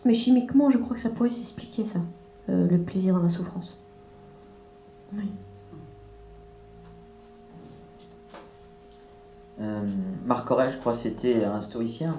Mais 0.05 0.15
chimiquement, 0.15 0.69
je 0.69 0.77
crois 0.77 0.95
que 0.95 1.01
ça 1.01 1.09
pourrait 1.09 1.29
s'expliquer 1.29 1.85
ça, 1.85 1.99
euh, 2.49 2.67
le 2.67 2.77
plaisir 2.79 3.13
dans 3.13 3.23
la 3.23 3.29
souffrance. 3.29 3.77
Oui. 5.13 5.29
Euh, 9.61 9.81
Marc 10.25 10.49
Aurèle, 10.49 10.71
je 10.73 10.79
crois, 10.79 10.95
c'était 10.95 11.43
un 11.43 11.61
stoïcien, 11.61 12.15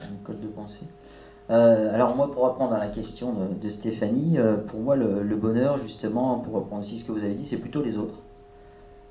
Une 0.00 0.16
école 0.16 0.40
de 0.40 0.48
pensée. 0.48 0.86
Euh, 1.50 1.94
alors 1.94 2.16
moi, 2.16 2.32
pour 2.32 2.48
répondre 2.48 2.74
à 2.74 2.78
la 2.78 2.88
question 2.88 3.34
de, 3.62 3.68
Stéphanie, 3.68 4.38
pour 4.68 4.80
moi, 4.80 4.96
le, 4.96 5.36
bonheur, 5.36 5.78
justement, 5.78 6.40
pour 6.40 6.54
reprendre 6.54 6.82
aussi 6.84 6.98
ce 6.98 7.04
que 7.04 7.12
vous 7.12 7.24
avez 7.24 7.34
dit, 7.34 7.46
c'est 7.46 7.58
plutôt 7.58 7.82
les 7.82 7.96
autres. 7.96 8.16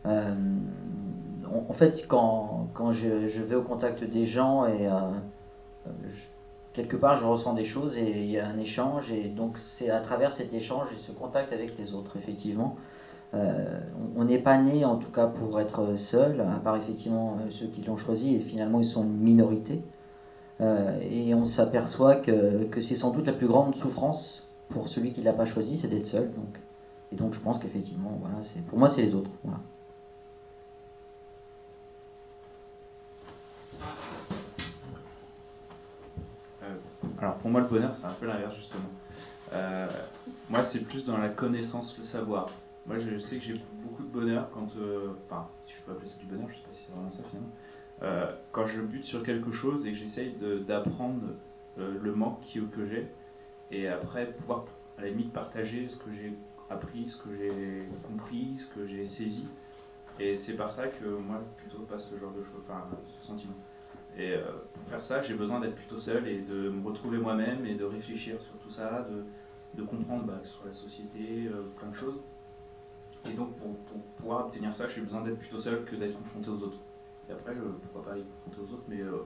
En 0.06 1.74
fait, 1.74 2.06
quand, 2.08 2.92
je, 2.92 3.42
vais 3.42 3.56
au 3.56 3.64
contact 3.64 4.04
des 4.04 4.26
gens 4.26 4.66
et 4.66 4.88
quelque 6.74 6.96
part, 6.96 7.20
je 7.20 7.26
ressens 7.26 7.54
des 7.54 7.66
choses 7.66 7.98
et 7.98 8.24
il 8.24 8.32
y 8.32 8.40
a 8.40 8.48
un 8.48 8.58
échange 8.58 9.12
et 9.12 9.30
donc 9.30 9.58
c'est 9.78 9.90
à 9.90 10.00
travers 10.02 10.34
cet 10.34 10.54
échange 10.54 10.88
et 10.96 11.00
ce 11.00 11.12
contact 11.12 11.52
avec 11.54 11.78
les 11.78 11.94
autres, 11.94 12.16
effectivement, 12.18 12.76
euh, 13.34 13.80
on 14.16 14.26
n'est 14.26 14.40
pas 14.40 14.60
né, 14.62 14.86
en 14.86 14.98
tout 14.98 15.12
cas, 15.12 15.28
pour 15.28 15.60
être 15.60 15.96
seul, 15.98 16.42
à 16.42 16.60
part 16.60 16.78
effectivement 16.78 17.38
euh, 17.40 17.52
ceux 17.52 17.68
qui 17.68 17.82
l'ont 17.82 17.98
choisi, 17.98 18.36
et 18.36 18.40
finalement 18.40 18.80
ils 18.80 18.88
sont 18.88 19.04
une 19.04 19.18
minorité. 19.18 19.82
Euh, 20.62 21.00
et 21.10 21.34
on 21.36 21.46
s'aperçoit 21.46 22.18
que, 22.18 22.68
c'est 22.82 22.96
sans 22.96 23.12
doute 23.12 23.28
la 23.28 23.34
plus 23.34 23.48
grande 23.48 23.76
souffrance 23.76 24.48
pour 24.70 24.90
celui 24.90 25.14
qui 25.14 25.22
ne 25.22 25.26
l'a 25.26 25.34
pas 25.34 25.46
choisi, 25.46 25.78
c'est 25.78 25.88
d'être 25.88 26.08
seul. 26.08 26.32
Et 27.12 27.16
donc 27.16 27.34
je 27.34 27.40
pense 27.40 27.60
qu'effectivement, 27.60 28.18
voilà, 28.20 28.36
pour 28.68 28.80
moi 28.80 28.92
c'est 28.96 29.04
les 29.04 29.14
autres. 29.14 29.32
Alors 37.20 37.36
pour 37.38 37.52
moi 37.52 37.62
le 37.62 37.68
bonheur 37.68 37.96
c'est 37.98 38.06
un 38.06 38.14
peu 38.14 38.26
l'inverse 38.26 38.56
justement. 38.56 38.90
moi 40.50 40.64
c'est 40.64 40.82
plus 40.82 41.06
dans 41.06 41.18
la 41.18 41.30
connaissance, 41.30 41.96
le 41.98 42.06
savoir. 42.06 42.50
Moi, 42.90 42.98
je 42.98 43.20
sais 43.20 43.38
que 43.38 43.44
j'ai 43.44 43.54
beaucoup 43.84 44.02
de 44.02 44.08
bonheur 44.08 44.50
quand. 44.52 44.76
Euh, 44.76 45.12
enfin, 45.26 45.48
si 45.68 45.76
je 45.76 45.82
peux 45.84 45.92
appeler 45.92 46.08
ça 46.08 46.18
du 46.18 46.26
bonheur, 46.26 46.48
je 46.50 46.56
sais 46.56 46.64
pas 46.64 46.74
si 46.74 46.86
c'est 46.86 46.92
vraiment 46.92 47.12
ça 47.12 47.24
finalement. 47.30 47.52
Euh, 48.02 48.32
quand 48.52 48.66
je 48.66 48.82
bute 48.82 49.04
sur 49.04 49.22
quelque 49.22 49.52
chose 49.52 49.86
et 49.86 49.92
que 49.92 49.98
j'essaye 49.98 50.34
d'apprendre 50.66 51.22
euh, 51.78 52.00
le 52.02 52.14
manque 52.16 52.42
que 52.72 52.88
j'ai, 52.88 53.08
et 53.70 53.88
après 53.88 54.32
pouvoir 54.32 54.66
à 54.98 55.02
la 55.02 55.10
limite 55.10 55.32
partager 55.32 55.88
ce 55.90 55.98
que 55.98 56.12
j'ai 56.12 56.34
appris, 56.72 57.10
ce 57.10 57.18
que 57.18 57.36
j'ai 57.38 57.88
compris, 58.08 58.58
ce 58.58 58.74
que 58.74 58.88
j'ai 58.88 59.08
saisi. 59.08 59.46
Et 60.20 60.36
c'est 60.38 60.56
par 60.56 60.72
ça 60.74 60.88
que 60.88 61.06
moi, 61.06 61.44
plutôt 61.58 61.84
passe 61.84 62.10
ce 62.10 62.18
genre 62.18 62.32
de 62.32 62.44
choses, 62.44 62.64
enfin, 62.68 62.88
ce 63.22 63.28
sentiment. 63.28 63.54
Et 64.20 64.36
pour 64.74 64.84
faire 64.90 65.04
ça, 65.04 65.22
j'ai 65.24 65.34
besoin 65.34 65.62
d'être 65.62 65.76
plutôt 65.76 66.00
seul 66.00 66.28
et 66.28 66.42
de 66.42 66.70
me 66.70 66.86
retrouver 66.86 67.18
moi-même 67.18 67.66
et 67.66 67.76
de 67.76 67.86
réfléchir 67.86 68.42
sur 68.42 68.54
tout 68.58 68.72
ça, 68.72 69.08
de, 69.76 69.84
comprendre 69.84 70.26
bah, 70.26 70.42
sur 70.44 70.66
la 70.66 70.74
société, 70.74 71.50
plein 71.78 71.90
de 71.90 71.96
choses. 71.96 72.20
Et 73.26 73.34
donc, 73.34 73.56
pour, 73.58 73.76
pouvoir 74.18 74.48
obtenir 74.48 74.74
ça, 74.74 74.88
j'ai 74.88 75.02
besoin 75.02 75.22
d'être 75.22 75.40
plutôt 75.40 75.60
seul 75.60 75.84
que 75.86 75.96
d'être 75.96 76.18
confronté 76.18 76.50
aux 76.50 76.64
autres. 76.64 76.78
Et 77.30 77.34
après, 77.34 77.54
je, 77.54 77.62
pourquoi 77.62 78.12
pas 78.12 78.18
y 78.18 78.24
confronter 78.24 78.72
aux 78.72 78.74
autres, 78.76 78.86
mais 78.88 79.02
euh, 79.02 79.26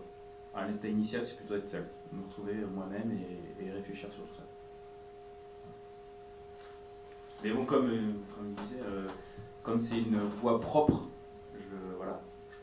à 0.53 0.67
l'état 0.67 0.87
initial, 0.87 1.25
c'est 1.25 1.35
plutôt 1.35 1.55
être 1.55 1.69
seul, 1.69 1.85
me 2.11 2.23
retrouver 2.23 2.55
moi-même 2.73 3.11
et, 3.11 3.71
réfléchir 3.71 4.11
sur 4.11 4.23
tout 4.23 4.35
ça. 4.35 4.43
Mais 7.43 7.51
bon, 7.51 7.65
comme, 7.65 7.89
euh, 7.89 8.11
comme 8.35 8.55
je 8.57 8.63
disais, 8.63 8.81
euh, 8.85 9.07
comme 9.63 9.79
c'est 9.79 9.99
une 9.99 10.17
voie 10.17 10.59
propre, 10.59 11.07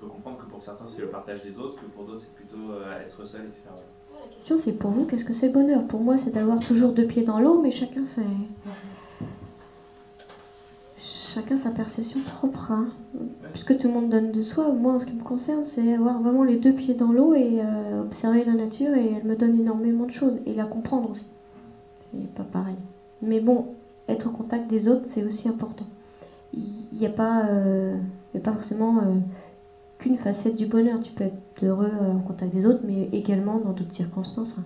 je 0.00 0.06
peux 0.06 0.12
comprendre 0.12 0.38
que 0.38 0.46
pour 0.46 0.62
certains, 0.62 0.86
c'est 0.88 1.02
le 1.02 1.08
partage 1.08 1.42
des 1.42 1.58
autres, 1.58 1.76
que 1.76 1.86
pour 1.86 2.04
d'autres, 2.04 2.22
c'est 2.22 2.34
plutôt 2.34 2.72
être 3.04 3.26
seul, 3.26 3.42
etc. 3.42 3.64
La 3.68 4.34
question, 4.34 4.58
c'est 4.64 4.72
pour 4.72 4.90
vous, 4.90 5.04
qu'est-ce 5.04 5.26
que 5.26 5.34
c'est 5.34 5.48
le 5.48 5.52
bonheur? 5.52 5.84
Pour 5.88 6.00
moi, 6.00 6.16
c'est 6.24 6.30
d'avoir 6.30 6.58
toujours 6.58 6.92
deux 6.92 7.06
pieds 7.06 7.22
dans 7.22 7.38
l'eau, 7.38 7.60
mais 7.60 7.70
chacun, 7.70 8.04
c'est 8.14 8.22
chacun 11.34 11.58
sa 11.58 11.70
perception 11.70 12.20
propre. 12.36 12.70
Hein. 12.70 12.88
Puisque 13.52 13.78
tout 13.78 13.88
le 13.88 13.94
monde 13.94 14.10
donne 14.10 14.32
de 14.32 14.42
soi, 14.42 14.72
moi 14.72 14.94
en 14.94 15.00
ce 15.00 15.06
qui 15.06 15.12
me 15.12 15.22
concerne, 15.22 15.64
c'est 15.66 15.94
avoir 15.94 16.20
vraiment 16.20 16.44
les 16.44 16.56
deux 16.56 16.72
pieds 16.72 16.94
dans 16.94 17.12
l'eau 17.12 17.34
et 17.34 17.60
euh, 17.60 18.02
observer 18.02 18.44
la 18.44 18.54
nature 18.54 18.94
et 18.94 19.12
elle 19.14 19.24
me 19.24 19.36
donne 19.36 19.58
énormément 19.58 20.06
de 20.06 20.12
choses 20.12 20.38
et 20.46 20.54
la 20.54 20.64
comprendre 20.64 21.10
aussi. 21.10 21.26
C'est 22.12 22.34
pas 22.34 22.44
pareil. 22.44 22.76
Mais 23.22 23.40
bon, 23.40 23.66
être 24.08 24.28
au 24.28 24.30
contact 24.30 24.68
des 24.68 24.88
autres, 24.88 25.04
c'est 25.10 25.24
aussi 25.24 25.48
important. 25.48 25.86
Il 26.52 26.98
n'y 26.98 27.06
a, 27.06 27.10
pas, 27.10 27.46
euh, 27.46 27.96
a 28.34 28.40
pas 28.40 28.52
forcément 28.52 28.98
euh, 28.98 29.14
qu'une 30.00 30.16
facette 30.16 30.56
du 30.56 30.66
bonheur. 30.66 31.00
Tu 31.02 31.12
peux 31.12 31.24
être 31.24 31.36
heureux 31.62 31.92
au 32.16 32.26
contact 32.26 32.54
des 32.54 32.66
autres, 32.66 32.80
mais 32.84 33.08
également 33.12 33.58
dans 33.58 33.72
d'autres 33.72 33.94
circonstances. 33.94 34.56
Hein. 34.58 34.64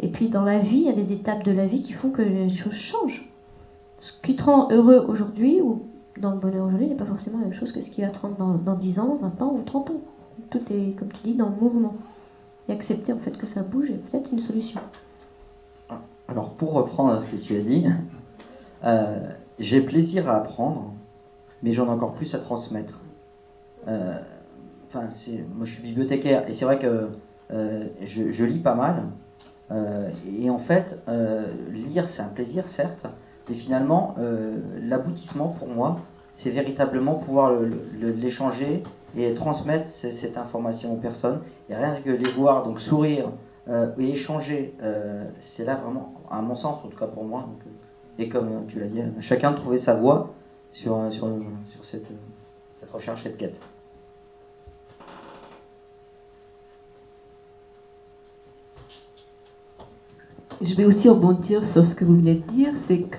Et 0.00 0.08
puis 0.08 0.28
dans 0.28 0.44
la 0.44 0.58
vie, 0.58 0.78
il 0.78 0.86
y 0.86 0.88
a 0.88 0.92
des 0.92 1.12
étapes 1.12 1.44
de 1.44 1.52
la 1.52 1.66
vie 1.66 1.82
qui 1.82 1.92
font 1.92 2.10
que 2.10 2.22
les 2.22 2.54
choses 2.56 2.72
changent 2.72 3.30
ce 4.00 4.12
qui 4.22 4.36
te 4.36 4.42
rend 4.42 4.70
heureux 4.70 5.04
aujourd'hui 5.08 5.60
ou 5.60 5.82
dans 6.18 6.30
le 6.32 6.38
bonheur 6.38 6.66
aujourd'hui 6.66 6.88
n'est 6.88 6.94
pas 6.94 7.06
forcément 7.06 7.38
la 7.38 7.46
même 7.46 7.54
chose 7.54 7.72
que 7.72 7.80
ce 7.80 7.90
qui 7.90 8.02
va 8.02 8.08
te 8.08 8.18
rendre 8.18 8.36
dans, 8.36 8.54
dans 8.54 8.74
10 8.74 8.98
ans, 8.98 9.18
20 9.20 9.42
ans 9.42 9.54
ou 9.54 9.62
30 9.62 9.90
ans. 9.90 10.00
Tout 10.50 10.60
est, 10.70 10.98
comme 10.98 11.08
tu 11.08 11.20
dis, 11.24 11.34
dans 11.34 11.48
le 11.48 11.56
mouvement. 11.56 11.94
Et 12.68 12.72
accepter 12.72 13.12
en 13.12 13.18
fait 13.18 13.36
que 13.36 13.46
ça 13.46 13.62
bouge 13.62 13.90
est 13.90 14.10
peut-être 14.10 14.32
une 14.32 14.40
solution. 14.40 14.80
Alors 16.28 16.50
pour 16.54 16.72
reprendre 16.72 17.22
ce 17.22 17.36
que 17.36 17.36
tu 17.36 17.56
as 17.56 17.62
dit, 17.62 17.86
euh, 18.84 19.28
j'ai 19.58 19.80
plaisir 19.80 20.28
à 20.28 20.36
apprendre, 20.36 20.92
mais 21.62 21.72
j'en 21.72 21.86
ai 21.86 21.90
encore 21.90 22.14
plus 22.14 22.34
à 22.34 22.38
transmettre. 22.38 22.98
Euh, 23.86 24.18
enfin, 24.88 25.08
moi 25.54 25.66
je 25.66 25.72
suis 25.72 25.82
bibliothécaire 25.82 26.48
et 26.48 26.54
c'est 26.54 26.64
vrai 26.64 26.78
que 26.78 27.08
euh, 27.52 27.86
je, 28.04 28.44
lis 28.44 28.60
pas 28.60 28.74
mal. 28.74 29.04
et 30.40 30.50
en 30.50 30.58
fait, 30.58 30.84
lire 31.72 32.08
c'est 32.08 32.22
un 32.22 32.28
plaisir 32.28 32.64
certes, 32.76 33.06
et 33.50 33.54
finalement, 33.54 34.16
euh, 34.18 34.58
l'aboutissement 34.82 35.48
pour 35.48 35.68
moi, 35.68 36.00
c'est 36.38 36.50
véritablement 36.50 37.14
pouvoir 37.14 37.52
l'échanger 37.94 38.82
et 39.16 39.34
transmettre 39.34 39.88
cette 39.90 40.36
information 40.36 40.94
aux 40.94 40.98
personnes. 40.98 41.40
Et 41.68 41.74
rien 41.74 42.00
que 42.04 42.10
les 42.10 42.30
voir 42.32 42.64
donc 42.64 42.80
sourire 42.80 43.30
euh, 43.68 43.92
et 43.98 44.10
échanger, 44.10 44.74
euh, 44.82 45.24
c'est 45.56 45.64
là 45.64 45.76
vraiment, 45.76 46.14
à 46.30 46.40
mon 46.42 46.56
sens, 46.56 46.84
en 46.84 46.88
tout 46.88 46.98
cas 46.98 47.06
pour 47.06 47.24
moi. 47.24 47.48
Et 48.18 48.28
comme 48.28 48.66
tu 48.68 48.80
l'as 48.80 48.86
dit, 48.86 49.00
chacun 49.20 49.52
trouver 49.52 49.78
sa 49.78 49.94
voie 49.94 50.34
sur 50.72 51.10
cette, 51.84 52.12
cette 52.74 52.90
recherche, 52.90 53.22
cette 53.22 53.36
quête. 53.36 53.56
Je 60.66 60.74
vais 60.74 60.84
aussi 60.84 61.08
rebondir 61.08 61.62
sur 61.72 61.86
ce 61.86 61.94
que 61.94 62.04
vous 62.04 62.16
venez 62.16 62.34
de 62.34 62.52
dire, 62.52 62.72
c'est 62.88 62.98
que 62.98 63.16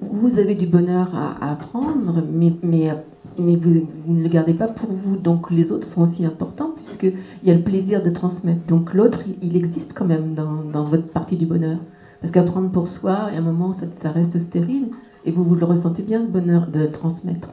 vous 0.00 0.38
avez 0.38 0.56
du 0.56 0.66
bonheur 0.66 1.14
à, 1.14 1.52
apprendre, 1.52 2.22
mais, 2.28 2.52
mais, 2.62 2.92
mais 3.38 3.54
vous, 3.54 3.86
ne 4.06 4.22
le 4.22 4.28
gardez 4.28 4.54
pas 4.54 4.66
pour 4.66 4.90
vous. 4.90 5.16
Donc 5.16 5.50
les 5.52 5.70
autres 5.70 5.86
sont 5.86 6.08
aussi 6.08 6.24
importants, 6.24 6.72
puisqu'il 6.76 7.14
y 7.44 7.50
a 7.52 7.54
le 7.54 7.62
plaisir 7.62 8.02
de 8.02 8.10
transmettre. 8.10 8.66
Donc 8.66 8.92
l'autre, 8.92 9.20
il, 9.40 9.56
existe 9.56 9.92
quand 9.94 10.04
même 10.04 10.34
dans, 10.34 10.64
dans, 10.64 10.84
votre 10.84 11.06
partie 11.08 11.36
du 11.36 11.46
bonheur. 11.46 11.78
Parce 12.20 12.32
qu'apprendre 12.32 12.72
pour 12.72 12.88
soi, 12.88 13.30
et 13.32 13.36
à 13.36 13.38
un 13.38 13.42
moment, 13.42 13.74
ça, 13.74 13.86
ça, 14.02 14.10
reste 14.10 14.38
stérile, 14.48 14.88
et 15.24 15.30
vous, 15.30 15.44
vous 15.44 15.54
le 15.54 15.64
ressentez 15.64 16.02
bien, 16.02 16.22
ce 16.22 16.28
bonheur 16.28 16.66
de 16.66 16.86
transmettre. 16.86 17.48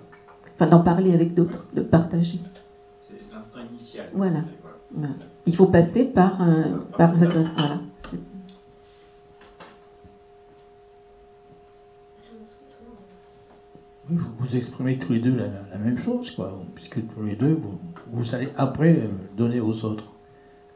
Enfin, 0.56 0.70
d'en 0.70 0.82
parler 0.82 1.14
avec 1.14 1.36
d'autres, 1.36 1.66
de 1.76 1.82
partager. 1.82 2.40
C'est 3.00 3.20
l'instant 3.32 3.60
initial. 3.70 4.08
Voilà. 4.16 4.40
Il 5.46 5.56
faut 5.56 5.68
passer 5.68 6.06
par, 6.06 6.42
un, 6.42 6.64
par, 6.98 7.12
par 7.12 7.20
cette, 7.20 7.30
voilà. 7.30 7.80
Vous, 14.10 14.56
exprimez 14.56 14.98
tous 14.98 15.14
les 15.14 15.20
deux 15.20 15.36
la, 15.36 15.78
même 15.78 16.00
chose, 16.00 16.32
quoi, 16.32 16.62
puisque 16.76 17.06
tous 17.14 17.24
les 17.24 17.36
deux, 17.36 17.60
vous, 18.12 18.36
allez 18.36 18.50
après 18.58 18.94
euh, 18.94 19.08
donner 19.36 19.60
aux 19.60 19.84
autres. 19.84 20.06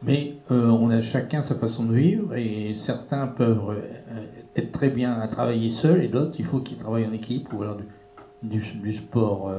Mais 0.04 0.36
euh, 0.50 0.70
on 0.70 0.90
a 0.90 1.02
chacun 1.02 1.44
sa 1.44 1.56
façon 1.56 1.86
de 1.86 1.94
vivre, 1.94 2.36
et 2.36 2.76
certains 2.86 3.28
peuvent 3.28 3.70
euh, 3.70 4.26
être 4.56 4.72
très 4.72 4.90
bien 4.90 5.14
à 5.20 5.28
travailler 5.28 5.72
seuls, 5.72 6.04
et 6.04 6.08
d'autres, 6.08 6.36
il 6.40 6.46
faut 6.46 6.60
qu'ils 6.60 6.78
travaillent 6.78 7.06
en 7.06 7.14
équipe, 7.14 7.54
ou 7.54 7.62
alors 7.62 7.78
du, 8.44 8.60
du, 8.60 8.96
sport, 8.96 9.54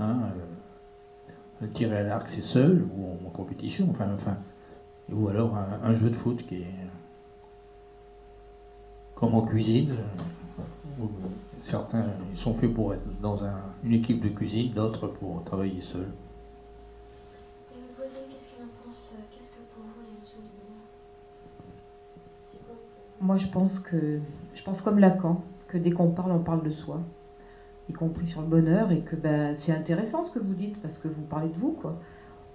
hein, 0.00 0.16
tirer 1.74 1.98
à 1.98 2.02
l'arc, 2.02 2.28
c'est 2.34 2.42
seul, 2.42 2.86
ou 2.94 3.26
en, 3.26 3.30
compétition, 3.30 3.88
enfin, 3.90 4.36
ou 5.10 5.28
alors 5.28 5.56
un, 5.56 5.94
jeu 5.94 6.10
de 6.10 6.16
foot 6.16 6.44
qui 6.48 6.56
est 6.56 6.66
comme 9.14 9.34
en 9.34 9.42
cuisine 9.42 9.94
certains 11.70 12.04
ils 12.32 12.38
sont 12.38 12.54
faits 12.54 12.72
pour 12.72 12.94
être 12.94 13.20
dans 13.20 13.44
un, 13.44 13.60
une 13.84 13.92
équipe 13.92 14.22
de 14.22 14.28
cuisine, 14.28 14.72
d'autres 14.72 15.08
pour 15.08 15.42
travailler 15.44 15.82
seuls. 15.92 16.12
Et 17.72 17.78
vous 17.80 17.94
posez, 17.96 18.20
qu'est-ce 18.30 18.54
qu'il 18.54 18.64
en 18.64 18.68
pense 18.84 19.12
Qu'est-ce 19.30 19.50
que 19.50 19.62
pour 19.74 19.84
vous 19.84 20.04
du 20.04 20.18
bonheur 22.68 22.78
Moi, 23.20 23.36
je 23.36 23.48
pense 23.48 23.78
que, 23.80 24.20
je 24.54 24.62
pense 24.62 24.80
comme 24.80 24.98
Lacan, 24.98 25.42
que 25.68 25.78
dès 25.78 25.90
qu'on 25.90 26.10
parle, 26.10 26.32
on 26.32 26.40
parle 26.40 26.62
de 26.62 26.70
soi, 26.70 27.00
y 27.88 27.92
compris 27.92 28.28
sur 28.28 28.42
le 28.42 28.48
bonheur, 28.48 28.90
et 28.92 29.00
que 29.00 29.16
ben, 29.16 29.56
c'est 29.56 29.72
intéressant 29.72 30.24
ce 30.24 30.32
que 30.32 30.38
vous 30.38 30.54
dites 30.54 30.80
parce 30.82 30.98
que 30.98 31.08
vous 31.08 31.22
parlez 31.22 31.48
de 31.48 31.58
vous, 31.58 31.72
quoi. 31.72 31.96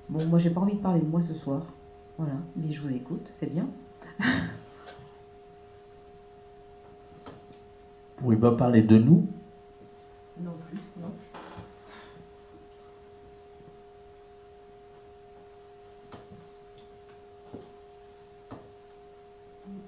Bon, 0.09 0.26
moi, 0.26 0.39
j'ai 0.39 0.49
pas 0.49 0.62
envie 0.62 0.76
de 0.76 0.82
parler 0.82 1.01
de 1.01 1.07
moi 1.07 1.22
ce 1.22 1.34
soir, 1.36 1.66
voilà. 2.18 2.36
Mais 2.55 2.72
je 2.72 2.82
vous 2.82 2.93
écoute, 2.93 3.34
c'est 3.39 3.51
bien. 3.51 3.68
Vous 8.22 8.28
pouvez 8.28 8.38
pas 8.38 8.55
parler 8.55 8.84
de 8.84 8.99
nous 8.99 9.26
Non 10.39 10.51
plus, 10.69 10.78
non. 11.01 11.07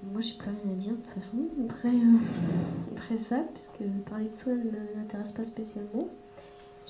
Moi, 0.02 0.20
j'ai 0.20 0.32
plus 0.34 0.48
rien 0.50 0.72
à 0.72 0.74
dire 0.74 0.94
de 0.94 0.96
toute 0.96 1.22
façon. 1.22 1.36
Après, 1.70 1.88
euh, 1.90 2.96
après 2.96 3.18
ça, 3.28 3.44
puisque 3.54 3.88
parler 4.10 4.24
de 4.36 4.42
soi 4.42 4.52
ne 4.54 4.98
m'intéresse 4.98 5.30
pas 5.30 5.44
spécialement. 5.44 6.08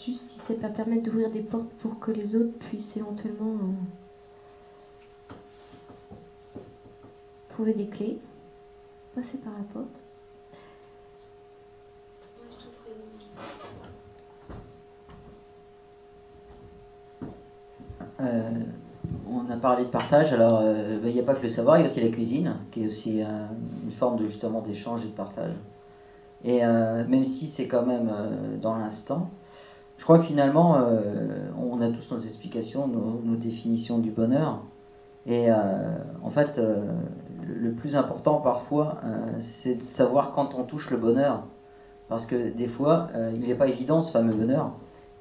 Juste 0.02 0.30
si 0.30 0.40
c'est 0.46 0.58
pas 0.62 0.70
permettre 0.70 1.02
d'ouvrir 1.02 1.30
des 1.30 1.42
portes 1.42 1.68
pour 1.82 2.00
que 2.00 2.10
les 2.10 2.36
autres 2.36 2.58
puissent 2.70 2.96
éventuellement 2.96 3.52
euh, 3.52 5.34
trouver 7.50 7.74
des 7.74 7.88
clés, 7.88 8.18
passer 9.14 9.36
par 9.36 9.52
la 9.52 9.64
porte. 9.74 9.88
Euh, 18.20 18.50
parlé 19.64 19.84
de 19.84 19.90
partage, 19.90 20.30
alors 20.30 20.60
euh, 20.62 21.00
ben, 21.00 21.08
il 21.08 21.14
n'y 21.14 21.20
a 21.20 21.22
pas 21.22 21.34
que 21.34 21.42
le 21.42 21.50
savoir, 21.50 21.78
il 21.78 21.84
y 21.84 21.88
a 21.88 21.90
aussi 21.90 22.02
la 22.02 22.10
cuisine, 22.10 22.56
qui 22.70 22.84
est 22.84 22.86
aussi 22.86 23.22
euh, 23.22 23.46
une 23.82 23.92
forme 23.92 24.18
de 24.18 24.26
justement 24.26 24.60
d'échange 24.60 25.02
et 25.02 25.08
de 25.08 25.14
partage. 25.14 25.54
Et 26.44 26.60
même 26.60 27.24
si 27.24 27.54
c'est 27.56 27.68
quand 27.68 27.86
même 27.86 28.10
dans 28.60 28.76
l'instant, 28.76 29.30
je 29.96 30.04
crois 30.04 30.18
que 30.18 30.26
finalement, 30.26 30.76
on 31.58 31.80
a 31.80 31.88
tous 31.88 32.14
nos 32.14 32.20
explications, 32.20 32.86
nos, 32.86 33.36
définitions 33.36 33.98
du 33.98 34.10
bonheur. 34.10 34.60
Et 35.26 35.50
en 35.50 36.28
fait, 36.28 36.60
le, 37.48 37.72
plus 37.72 37.96
important 37.96 38.42
parfois, 38.42 38.98
c'est 39.62 39.76
de 39.76 39.82
savoir 39.96 40.32
quand 40.34 40.54
on 40.54 40.64
touche 40.64 40.90
le 40.90 40.98
bonheur. 40.98 41.44
Parce 42.10 42.26
que 42.26 42.52
des 42.54 42.68
fois, 42.68 43.08
il 43.32 43.40
n'est 43.40 43.54
pas 43.54 43.68
évident 43.68 44.02
ce 44.02 44.12
fameux 44.12 44.34
bonheur 44.34 44.72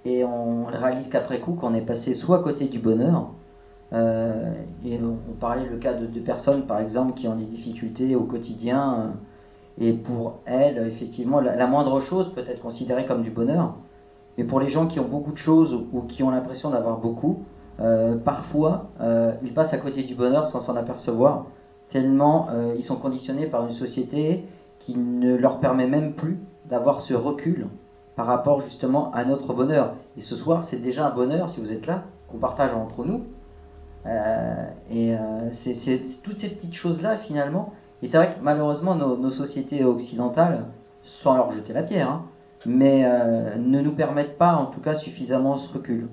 et 0.04 0.26
on 0.26 0.66
réalise 0.66 1.08
qu'après 1.10 1.40
coup 1.40 1.54
qu'on 1.54 1.74
est 1.74 1.86
passé 1.86 2.16
soit 2.16 2.40
à 2.40 2.44
côté 2.44 2.68
du 2.68 2.80
bonheur, 2.80 3.30
euh, 3.94 4.54
et 4.84 5.00
on, 5.02 5.34
parlait 5.34 5.70
le 5.70 5.78
cas 5.78 5.94
de 5.94 6.20
personnes 6.20 6.64
par 6.64 6.80
exemple 6.80 7.14
qui 7.14 7.28
ont 7.28 7.36
des 7.36 7.46
difficultés 7.46 8.16
au 8.16 8.24
quotidien, 8.24 8.94
euh, 8.94 9.08
et 9.80 9.94
pour 9.94 10.40
elles, 10.46 10.88
effectivement, 10.88 11.42
la, 11.42 11.68
moindre 11.68 12.00
chose 12.00 12.32
peut 12.34 12.44
être 12.48 12.62
considérée 12.62 13.06
comme 13.06 13.24
du 13.24 13.32
bonheur, 13.32 13.76
mais 14.38 14.44
pour 14.44 14.60
les 14.60 14.70
gens 14.70 14.88
qui 14.88 15.00
ont 15.00 15.08
beaucoup 15.08 15.32
de 15.32 15.38
choses 15.38 15.74
ou, 15.74 16.02
qui 16.02 16.24
ont 16.24 16.32
l'impression 16.32 16.70
d'avoir 16.70 16.98
beaucoup, 16.98 17.44
euh, 17.80 18.16
parfois 18.18 18.90
ils 19.44 19.54
passent 19.54 19.74
à 19.74 19.78
côté 19.78 20.04
du 20.04 20.16
bonheur 20.16 20.48
sans 20.48 20.62
s'en 20.62 20.76
apercevoir, 20.76 21.48
tellement 21.92 22.50
ils 22.76 22.84
sont 22.84 22.98
conditionnés 22.98 23.48
par 23.48 23.66
une 23.68 23.74
société 23.74 24.46
qui 24.80 24.96
ne 24.96 25.36
leur 25.36 25.60
permet 25.60 25.88
même 25.88 26.14
plus 26.14 26.40
d'avoir 26.70 27.02
ce 27.02 27.14
recul 27.14 27.68
par 28.16 28.28
rapport 28.28 28.62
justement 28.62 29.12
à 29.14 29.26
notre 29.26 29.54
bonheur. 29.54 29.96
Et 30.18 30.22
ce 30.22 30.36
soir, 30.36 30.66
c'est 30.66 30.78
déjà 30.78 31.08
un 31.08 31.16
bonheur, 31.16 31.50
si 31.50 31.60
vous 31.60 31.72
êtes 31.72 31.88
là, 31.88 32.04
qu'on 32.28 32.38
partage 32.38 32.74
entre 32.74 33.06
nous. 33.06 33.24
Euh, 34.06 34.66
et 34.92 35.16
euh, 35.16 35.52
c'est 35.64 36.02
toutes 36.24 36.40
ces 36.40 36.50
petites 36.50 36.74
choses-là, 36.74 37.18
finalement. 37.18 37.74
Et 38.02 38.08
c'est 38.08 38.18
vrai 38.18 38.36
que 38.36 38.44
malheureusement, 38.44 38.96
nos, 38.96 39.32
sociétés 39.32 39.84
occidentales, 39.84 40.66
sans 41.04 41.36
leur 41.36 41.52
jeter 41.52 41.74
la 41.74 41.84
pierre, 41.84 42.10
hein, 42.10 42.26
mais 42.66 43.06
euh, 43.06 43.56
ne 43.58 43.82
nous 43.82 43.94
permettent 43.94 44.38
pas, 44.38 44.56
en 44.56 44.66
tout 44.68 44.82
cas, 44.82 44.96
suffisamment 44.96 45.58
ce 45.58 45.74
recul. 45.74 46.10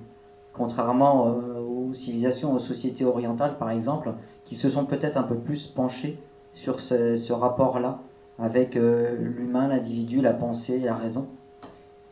Contrairement 0.53 1.27
aux 1.27 1.95
civilisations, 1.95 2.53
aux 2.53 2.59
sociétés 2.59 3.05
orientales, 3.05 3.57
par 3.59 3.71
exemple, 3.71 4.13
qui 4.45 4.57
se 4.57 4.69
sont 4.69 4.85
peut-être 4.85 5.17
un 5.17 5.23
peu 5.23 5.37
plus 5.37 5.67
penchées 5.69 6.19
sur 6.55 6.81
ce, 6.81 7.33
rapport-là 7.33 8.01
avec 8.39 8.75
l'humain, 8.75 9.69
l'individu, 9.69 10.21
la 10.21 10.33
pensée, 10.33 10.81
la 10.81 10.97
raison 10.97 11.29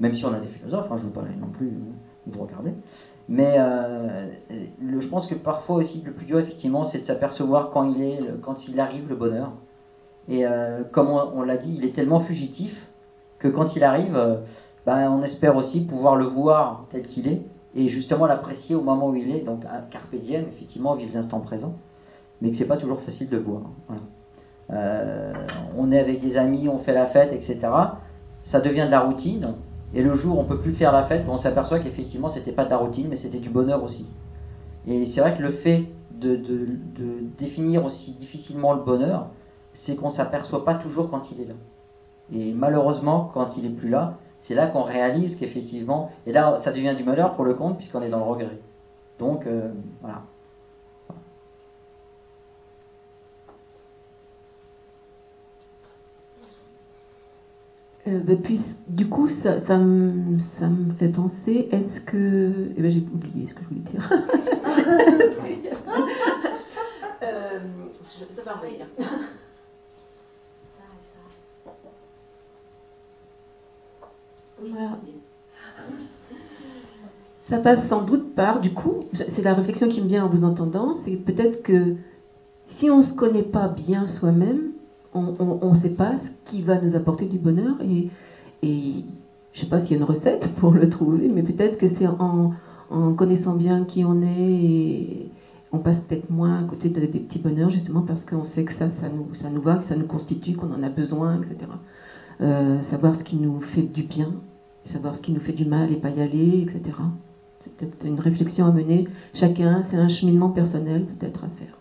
même 0.00 0.14
si 0.14 0.24
on 0.24 0.32
a 0.32 0.40
des 0.40 0.48
philosophes, 0.48 0.90
hein, 0.90 0.96
je 0.96 1.02
ne 1.02 1.08
veux 1.08 1.12
pas 1.12 1.22
non 1.40 1.48
plus 1.48 1.72
vous 2.26 2.42
regarder. 2.42 2.72
Mais 3.28 3.56
euh, 3.58 4.26
je 4.80 5.06
pense 5.06 5.26
que 5.26 5.34
parfois 5.34 5.76
aussi, 5.76 6.02
le 6.04 6.12
plus 6.12 6.24
dur, 6.24 6.38
effectivement, 6.38 6.86
c'est 6.86 7.00
de 7.00 7.04
s'apercevoir 7.04 7.70
quand 7.70 7.84
il, 7.84 8.02
est, 8.02 8.20
quand 8.42 8.66
il 8.66 8.80
arrive 8.80 9.08
le 9.08 9.16
bonheur. 9.16 9.52
Et 10.28 10.46
euh, 10.46 10.82
comme 10.92 11.08
on, 11.08 11.42
l'a 11.42 11.56
dit, 11.58 11.74
il 11.76 11.84
est 11.84 11.94
tellement 11.94 12.20
fugitif 12.20 12.86
que 13.38 13.48
quand 13.48 13.76
il 13.76 13.84
arrive, 13.84 14.16
euh, 14.16 14.36
ben, 14.86 15.10
on 15.10 15.22
espère 15.22 15.56
aussi 15.56 15.84
pouvoir 15.84 16.16
le 16.16 16.24
voir 16.24 16.86
tel 16.90 17.06
qu'il 17.06 17.28
est 17.28 17.42
et 17.74 17.88
justement 17.88 18.26
l'apprécier 18.26 18.74
au 18.74 18.80
moment 18.80 19.10
où 19.10 19.16
il 19.16 19.30
est. 19.30 19.40
Donc, 19.40 19.62
carpe 19.90 20.14
diem, 20.14 20.46
effectivement, 20.48 20.94
vivre 20.94 21.12
l'instant 21.14 21.40
présent. 21.40 21.74
Mais 22.40 22.50
que 22.50 22.56
c'est 22.56 22.64
pas 22.64 22.78
toujours 22.78 23.02
facile 23.02 23.28
de 23.28 23.36
voir. 23.36 23.62
on 25.76 25.92
est 25.92 25.98
avec 25.98 26.20
des 26.20 26.36
amis, 26.38 26.68
on 26.68 26.78
fait 26.78 26.94
la 26.94 27.06
fête, 27.06 27.32
etc. 27.32 27.58
Ça 28.44 28.60
devient 28.60 28.86
de 28.86 28.90
la 28.90 29.00
routine. 29.00 29.54
Et 29.94 30.02
le 30.02 30.16
jour 30.16 30.38
où 30.38 30.40
on 30.40 30.44
peut 30.44 30.58
plus 30.58 30.74
faire 30.74 30.92
la 30.92 31.04
fête, 31.04 31.24
on 31.28 31.38
s'aperçoit 31.38 31.78
qu'effectivement 31.80 32.30
c'était 32.30 32.52
pas 32.52 32.64
de 32.64 32.70
la 32.70 32.76
routine, 32.76 33.08
mais 33.08 33.16
c'était 33.16 33.38
du 33.38 33.48
bonheur 33.48 33.82
aussi. 33.82 34.06
Et 34.86 35.06
c'est 35.06 35.20
vrai 35.20 35.36
que 35.36 35.42
le 35.42 35.52
fait 35.52 35.86
de, 36.12 36.38
définir 37.38 37.84
aussi 37.84 38.12
difficilement 38.12 38.74
le 38.74 38.82
bonheur, 38.82 39.28
c'est 39.74 39.96
qu'on 39.96 40.10
s'aperçoit 40.10 40.64
pas 40.64 40.74
toujours 40.74 41.10
quand 41.10 41.30
il 41.32 41.40
est 41.42 41.46
là. 41.46 41.54
Et 42.32 42.52
malheureusement, 42.52 43.30
quand 43.32 43.56
il 43.56 43.64
est 43.64 43.70
plus 43.70 43.88
là, 43.88 44.18
c'est 44.42 44.54
là 44.54 44.66
qu'on 44.66 44.82
réalise 44.82 45.36
qu'effectivement, 45.36 46.10
et 46.26 46.32
là 46.32 46.58
ça 46.64 46.72
devient 46.72 46.94
du 46.96 47.04
malheur 47.04 47.34
pour 47.34 47.44
le 47.44 47.54
compte 47.54 47.78
puisqu'on 47.78 48.02
est 48.02 48.10
dans 48.10 48.18
le 48.18 48.24
regret. 48.24 48.58
Donc 49.18 49.46
euh, 49.46 49.70
voilà. 50.00 50.22
Euh, 58.08 58.20
bah, 58.20 58.34
puis, 58.42 58.60
du 58.86 59.08
coup, 59.08 59.28
ça, 59.42 59.60
ça, 59.66 59.76
me, 59.76 60.38
ça, 60.58 60.68
me, 60.68 60.92
fait 60.94 61.08
penser, 61.08 61.68
est-ce 61.70 62.00
que... 62.02 62.70
Eh 62.76 62.82
ben, 62.82 62.90
j'ai 62.90 63.04
oublié 63.12 63.48
ce 63.48 63.54
que 63.54 63.62
je 63.64 63.68
voulais 63.68 63.80
dire. 63.80 64.10
euh, 67.22 67.58
ça 68.34 68.42
va 68.42 68.54
revenir. 68.54 68.86
Voilà. 74.60 74.98
Ça 77.50 77.58
passe 77.58 77.86
sans 77.88 78.02
doute 78.02 78.34
par, 78.34 78.60
du 78.60 78.72
coup, 78.72 79.04
c'est 79.12 79.42
la 79.42 79.54
réflexion 79.54 79.88
qui 79.88 80.00
me 80.00 80.08
vient 80.08 80.24
en 80.24 80.28
vous 80.28 80.44
entendant, 80.44 80.96
c'est 81.04 81.16
peut-être 81.16 81.62
que 81.62 81.96
si 82.76 82.90
on 82.90 82.98
ne 82.98 83.02
se 83.02 83.14
connaît 83.14 83.42
pas 83.42 83.68
bien 83.68 84.06
soi-même, 84.06 84.72
on 85.14 85.74
ne 85.74 85.80
sait 85.80 85.88
pas 85.90 86.12
ce 86.18 86.50
qui 86.50 86.62
va 86.62 86.80
nous 86.80 86.94
apporter 86.94 87.26
du 87.26 87.38
bonheur 87.38 87.76
et, 87.82 88.10
je 88.62 89.60
ne 89.60 89.64
sais 89.64 89.70
pas 89.70 89.80
s'il 89.80 89.92
y 89.92 89.94
a 89.94 89.98
une 89.98 90.04
recette 90.04 90.54
pour 90.60 90.72
le 90.72 90.88
trouver, 90.88 91.28
mais 91.28 91.42
peut-être 91.42 91.78
que 91.78 91.88
c'est 91.88 92.06
en, 92.06 92.52
connaissant 93.16 93.54
bien 93.54 93.84
qui 93.84 94.04
on 94.04 94.22
est 94.22 94.52
et 94.52 95.30
on 95.72 95.78
passe 95.78 95.98
peut-être 96.08 96.30
moins 96.30 96.60
à 96.60 96.62
côté 96.62 96.88
des 96.88 97.06
petits 97.06 97.38
bonheurs 97.38 97.70
justement 97.70 98.02
parce 98.02 98.24
qu'on 98.24 98.44
sait 98.44 98.64
que 98.64 98.72
ça, 98.74 98.88
ça 98.88 99.08
nous, 99.08 99.34
ça 99.34 99.50
nous 99.50 99.60
va, 99.60 99.76
que 99.76 99.84
ça 99.84 99.96
nous 99.96 100.06
constitue, 100.06 100.54
qu'on 100.54 100.72
en 100.72 100.82
a 100.82 100.88
besoin, 100.88 101.40
etc. 101.42 101.70
Euh, 102.40 102.80
savoir 102.90 103.16
ce 103.18 103.24
qui 103.24 103.36
nous 103.36 103.60
fait 103.60 103.82
du 103.82 104.04
bien, 104.04 104.32
savoir 104.84 105.16
ce 105.16 105.20
qui 105.20 105.32
nous 105.32 105.40
fait 105.40 105.52
du 105.52 105.64
mal 105.64 105.92
et 105.92 105.96
pas 105.96 106.10
y 106.10 106.20
aller, 106.20 106.62
etc. 106.62 106.96
C'est 107.60 107.76
peut-être 107.76 108.06
une 108.06 108.20
réflexion 108.20 108.66
à 108.66 108.72
mener. 108.72 109.08
Chacun, 109.34 109.84
c'est 109.90 109.96
un 109.96 110.08
cheminement 110.08 110.50
personnel 110.50 111.04
peut-être 111.04 111.44
à 111.44 111.48
faire. 111.58 111.77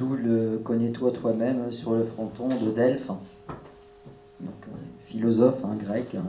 D'où 0.00 0.16
le 0.16 0.58
connais-toi 0.64 1.10
toi-même 1.10 1.70
sur 1.72 1.92
le 1.92 2.04
fronton 2.04 2.48
de 2.48 2.70
Delphes. 2.70 3.10
Euh, 3.10 4.46
philosophe, 5.08 5.62
un 5.62 5.76
grec. 5.76 6.14
Hein. 6.16 6.24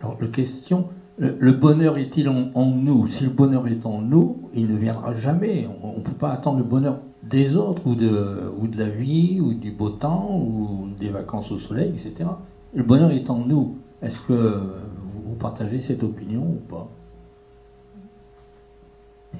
Alors, 0.00 0.16
la 0.20 0.28
question, 0.28 0.86
le, 1.18 1.50
bonheur 1.50 1.98
est-il 1.98 2.28
en, 2.28 2.66
nous? 2.66 3.08
Si 3.08 3.24
le 3.24 3.30
bonheur 3.30 3.66
est 3.66 3.84
en 3.84 4.00
nous, 4.00 4.48
il 4.54 4.68
ne 4.68 4.76
viendra 4.76 5.14
jamais. 5.14 5.68
On 5.82 5.98
ne 5.98 6.02
peut 6.02 6.12
pas 6.12 6.30
attendre 6.30 6.58
le 6.58 6.64
bonheur 6.64 7.00
des 7.24 7.56
autres, 7.56 7.84
ou 7.84 7.96
de, 7.96 8.48
ou 8.60 8.68
de 8.68 8.78
la 8.78 8.88
vie, 8.88 9.40
ou 9.40 9.52
du 9.52 9.72
beau 9.72 9.90
temps, 9.90 10.38
ou 10.40 10.86
des 11.00 11.08
vacances 11.08 11.50
au 11.50 11.58
soleil, 11.58 11.94
etc. 11.98 12.30
Le 12.74 12.84
bonheur 12.84 13.10
est 13.10 13.28
en 13.28 13.38
nous. 13.38 13.78
Est-ce 14.02 14.20
que 14.28 14.62
vous 15.24 15.34
partagez 15.34 15.80
cette 15.80 16.04
opinion 16.04 16.42
ou 16.42 16.60
pas? 16.70 16.88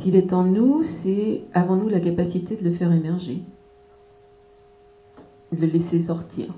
S'il 0.00 0.16
est 0.16 0.32
en 0.32 0.44
nous, 0.44 0.84
c'est 1.02 1.42
avant 1.52 1.76
nous 1.76 1.88
la 1.88 2.00
capacité 2.00 2.56
de 2.56 2.68
le 2.68 2.74
faire 2.74 2.92
émerger, 2.92 3.42
de 5.52 5.60
le 5.60 5.66
laisser 5.66 6.04
sortir. 6.04 6.54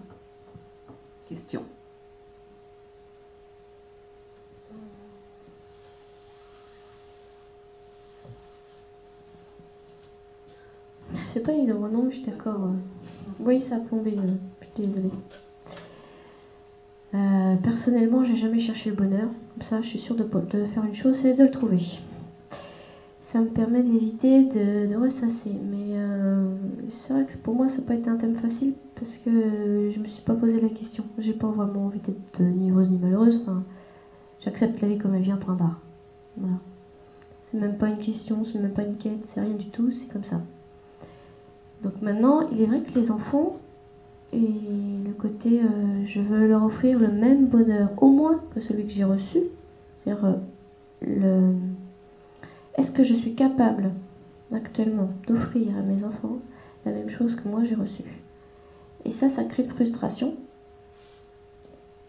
Question. 1.28 1.62
C'est 11.32 11.40
pas 11.40 11.52
évident, 11.52 11.88
non, 11.88 12.10
je 12.10 12.16
suis 12.16 12.24
d'accord. 12.24 12.70
Oui, 13.40 13.64
ça 13.68 13.76
a 13.76 13.80
plombé, 13.80 14.16
je 14.16 14.66
suis 14.66 14.86
désolée. 14.86 15.10
Personnellement, 17.62 18.24
j'ai 18.24 18.36
jamais 18.36 18.60
cherché 18.60 18.90
le 18.90 18.96
bonheur. 18.96 19.28
Comme 19.54 19.62
ça, 19.62 19.80
je 19.82 19.88
suis 19.88 20.00
sûre 20.00 20.16
de, 20.16 20.24
de 20.24 20.66
faire 20.66 20.84
une 20.84 20.96
chose, 20.96 21.16
c'est 21.22 21.34
de 21.34 21.44
le 21.44 21.50
trouver. 21.50 21.80
Ça 23.32 23.40
me 23.40 23.48
permet 23.48 23.82
d'éviter 23.82 24.44
de, 24.44 24.96
ressasser. 24.96 25.52
Mais 25.70 25.92
euh, 25.92 26.56
c'est 26.90 27.12
vrai 27.12 27.26
que 27.26 27.36
pour 27.38 27.54
moi, 27.54 27.68
ça 27.68 27.76
n'a 27.76 27.82
pas 27.82 27.94
été 27.94 28.08
un 28.08 28.16
thème 28.16 28.36
facile 28.36 28.72
parce 28.94 29.14
que 29.18 29.90
je 29.94 30.00
me 30.00 30.06
suis 30.06 30.22
pas 30.22 30.34
posé 30.34 30.60
la 30.60 30.70
question. 30.70 31.04
J'ai 31.18 31.34
pas 31.34 31.48
vraiment 31.48 31.86
envie 31.86 32.00
d'être 32.00 32.40
ni 32.40 32.70
heureuse 32.70 32.88
ni 32.88 32.98
malheureuse. 32.98 33.40
Enfin, 33.42 33.62
j'accepte 34.44 34.80
la 34.80 34.88
vie 34.88 34.98
comme 34.98 35.14
elle 35.14 35.22
vient, 35.22 35.36
point 35.36 35.54
barre. 35.54 35.78
Voilà. 36.36 36.56
C'est 37.50 37.58
même 37.58 37.76
pas 37.78 37.88
une 37.88 37.98
question, 37.98 38.44
c'est 38.44 38.58
même 38.58 38.72
pas 38.72 38.82
une 38.82 38.96
quête, 38.96 39.24
c'est 39.32 39.40
rien 39.40 39.54
du 39.54 39.68
tout, 39.70 39.90
c'est 39.92 40.12
comme 40.12 40.24
ça. 40.24 40.40
Donc 41.82 42.00
maintenant, 42.02 42.48
il 42.50 42.60
est 42.60 42.66
vrai 42.66 42.80
que 42.80 42.98
les 42.98 43.10
enfants, 43.10 43.56
et 44.32 44.38
le 44.38 45.12
côté 45.12 45.60
euh, 45.60 46.04
je 46.06 46.20
veux 46.20 46.46
leur 46.46 46.64
offrir 46.64 46.98
le 46.98 47.08
même 47.08 47.46
bonheur, 47.46 47.90
au 47.98 48.08
moins 48.08 48.40
que 48.54 48.60
celui 48.60 48.86
que 48.86 48.92
j'ai 48.92 49.04
reçu, 49.04 49.38
c'est-à-dire 50.04 50.24
euh, 50.26 50.34
le 51.02 51.54
est-ce 52.78 52.92
que 52.92 53.04
je 53.04 53.14
suis 53.14 53.34
capable 53.34 53.90
actuellement 54.54 55.10
d'offrir 55.26 55.76
à 55.76 55.82
mes 55.82 56.04
enfants 56.04 56.38
la 56.86 56.92
même 56.92 57.10
chose 57.10 57.34
que 57.34 57.48
moi 57.48 57.64
j'ai 57.64 57.74
reçu 57.74 58.04
Et 59.04 59.12
ça, 59.12 59.28
ça 59.30 59.44
crée 59.44 59.64
frustration. 59.64 60.34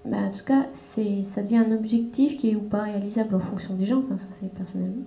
Bah, 0.05 0.17
en 0.17 0.31
tout 0.31 0.45
cas, 0.45 0.67
c'est, 0.93 1.23
ça 1.35 1.41
devient 1.43 1.57
un 1.57 1.71
objectif 1.71 2.37
qui 2.37 2.51
est 2.51 2.55
ou 2.55 2.61
pas 2.61 2.83
réalisable 2.83 3.35
en 3.35 3.39
fonction 3.39 3.73
des 3.73 3.85
gens, 3.85 4.03
ça 4.09 4.15
c'est 4.39 4.53
personnellement. 4.53 5.05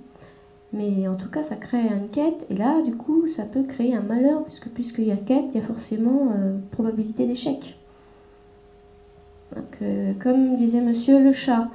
Mais 0.72 1.06
en 1.06 1.16
tout 1.16 1.28
cas, 1.28 1.42
ça 1.44 1.56
crée 1.56 1.86
une 1.86 2.08
quête, 2.08 2.46
et 2.50 2.54
là, 2.54 2.82
du 2.82 2.94
coup, 2.94 3.26
ça 3.36 3.44
peut 3.44 3.62
créer 3.62 3.94
un 3.94 4.02
malheur, 4.02 4.44
puisque 4.44 4.68
puisqu'il 4.68 5.04
y 5.04 5.12
a 5.12 5.16
quête, 5.16 5.46
il 5.54 5.60
y 5.60 5.64
a 5.64 5.66
forcément 5.66 6.32
euh, 6.34 6.58
probabilité 6.72 7.26
d'échec. 7.26 7.76
Donc, 9.54 9.76
euh, 9.82 10.12
comme 10.22 10.56
disait 10.56 10.80
monsieur 10.80 11.22
le 11.22 11.32
chat, 11.32 11.68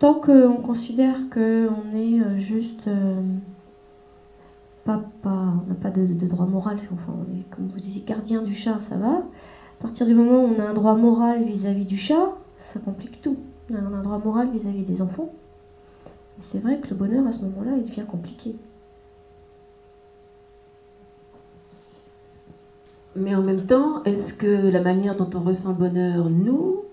tant 0.00 0.14
qu'on 0.14 0.56
considère 0.56 1.14
qu'on 1.32 1.94
est 1.94 2.20
euh, 2.20 2.40
juste 2.40 2.88
euh, 2.88 3.20
pas, 4.84 5.02
on 5.24 5.68
n'a 5.68 5.74
pas 5.80 5.90
de, 5.90 6.06
droit 6.26 6.46
moral, 6.46 6.78
enfin 6.92 7.12
on 7.16 7.38
est, 7.38 7.44
comme 7.54 7.68
vous 7.68 7.78
disiez, 7.78 8.02
gardien 8.04 8.42
du 8.42 8.54
chat, 8.54 8.80
ça 8.88 8.96
va. 8.96 9.22
À 9.78 9.82
partir 9.82 10.06
du 10.06 10.14
moment 10.14 10.44
où 10.44 10.54
on 10.56 10.60
a 10.60 10.68
un 10.68 10.74
droit 10.74 10.94
moral 10.94 11.44
vis-à-vis 11.44 11.84
du 11.84 11.98
chat, 11.98 12.32
ça 12.72 12.80
complique 12.80 13.20
tout. 13.22 13.36
On 13.70 13.76
a 13.76 13.98
un 13.98 14.02
droit 14.02 14.18
moral 14.18 14.50
vis-à-vis 14.50 14.82
des 14.82 15.00
enfants. 15.00 15.30
C'est 16.50 16.58
vrai 16.58 16.78
que 16.78 16.88
le 16.88 16.96
bonheur 16.96 17.26
à 17.26 17.32
ce 17.32 17.44
moment-là, 17.44 17.72
il 17.76 17.84
devient 17.84 18.06
compliqué. 18.10 18.56
Mais 23.16 23.34
en 23.34 23.42
même 23.42 23.66
temps, 23.66 24.02
est-ce 24.04 24.32
que 24.34 24.70
la 24.70 24.80
manière 24.80 25.16
dont 25.16 25.28
on 25.34 25.40
ressent 25.40 25.68
le 25.68 25.74
bonheur, 25.74 26.30
nous, 26.30 26.84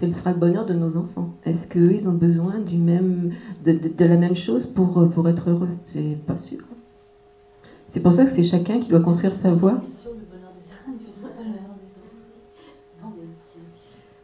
ce 0.00 0.12
sera 0.12 0.32
le 0.32 0.38
bonheur 0.38 0.66
de 0.66 0.74
nos 0.74 0.96
enfants. 0.96 1.30
Est-ce 1.44 1.68
qu'eux, 1.68 1.92
ils 1.92 2.08
ont 2.08 2.12
besoin 2.12 2.58
du 2.58 2.76
même, 2.76 3.32
de, 3.64 3.78
la 3.98 4.16
même 4.16 4.36
chose 4.36 4.66
pour, 4.66 5.08
pour 5.10 5.28
être 5.28 5.50
heureux? 5.50 5.70
C'est 5.86 6.18
pas 6.26 6.36
sûr. 6.36 6.60
C'est 7.92 8.00
pour 8.00 8.12
ça 8.12 8.24
que 8.24 8.34
c'est 8.34 8.44
chacun 8.44 8.80
qui 8.80 8.88
doit 8.88 9.00
construire 9.00 9.34
sa 9.40 9.52
voie. 9.52 9.80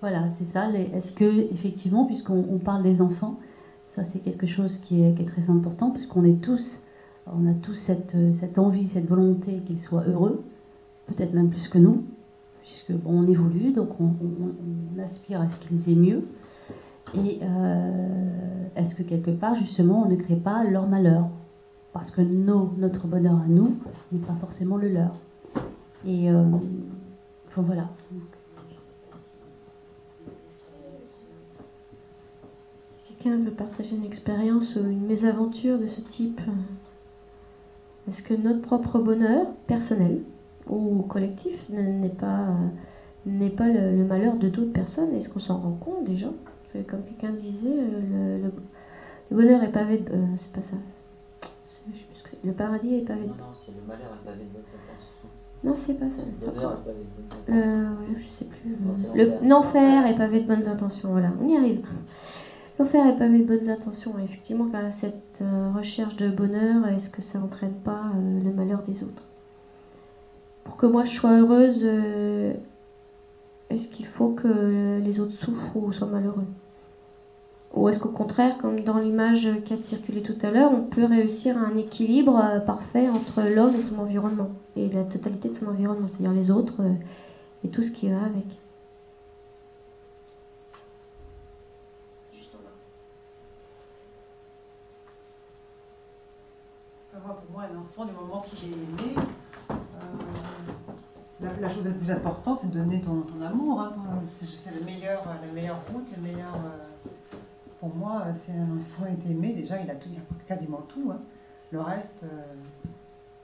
Voilà, 0.00 0.24
c'est 0.38 0.52
ça. 0.52 0.70
Est-ce 0.72 1.12
que, 1.12 1.52
effectivement, 1.52 2.06
puisqu'on 2.06 2.44
on 2.50 2.58
parle 2.58 2.82
des 2.82 3.00
enfants, 3.00 3.38
ça 3.94 4.02
c'est 4.12 4.20
quelque 4.20 4.46
chose 4.46 4.74
qui 4.86 5.02
est, 5.02 5.14
très 5.26 5.50
important, 5.50 5.90
puisqu'on 5.90 6.24
est 6.24 6.40
tous, 6.40 6.80
on 7.26 7.46
a 7.46 7.52
tous 7.62 7.76
cette 7.76 8.58
envie, 8.58 8.88
cette 8.88 9.06
volonté 9.06 9.60
qu'ils 9.66 9.82
soient 9.82 10.04
heureux, 10.08 10.42
peut-être 11.06 11.34
même 11.34 11.50
plus 11.50 11.68
que 11.68 11.78
nous, 11.78 12.04
puisque 12.70 13.00
on 13.06 13.26
évolue, 13.26 13.72
donc 13.72 13.88
on, 14.00 14.12
aspire 15.02 15.40
à 15.40 15.50
ce 15.50 15.60
qu'ils 15.60 15.90
aient 15.90 15.96
mieux. 15.96 16.24
Et 17.14 17.40
euh, 17.42 18.66
est-ce 18.76 18.94
que 18.94 19.02
quelque 19.02 19.30
part, 19.30 19.56
justement, 19.56 20.04
on 20.04 20.08
ne 20.08 20.16
crée 20.16 20.36
pas 20.36 20.64
leur 20.64 20.86
malheur? 20.86 21.28
Parce 21.92 22.10
que 22.10 22.20
notre 22.20 23.06
bonheur 23.06 23.34
à 23.34 23.48
nous 23.48 23.76
n'est 24.12 24.20
pas 24.20 24.36
forcément 24.40 24.76
le 24.76 24.88
leur. 24.88 25.14
Et 26.06 26.30
euh, 26.30 26.44
enfin, 27.48 27.62
voilà. 27.62 27.88
Quelqu'un 33.08 33.38
veut 33.38 33.50
partager 33.50 33.96
une 33.96 34.04
expérience 34.04 34.76
ou 34.76 34.80
une 34.80 35.06
mésaventure 35.06 35.78
de 35.78 35.88
ce 35.88 36.00
type, 36.00 36.40
est-ce 38.08 38.22
que 38.22 38.34
notre 38.34 38.62
propre 38.62 38.98
bonheur 38.98 39.46
personnel 39.66 40.22
ou 40.70 41.02
collectif 41.02 41.68
n'est 41.68 42.08
pas, 42.08 42.46
n'est 43.26 43.50
pas 43.50 43.68
le, 43.68 43.96
le, 43.96 44.04
malheur 44.04 44.36
de 44.36 44.48
d'autres 44.48 44.72
personnes. 44.72 45.14
Est-ce 45.14 45.28
qu'on 45.28 45.40
s'en 45.40 45.58
rend 45.58 45.72
compte 45.72 46.04
déjà 46.04 46.28
que 46.72 46.78
comme 46.78 47.02
quelqu'un 47.02 47.32
disait, 47.32 47.74
le, 47.74 48.38
le, 48.38 48.52
le, 49.30 49.36
bonheur 49.36 49.62
est 49.62 49.72
pavé 49.72 49.98
de... 49.98 50.12
Euh, 50.12 50.26
c'est 50.38 50.52
pas 50.52 50.66
ça. 50.68 50.76
Le 52.44 52.52
paradis 52.52 52.94
est 52.94 53.06
pavé 53.06 53.22
de... 53.22 53.28
Non, 53.28 53.34
non, 53.34 53.44
c'est 53.66 53.72
le 53.72 53.86
malheur 53.86 54.08
est 54.14 54.24
pavé 54.24 54.44
de 54.44 54.52
bonnes 54.52 54.62
intentions. 54.62 55.28
Non, 55.62 55.74
c'est 55.86 55.94
pas 55.94 56.06
ça. 56.06 56.22
Le 56.22 56.52
bonheur 56.52 56.72
est 56.72 56.84
pavé 56.84 57.04
de 57.04 57.10
bonnes 57.16 57.38
intentions. 57.38 57.54
Le, 57.54 58.14
ouais, 58.14 58.20
je 58.20 58.28
sais 58.38 58.44
plus. 59.40 59.48
L'enfer 59.48 60.06
est 60.06 60.16
pavé 60.16 60.40
de 60.40 60.46
bonnes 60.46 60.68
intentions. 60.68 61.10
Voilà, 61.10 61.32
on 61.42 61.48
y 61.48 61.56
arrive. 61.56 61.84
L'enfer 62.78 63.06
est 63.08 63.18
pavé 63.18 63.40
de 63.40 63.44
bonnes 63.44 63.68
intentions. 63.68 64.18
Effectivement, 64.20 64.68
cette 65.00 65.42
euh, 65.42 65.72
recherche 65.76 66.16
de 66.16 66.30
bonheur, 66.30 66.86
est-ce 66.88 67.10
que 67.10 67.20
ça 67.20 67.38
n'entraîne 67.38 67.74
pas 67.84 68.04
euh, 68.14 68.40
le 68.42 68.52
malheur 68.52 68.82
des 68.84 69.02
autres? 69.02 69.22
Pour 70.64 70.76
que 70.76 70.86
moi 70.86 71.04
je 71.04 71.18
sois 71.18 71.38
heureuse, 71.38 71.80
euh, 71.82 72.54
est-ce 73.70 73.88
qu'il 73.88 74.06
faut 74.06 74.30
que 74.30 75.00
les 75.02 75.20
autres 75.20 75.34
souffrent 75.44 75.76
ou 75.76 75.92
soient 75.92 76.06
malheureux? 76.06 76.46
Ou 77.74 77.88
est-ce 77.88 78.00
qu'au 78.00 78.08
contraire, 78.10 78.58
comme 78.58 78.80
dans 78.80 78.98
l'image 78.98 79.48
qui 79.64 79.74
a 79.74 79.82
circulé 79.82 80.22
tout 80.22 80.36
à 80.42 80.50
l'heure, 80.50 80.72
on 80.72 80.82
peut 80.82 81.04
réussir 81.04 81.56
à 81.56 81.60
un 81.60 81.76
équilibre 81.76 82.36
euh, 82.36 82.58
parfait 82.58 83.08
entre 83.08 83.42
l'homme 83.42 83.76
et 83.76 83.82
son 83.82 83.98
environnement, 83.98 84.50
et 84.76 84.88
la 84.90 85.04
totalité 85.04 85.50
de 85.50 85.54
son 85.54 85.68
environnement, 85.68 86.08
c'est-à-dire 86.08 86.32
les 86.32 86.50
autres 86.50 86.80
euh, 86.80 86.94
et 87.64 87.68
tout 87.68 87.82
ce 87.82 87.90
qui 87.92 88.08
va 88.08 88.24
avec? 88.24 88.46
Pour 97.22 97.52
moi, 97.52 97.64
un 97.64 97.78
enfant, 97.78 98.06
du 98.06 98.12
moment 98.12 98.40
qu'il 98.40 98.72
est 98.72 98.76
né, 98.76 99.14
la, 101.40 101.52
la, 101.60 101.68
chose 101.68 101.86
la 101.86 101.92
plus 101.92 102.10
importante, 102.10 102.60
c'est 102.62 102.70
de 102.70 102.78
donner 102.78 103.00
ton, 103.00 103.22
ton 103.22 103.40
amour. 103.40 103.80
Hein, 103.80 103.94
c'est 104.40 104.74
le 104.74 104.84
meilleur, 104.84 105.24
la 105.26 105.52
meilleure 105.52 105.80
route, 105.92 106.06
le 106.16 106.22
meilleur. 106.22 106.54
Euh, 106.54 107.38
pour 107.80 107.94
moi, 107.94 108.26
si 108.44 108.50
un 108.52 108.76
enfant 108.76 109.06
est 109.06 109.30
aimé, 109.30 109.54
déjà, 109.54 109.80
il 109.80 109.90
a, 109.90 109.94
tout, 109.94 110.08
il 110.12 110.18
a 110.18 110.44
quasiment 110.46 110.82
tout. 110.88 111.10
Hein. 111.12 111.20
Le 111.70 111.80
reste. 111.80 112.22
Euh, 112.24 112.54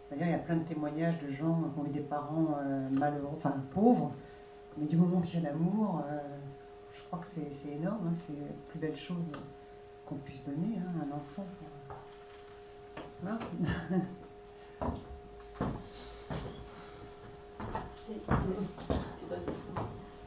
D'ailleurs, 0.08 0.28
il 0.28 0.30
y 0.30 0.34
a 0.34 0.38
plein 0.38 0.56
de 0.56 0.62
témoignages 0.62 1.20
de 1.20 1.32
gens 1.32 1.62
qui 1.74 1.80
ont 1.80 1.84
eu 1.84 1.88
des 1.88 1.98
parents 1.98 2.56
euh, 2.60 2.88
malheureux, 2.92 3.28
enfin 3.36 3.56
pauvres, 3.74 4.12
mais 4.78 4.86
du 4.86 4.96
moment 4.96 5.20
qu'il 5.20 5.42
y 5.42 5.44
a 5.44 5.50
l'amour, 5.50 6.00
je 6.94 7.02
crois 7.08 7.18
que 7.18 7.26
c'est 7.34 7.68
énorme. 7.68 8.06
Hein, 8.06 8.14
c'est 8.24 8.32
la 8.34 8.52
plus 8.68 8.78
belle 8.78 8.96
chose 8.96 9.24
qu'on 10.06 10.14
puisse 10.14 10.44
donner 10.44 10.78
à 10.78 11.04
un 11.04 11.16
enfant. 11.16 11.44
Voilà. 13.20 13.38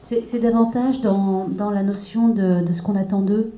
C'est 0.08 0.40
davantage 0.40 1.00
dans, 1.02 1.46
dans, 1.48 1.70
la 1.70 1.82
notion 1.82 2.28
de, 2.28 2.64
de 2.64 2.72
ce 2.72 2.82
qu'on 2.82 2.96
attend 2.96 3.22
d'eux, 3.22 3.52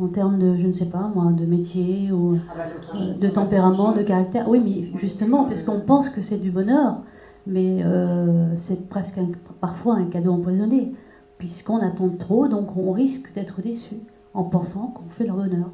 en 0.00 0.08
termes 0.08 0.38
de, 0.38 0.56
je 0.56 0.66
ne 0.66 0.72
sais 0.72 0.86
pas 0.86 1.10
moi, 1.14 1.30
de 1.32 1.46
métier 1.46 2.10
ou 2.10 2.36
ah 2.50 2.54
bah 2.56 2.64
euh, 2.96 3.14
de 3.14 3.28
tempérament, 3.28 3.92
de 3.92 4.02
caractère. 4.02 4.48
Oui, 4.48 4.60
mais 4.64 4.98
justement, 5.00 5.44
puisqu'on 5.44 5.80
pense 5.80 6.08
que 6.10 6.20
c'est 6.22 6.38
du 6.38 6.50
bonheur, 6.50 6.98
mais 7.46 7.82
euh, 7.84 8.56
c'est 8.66 8.88
presque 8.88 9.16
un, 9.18 9.28
parfois 9.60 9.94
un 9.96 10.06
cadeau 10.06 10.32
empoisonné, 10.32 10.92
puisqu'on 11.38 11.78
attend 11.78 12.08
trop, 12.08 12.48
donc 12.48 12.76
on 12.76 12.92
risque 12.92 13.32
d'être 13.34 13.62
déçu 13.62 13.96
en 14.34 14.44
pensant 14.44 14.88
qu'on 14.88 15.08
fait 15.16 15.26
leur 15.26 15.36
bonheur. 15.36 15.70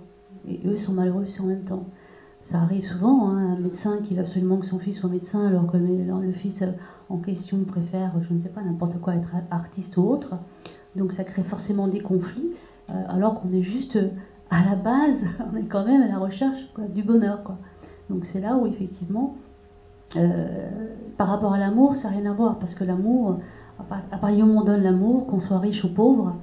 Et 0.48 0.60
eux 0.66 0.78
sont 0.84 0.92
malheureux 0.92 1.22
aussi 1.22 1.40
en 1.40 1.46
même 1.46 1.64
temps. 1.64 1.84
Ça 2.50 2.62
arrive 2.62 2.84
souvent, 2.84 3.28
hein, 3.28 3.54
un 3.56 3.60
médecin 3.60 3.98
qui 4.02 4.14
veut 4.14 4.22
absolument 4.22 4.56
que 4.56 4.66
son 4.66 4.80
fils 4.80 4.98
soit 4.98 5.08
médecin 5.08 5.46
alors 5.46 5.70
que 5.70 5.76
le, 5.76 6.32
fils 6.32 6.64
en 7.08 7.18
question 7.18 7.58
préfère, 7.62 8.10
je 8.28 8.34
ne 8.34 8.40
sais 8.40 8.48
pas, 8.48 8.60
n'importe 8.60 9.00
quoi, 9.00 9.14
être 9.14 9.36
artiste 9.52 9.96
ou 9.96 10.02
autre. 10.02 10.34
Donc 10.96 11.12
ça 11.12 11.22
crée 11.22 11.44
forcément 11.44 11.86
des 11.86 12.00
conflits, 12.00 12.50
euh, 12.90 12.94
alors 13.08 13.40
qu'on 13.40 13.52
est 13.52 13.62
juste 13.62 13.96
à 14.50 14.64
la 14.64 14.74
base, 14.74 15.16
on 15.52 15.56
est 15.56 15.64
quand 15.64 15.84
même 15.84 16.02
à 16.02 16.08
la 16.08 16.18
recherche 16.18 16.58
du 16.92 17.04
bonheur. 17.04 17.40
Donc 18.08 18.24
c'est 18.32 18.40
là 18.40 18.56
où 18.56 18.66
effectivement, 18.66 19.36
euh, 20.16 20.68
par 21.18 21.28
rapport 21.28 21.52
à 21.52 21.58
l'amour, 21.58 21.94
ça 21.96 22.10
n'a 22.10 22.16
rien 22.16 22.30
à 22.32 22.34
voir, 22.34 22.58
parce 22.58 22.74
que 22.74 22.82
l'amour, 22.82 23.38
à 23.78 24.16
partir 24.16 24.38
du 24.38 24.42
moment 24.42 24.58
où 24.58 24.62
on 24.62 24.66
donne 24.66 24.82
l'amour, 24.82 25.28
qu'on 25.28 25.38
soit 25.38 25.60
riche 25.60 25.84
ou 25.84 25.94
pauvre, 25.94 26.34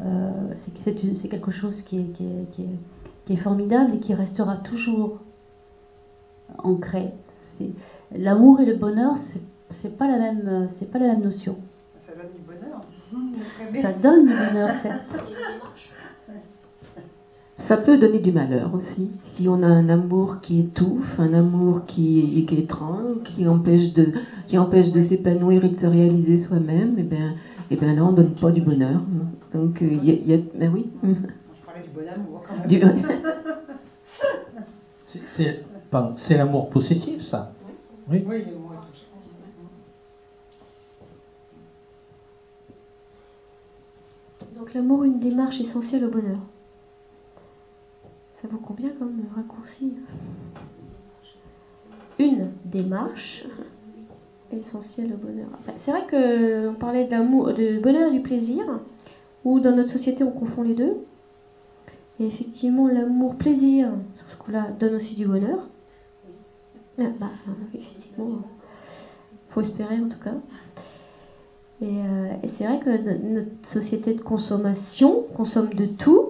euh, 0.00 0.30
c'est 0.64 1.28
quelque 1.28 1.50
chose 1.50 1.82
qui 1.82 2.06
est 3.28 3.36
formidable 3.36 3.96
et 3.96 3.98
qui 3.98 4.14
restera 4.14 4.58
toujours 4.58 5.18
ancré. 6.62 7.10
l'amour 8.14 8.60
et 8.60 8.64
le 8.64 8.74
bonheur, 8.74 9.14
c'est 9.82 9.96
pas 9.96 10.06
la 10.06 10.18
même, 10.18 10.46
euh, 10.48 10.66
c'est 10.78 10.88
pas 10.90 10.98
la 10.98 11.08
même 11.08 11.22
notion. 11.22 11.56
Ça 12.00 12.12
donne 12.14 12.32
du 12.32 12.40
bonheur. 12.42 12.80
Ça 13.82 13.92
donne 13.92 14.26
du 14.26 14.34
bonheur, 14.34 14.70
certes. 14.82 15.02
Ça 17.58 17.78
peut 17.78 17.96
donner 17.96 18.20
du 18.20 18.30
malheur 18.32 18.74
aussi. 18.74 19.10
Si 19.34 19.48
on 19.48 19.62
a 19.62 19.66
un 19.66 19.88
amour 19.88 20.40
qui 20.40 20.60
étouffe, 20.60 21.18
un 21.18 21.32
amour 21.32 21.84
qui, 21.86 22.44
qui 22.46 22.58
étrangle, 22.58 23.22
qui 23.24 23.48
empêche 23.48 23.92
de, 23.92 24.12
qui 24.46 24.56
empêche 24.58 24.92
de 24.92 25.00
s'épanouir 25.02 25.64
et 25.64 25.70
de 25.70 25.80
se 25.80 25.86
réaliser 25.86 26.36
soi-même, 26.36 26.96
et 26.98 27.02
ben, 27.02 27.32
et 27.70 27.76
ben 27.76 27.96
là 27.96 28.04
on 28.04 28.12
donne 28.12 28.34
pas 28.34 28.52
du 28.52 28.60
bonheur. 28.60 29.00
Donc 29.52 29.78
il 29.80 30.04
y, 30.04 30.10
a, 30.10 30.14
y 30.14 30.34
a, 30.34 30.38
ben 30.54 30.70
oui. 30.72 30.86
Je 31.02 31.08
parlais 31.64 31.82
du 31.82 31.88
bon 31.90 32.06
amour 32.08 32.42
quand 32.46 32.56
même. 32.56 32.66
Du- 32.68 32.78
C'est- 35.36 35.60
C'est 35.86 35.90
pardon, 35.90 36.16
c'est 36.18 36.36
l'amour 36.36 36.68
possessif, 36.70 37.22
ça. 37.26 37.52
Oui. 38.10 38.24
Oui. 38.26 38.42
Donc 44.56 44.74
l'amour, 44.74 45.04
une 45.04 45.20
démarche 45.20 45.60
essentielle 45.60 46.04
au 46.06 46.10
bonheur. 46.10 46.38
Ça 48.42 48.48
vous 48.50 48.58
convient 48.58 48.90
comme 48.98 49.22
raccourci? 49.36 49.92
Une 52.18 52.50
démarche 52.64 53.44
essentielle 54.50 55.12
au 55.12 55.18
bonheur. 55.18 55.48
Enfin, 55.54 55.72
C'est 55.84 55.92
vrai 55.92 56.04
que 56.06 56.68
on 56.68 56.74
parlait 56.74 57.04
de 57.04 57.80
bonheur 57.80 58.08
et 58.08 58.12
du 58.12 58.22
plaisir, 58.22 58.64
ou 59.44 59.60
dans 59.60 59.76
notre 59.76 59.90
société 59.90 60.24
on 60.24 60.32
confond 60.32 60.62
les 60.62 60.74
deux. 60.74 60.96
Et 62.18 62.26
effectivement, 62.26 62.88
l'amour-plaisir, 62.88 63.90
sur 64.16 64.30
ce 64.32 64.36
coup-là, 64.42 64.68
donne 64.80 64.96
aussi 64.96 65.14
du 65.14 65.26
bonheur. 65.26 65.68
Ah, 66.98 67.10
bah, 67.18 67.30
euh, 67.48 67.52
effectivement, 67.74 68.40
faut 69.50 69.60
espérer 69.60 70.00
en 70.00 70.06
tout 70.06 70.18
cas. 70.18 70.34
Et, 71.82 72.00
euh, 72.00 72.32
c'est 72.56 72.64
vrai 72.64 72.78
que 72.78 72.96
no- 72.96 73.16
notre 73.34 73.48
société 73.72 74.14
de 74.14 74.20
consommation 74.20 75.14
consomme 75.34 75.74
de 75.74 75.84
tout 75.86 76.20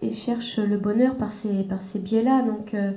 et 0.00 0.12
cherche 0.12 0.58
le 0.58 0.76
bonheur 0.76 1.14
par 1.14 1.32
ces, 1.42 1.64
par 1.64 1.80
ces 1.92 1.98
biais-là. 1.98 2.42
Donc, 2.42 2.72
euh, 2.74 2.92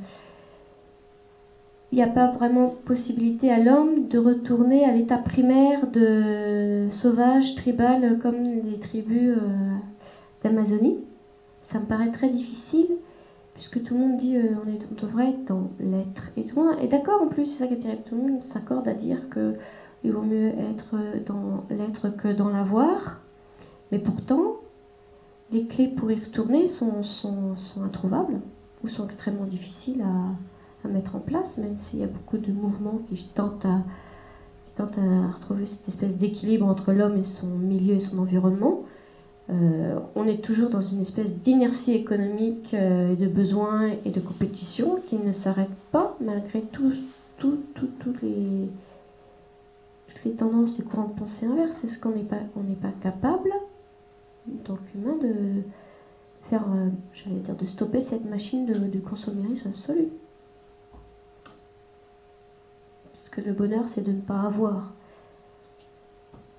il 1.92 1.96
n'y 1.96 2.04
a 2.04 2.08
pas 2.08 2.28
vraiment 2.28 2.70
possibilité 2.86 3.50
à 3.52 3.58
l'homme 3.58 4.08
de 4.08 4.18
retourner 4.20 4.86
à 4.86 4.92
l'état 4.92 5.18
primaire 5.18 5.88
de 5.88 6.90
sauvage, 6.92 7.56
tribal, 7.56 8.16
comme 8.20 8.44
les 8.44 8.78
tribus 8.78 9.36
d'Amazonie. 10.44 10.96
Ça 11.72 11.80
me 11.80 11.86
paraît 11.86 12.10
très 12.10 12.30
difficile, 12.30 12.88
puisque 13.58 13.84
tout 13.84 13.94
le 13.96 14.00
monde 14.00 14.18
dit 14.18 14.38
euh, 14.38 14.56
on, 14.66 15.06
devrait 15.06 15.30
être 15.30 15.46
dans 15.46 15.70
l'être. 15.80 16.32
Et 16.38 16.46
tout 16.46 16.60
le 16.60 16.68
monde 16.68 16.80
est 16.82 16.88
d'accord 16.88 17.22
en 17.22 17.28
plus, 17.28 17.46
c'est 17.46 17.60
ça 17.60 17.68
qui 17.68 17.74
est 17.74 17.78
terrible. 17.78 18.04
Tout 18.08 18.16
le 18.16 18.22
monde 18.22 18.44
s'accorde 18.54 18.88
à 18.88 18.94
dire 18.94 19.30
que 19.30 19.56
il 20.04 20.12
vaut 20.12 20.22
mieux 20.22 20.50
être 20.50 20.96
dans 21.26 21.66
l'être 21.70 22.10
que 22.10 22.30
dans 22.30 22.50
l'avoir. 22.50 23.20
Mais 23.92 24.00
pourtant, 24.00 24.58
les 25.52 25.66
clés 25.66 25.88
pour 25.88 26.12
y 26.12 26.16
retourner 26.16 26.68
sont, 26.68 27.04
introuvables 27.84 28.40
ou 28.84 28.90
sont 28.90 29.06
extrêmement 29.06 29.46
difficiles 29.46 30.04
à, 30.04 30.88
à 30.88 30.92
mettre 30.92 31.16
en 31.16 31.20
place, 31.20 31.58
même 31.58 31.78
s'il 31.80 32.00
y 32.00 32.04
a 32.04 32.08
beaucoup 32.08 32.38
de 32.38 32.52
mouvements 32.52 33.02
qui 33.10 33.28
tentent 33.34 33.66
à, 33.66 33.82
qui 34.66 34.72
tentent 34.76 35.00
à 35.00 35.32
retrouver 35.32 35.66
cette 35.66 35.90
espèce 35.90 36.16
d'équilibre 36.18 36.68
entre 36.68 36.94
l'homme 36.94 37.18
et 37.18 37.24
son 37.24 37.48
milieu 37.48 37.96
et 37.96 38.00
son 38.02 38.20
environnement. 38.20 38.84
Euh, 39.50 40.00
on 40.16 40.28
est 40.28 40.44
toujours 40.44 40.70
dans 40.70 40.82
une 40.82 41.04
espèce 41.04 41.32
d'inertie 41.32 41.94
économique 41.94 42.74
euh, 42.74 43.14
et 43.14 43.16
de 43.16 43.28
besoins 43.28 43.92
et 44.04 44.12
de 44.12 44.20
compétition 44.20 45.00
qui 45.08 45.16
ne 45.18 45.32
s'arrête 45.32 45.74
pas 45.92 46.18
malgré 46.20 46.64
tout, 46.64 46.92
tout, 47.38 47.60
tout, 47.76 48.14
les, 48.22 48.70
toutes 50.08 50.24
les 50.26 50.34
tendances 50.34 50.78
et 50.80 50.84
courants 50.84 51.08
de 51.08 51.18
pensée 51.20 51.46
inverses. 51.46 51.72
C'est 51.82 51.88
ce 51.88 52.00
qu'on 52.00 52.12
n'est 52.12 52.24
pas, 52.24 52.42
pas 52.82 52.92
capable, 53.02 53.54
en 54.50 54.64
tant 54.66 54.78
qu'humain, 54.92 55.16
de 55.22 55.62
faire, 56.50 56.66
euh, 56.70 56.90
j'allais 57.14 57.40
dire, 57.40 57.56
de 57.56 57.68
stopper 57.68 58.02
cette 58.02 58.26
machine 58.26 58.66
de, 58.66 58.74
du 58.80 59.00
consommérisme 59.00 59.70
absolu? 59.70 60.10
Parce 63.14 63.30
que 63.30 63.42
le 63.42 63.54
bonheur, 63.54 63.86
c'est 63.96 64.04
de 64.04 64.12
ne 64.12 64.22
pas 64.22 64.42
avoir. 64.42 64.92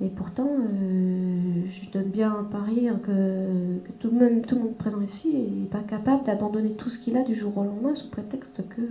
Et 0.00 0.08
pourtant, 0.10 0.48
euh, 0.48 1.64
je 1.66 1.90
donne 1.90 2.10
bien 2.10 2.32
un 2.32 2.44
pari 2.44 2.88
hein, 2.88 3.00
que, 3.04 3.78
tout, 3.98 4.10
le 4.10 4.16
monde, 4.16 4.46
tout 4.46 4.54
le 4.54 4.60
monde 4.62 4.76
présent 4.76 5.00
ici 5.00 5.34
n'est 5.34 5.66
pas 5.66 5.82
capable 5.82 6.24
d'abandonner 6.24 6.74
tout 6.74 6.88
ce 6.88 7.02
qu'il 7.02 7.16
a 7.16 7.24
du 7.24 7.34
jour 7.34 7.56
au 7.58 7.64
lendemain 7.64 7.96
sous 7.96 8.08
prétexte 8.08 8.62
que, 8.68 8.82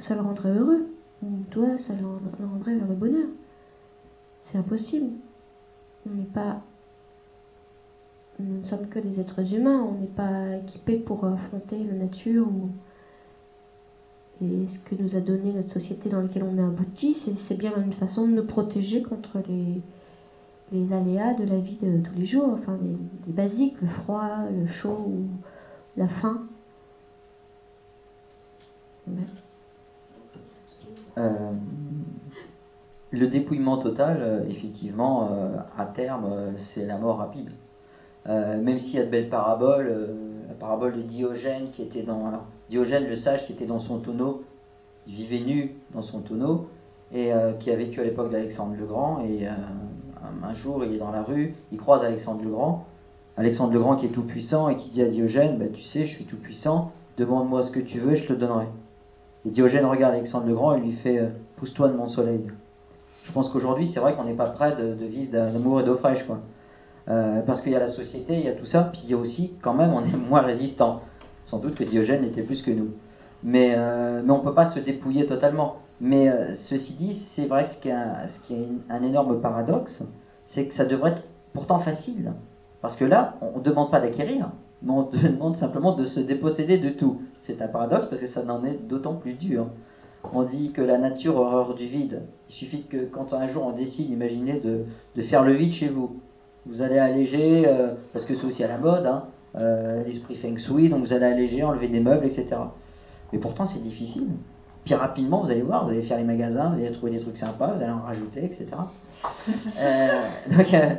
ça 0.00 0.14
le 0.14 0.22
rendrait 0.22 0.56
heureux. 0.56 0.86
Ou 1.22 1.28
toi, 1.50 1.66
ça 1.86 1.92
le, 2.00 2.06
rend- 2.06 2.20
le 2.40 2.46
rendrait 2.46 2.76
vers 2.76 2.88
le 2.88 2.94
bonheur. 2.94 3.26
C'est 4.44 4.56
impossible. 4.58 5.10
On 6.08 6.14
n'est 6.14 6.24
pas. 6.24 6.62
Nous 8.38 8.60
ne 8.62 8.66
sommes 8.66 8.86
que 8.86 9.00
des 9.00 9.20
êtres 9.20 9.52
humains, 9.52 9.82
on 9.82 10.00
n'est 10.00 10.06
pas 10.06 10.56
équipés 10.56 10.96
pour 10.96 11.24
affronter 11.26 11.84
la 11.84 11.94
nature 11.94 12.46
ou. 12.46 12.70
Et 14.40 14.68
ce 14.68 14.78
que 14.88 15.02
nous 15.02 15.16
a 15.16 15.20
donné 15.20 15.52
notre 15.52 15.70
société 15.70 16.08
dans 16.08 16.20
laquelle 16.22 16.44
on 16.44 16.56
est 16.56 16.62
abouti, 16.62 17.16
c'est 17.48 17.58
bien 17.58 17.72
une 17.84 17.94
façon 17.94 18.28
de 18.28 18.34
nous 18.34 18.46
protéger 18.46 19.02
contre 19.02 19.38
les, 19.48 19.82
les 20.72 20.92
aléas 20.92 21.34
de 21.34 21.44
la 21.44 21.58
vie 21.58 21.78
de 21.80 22.02
tous 22.02 22.14
les 22.14 22.26
jours, 22.26 22.58
enfin 22.60 22.78
les, 22.82 22.96
les 23.26 23.32
basiques, 23.32 23.80
le 23.80 23.88
froid, 23.88 24.30
le 24.50 24.66
chaud 24.66 25.12
la 25.98 26.08
faim. 26.08 26.42
Euh, 31.18 31.52
le 33.10 33.26
dépouillement 33.26 33.78
total, 33.78 34.18
euh, 34.20 34.44
effectivement, 34.48 35.30
euh, 35.32 35.56
à 35.76 35.86
terme, 35.86 36.54
c'est 36.72 36.86
la 36.86 36.96
mort 36.96 37.18
rapide. 37.18 37.50
Même 38.26 38.78
s'il 38.78 38.96
y 38.96 38.98
a 38.98 39.06
de 39.06 39.10
belles 39.10 39.30
paraboles, 39.30 40.14
la 40.48 40.54
parabole 40.54 40.96
de 40.96 41.00
Diogène 41.00 41.70
qui 41.70 41.80
était 41.80 42.02
dans 42.02 42.30
Diogène 42.68 43.08
le 43.08 43.16
sage 43.16 43.46
qui 43.46 43.54
était 43.54 43.64
dans 43.64 43.80
son 43.80 44.00
tonneau, 44.00 44.42
il 45.06 45.14
vivait 45.14 45.40
nu 45.40 45.76
dans 45.94 46.02
son 46.02 46.20
tonneau 46.20 46.68
et 47.10 47.32
qui 47.60 47.70
a 47.70 47.76
vécu 47.76 48.02
à 48.02 48.04
l'époque 48.04 48.30
d'Alexandre 48.30 48.74
le 48.78 48.84
Grand 48.84 49.24
et 49.24 49.48
un, 50.42 50.54
jour 50.54 50.84
il 50.84 50.94
est 50.94 50.98
dans 50.98 51.10
la 51.10 51.22
rue, 51.22 51.54
il 51.72 51.78
croise 51.78 52.02
Alexandre 52.02 52.42
le 52.42 52.50
Grand, 52.50 52.86
Alexandre 53.36 53.72
le 53.72 53.78
Grand 53.78 53.96
qui 53.96 54.06
est 54.06 54.10
tout 54.10 54.24
puissant 54.26 54.68
et 54.68 54.76
qui 54.76 54.90
dit 54.90 55.02
à 55.02 55.08
Diogène, 55.08 55.58
bah, 55.58 55.66
tu 55.72 55.82
sais 55.82 56.06
je 56.06 56.14
suis 56.14 56.24
tout 56.24 56.36
puissant, 56.36 56.92
demande-moi 57.16 57.62
ce 57.62 57.72
que 57.72 57.80
tu 57.80 57.98
veux, 57.98 58.14
je 58.14 58.26
te 58.26 58.32
donnerai. 58.32 58.66
Et 59.46 59.50
Diogène 59.50 59.84
regarde 59.84 60.14
Alexandre 60.14 60.46
le 60.46 60.54
Grand 60.54 60.74
et 60.74 60.80
lui 60.80 60.92
fait 60.92 61.18
euh, 61.18 61.28
Pousse-toi 61.56 61.88
de 61.88 61.94
mon 61.94 62.08
soleil. 62.08 62.46
Je 63.24 63.32
pense 63.32 63.50
qu'aujourd'hui, 63.50 63.88
c'est 63.88 64.00
vrai 64.00 64.14
qu'on 64.14 64.24
n'est 64.24 64.34
pas 64.34 64.50
prêt 64.50 64.76
de, 64.76 65.04
vivre 65.04 65.32
d'amour 65.32 65.80
et 65.80 65.84
d'eau 65.84 65.96
fraîche. 65.96 66.24
Euh, 67.08 67.40
parce 67.42 67.62
qu'il 67.62 67.72
y 67.72 67.76
a 67.76 67.80
la 67.80 67.88
société, 67.88 68.34
il 68.34 68.44
y 68.44 68.48
a 68.48 68.52
tout 68.52 68.66
ça, 68.66 68.90
puis 68.92 69.00
il 69.04 69.10
y 69.10 69.14
a 69.14 69.16
aussi, 69.16 69.54
quand 69.62 69.74
même, 69.74 69.92
on 69.92 70.04
est 70.04 70.16
moins 70.28 70.42
résistant. 70.42 71.02
Sans 71.46 71.58
doute 71.58 71.74
que 71.74 71.84
Diogène 71.84 72.24
était 72.24 72.44
plus 72.44 72.62
que 72.62 72.70
nous. 72.70 72.90
Mais, 73.42 73.74
euh, 73.76 74.22
mais 74.24 74.32
on 74.32 74.38
ne 74.38 74.44
peut 74.44 74.54
pas 74.54 74.70
se 74.70 74.80
dépouiller 74.80 75.26
totalement. 75.26 75.76
Mais 76.00 76.28
euh, 76.28 76.54
ceci 76.54 76.94
dit, 76.94 77.26
c'est 77.34 77.46
vrai 77.46 77.64
que 77.64 77.70
ce 77.70 77.80
qui 77.80 78.54
est, 78.54 78.68
un, 78.88 79.02
énorme 79.02 79.40
paradoxe, 79.40 80.02
c'est 80.46 80.66
que 80.66 80.74
ça 80.74 80.84
devrait 80.84 81.12
être 81.12 81.22
pourtant 81.52 81.80
facile. 81.80 82.32
Parce 82.80 82.96
que 82.96 83.04
là, 83.04 83.34
on 83.40 83.58
ne 83.58 83.64
demande 83.64 83.90
pas 83.90 84.00
d'acquérir, 84.00 84.50
mais 84.82 84.92
on 84.92 85.02
demande 85.12 85.56
simplement 85.56 85.94
de 85.96 86.06
se 86.06 86.20
déposséder 86.20 86.78
de 86.78 86.90
tout. 86.90 87.22
C'est 87.46 87.60
un 87.62 87.68
paradoxe 87.68 88.06
parce 88.10 88.20
que 88.20 88.28
ça 88.28 88.42
en 88.46 88.64
est 88.64 88.86
d'autant 88.86 89.14
plus 89.14 89.34
dur. 89.34 89.66
On 90.32 90.42
dit 90.42 90.72
que 90.72 90.82
la 90.82 90.98
nature 90.98 91.36
horreur 91.36 91.74
du 91.74 91.86
vide. 91.86 92.22
Il 92.48 92.54
suffit 92.54 92.82
que 92.82 93.04
quand 93.06 93.32
un 93.32 93.48
jour 93.48 93.64
on 93.64 93.72
décide, 93.72 94.10
imaginez, 94.10 94.60
de, 94.60 94.84
de 95.16 95.22
faire 95.22 95.42
le 95.42 95.52
vide 95.52 95.72
chez 95.72 95.88
vous. 95.88 96.20
Vous 96.66 96.82
allez 96.82 96.98
alléger, 96.98 97.66
euh, 97.66 97.94
parce 98.12 98.24
que 98.24 98.34
c'est 98.34 98.46
aussi 98.46 98.62
à 98.62 98.68
la 98.68 98.78
mode, 98.78 99.06
hein, 99.06 99.24
euh, 99.56 100.04
l'esprit 100.04 100.36
feng 100.36 100.56
shui, 100.58 100.90
donc 100.90 101.00
vous 101.00 101.12
allez 101.12 101.24
alléger, 101.24 101.62
enlever 101.62 101.88
des 101.88 102.00
meubles, 102.00 102.26
etc. 102.26 102.46
Mais 103.32 103.38
pourtant 103.38 103.66
c'est 103.66 103.82
difficile. 103.82 104.28
Puis 104.88 104.94
rapidement, 104.94 105.42
vous 105.42 105.50
allez 105.50 105.60
voir, 105.60 105.84
vous 105.84 105.90
allez 105.90 106.00
faire 106.04 106.16
les 106.16 106.24
magasins, 106.24 106.70
vous 106.70 106.82
allez 106.82 106.92
trouver 106.92 107.12
des 107.12 107.20
trucs 107.20 107.36
sympas, 107.36 107.74
vous 107.76 107.82
allez 107.82 107.92
en 107.92 108.00
rajouter, 108.00 108.42
etc. 108.42 108.66
Euh, 109.78 110.28
donc, 110.56 110.72
euh, 110.72 110.94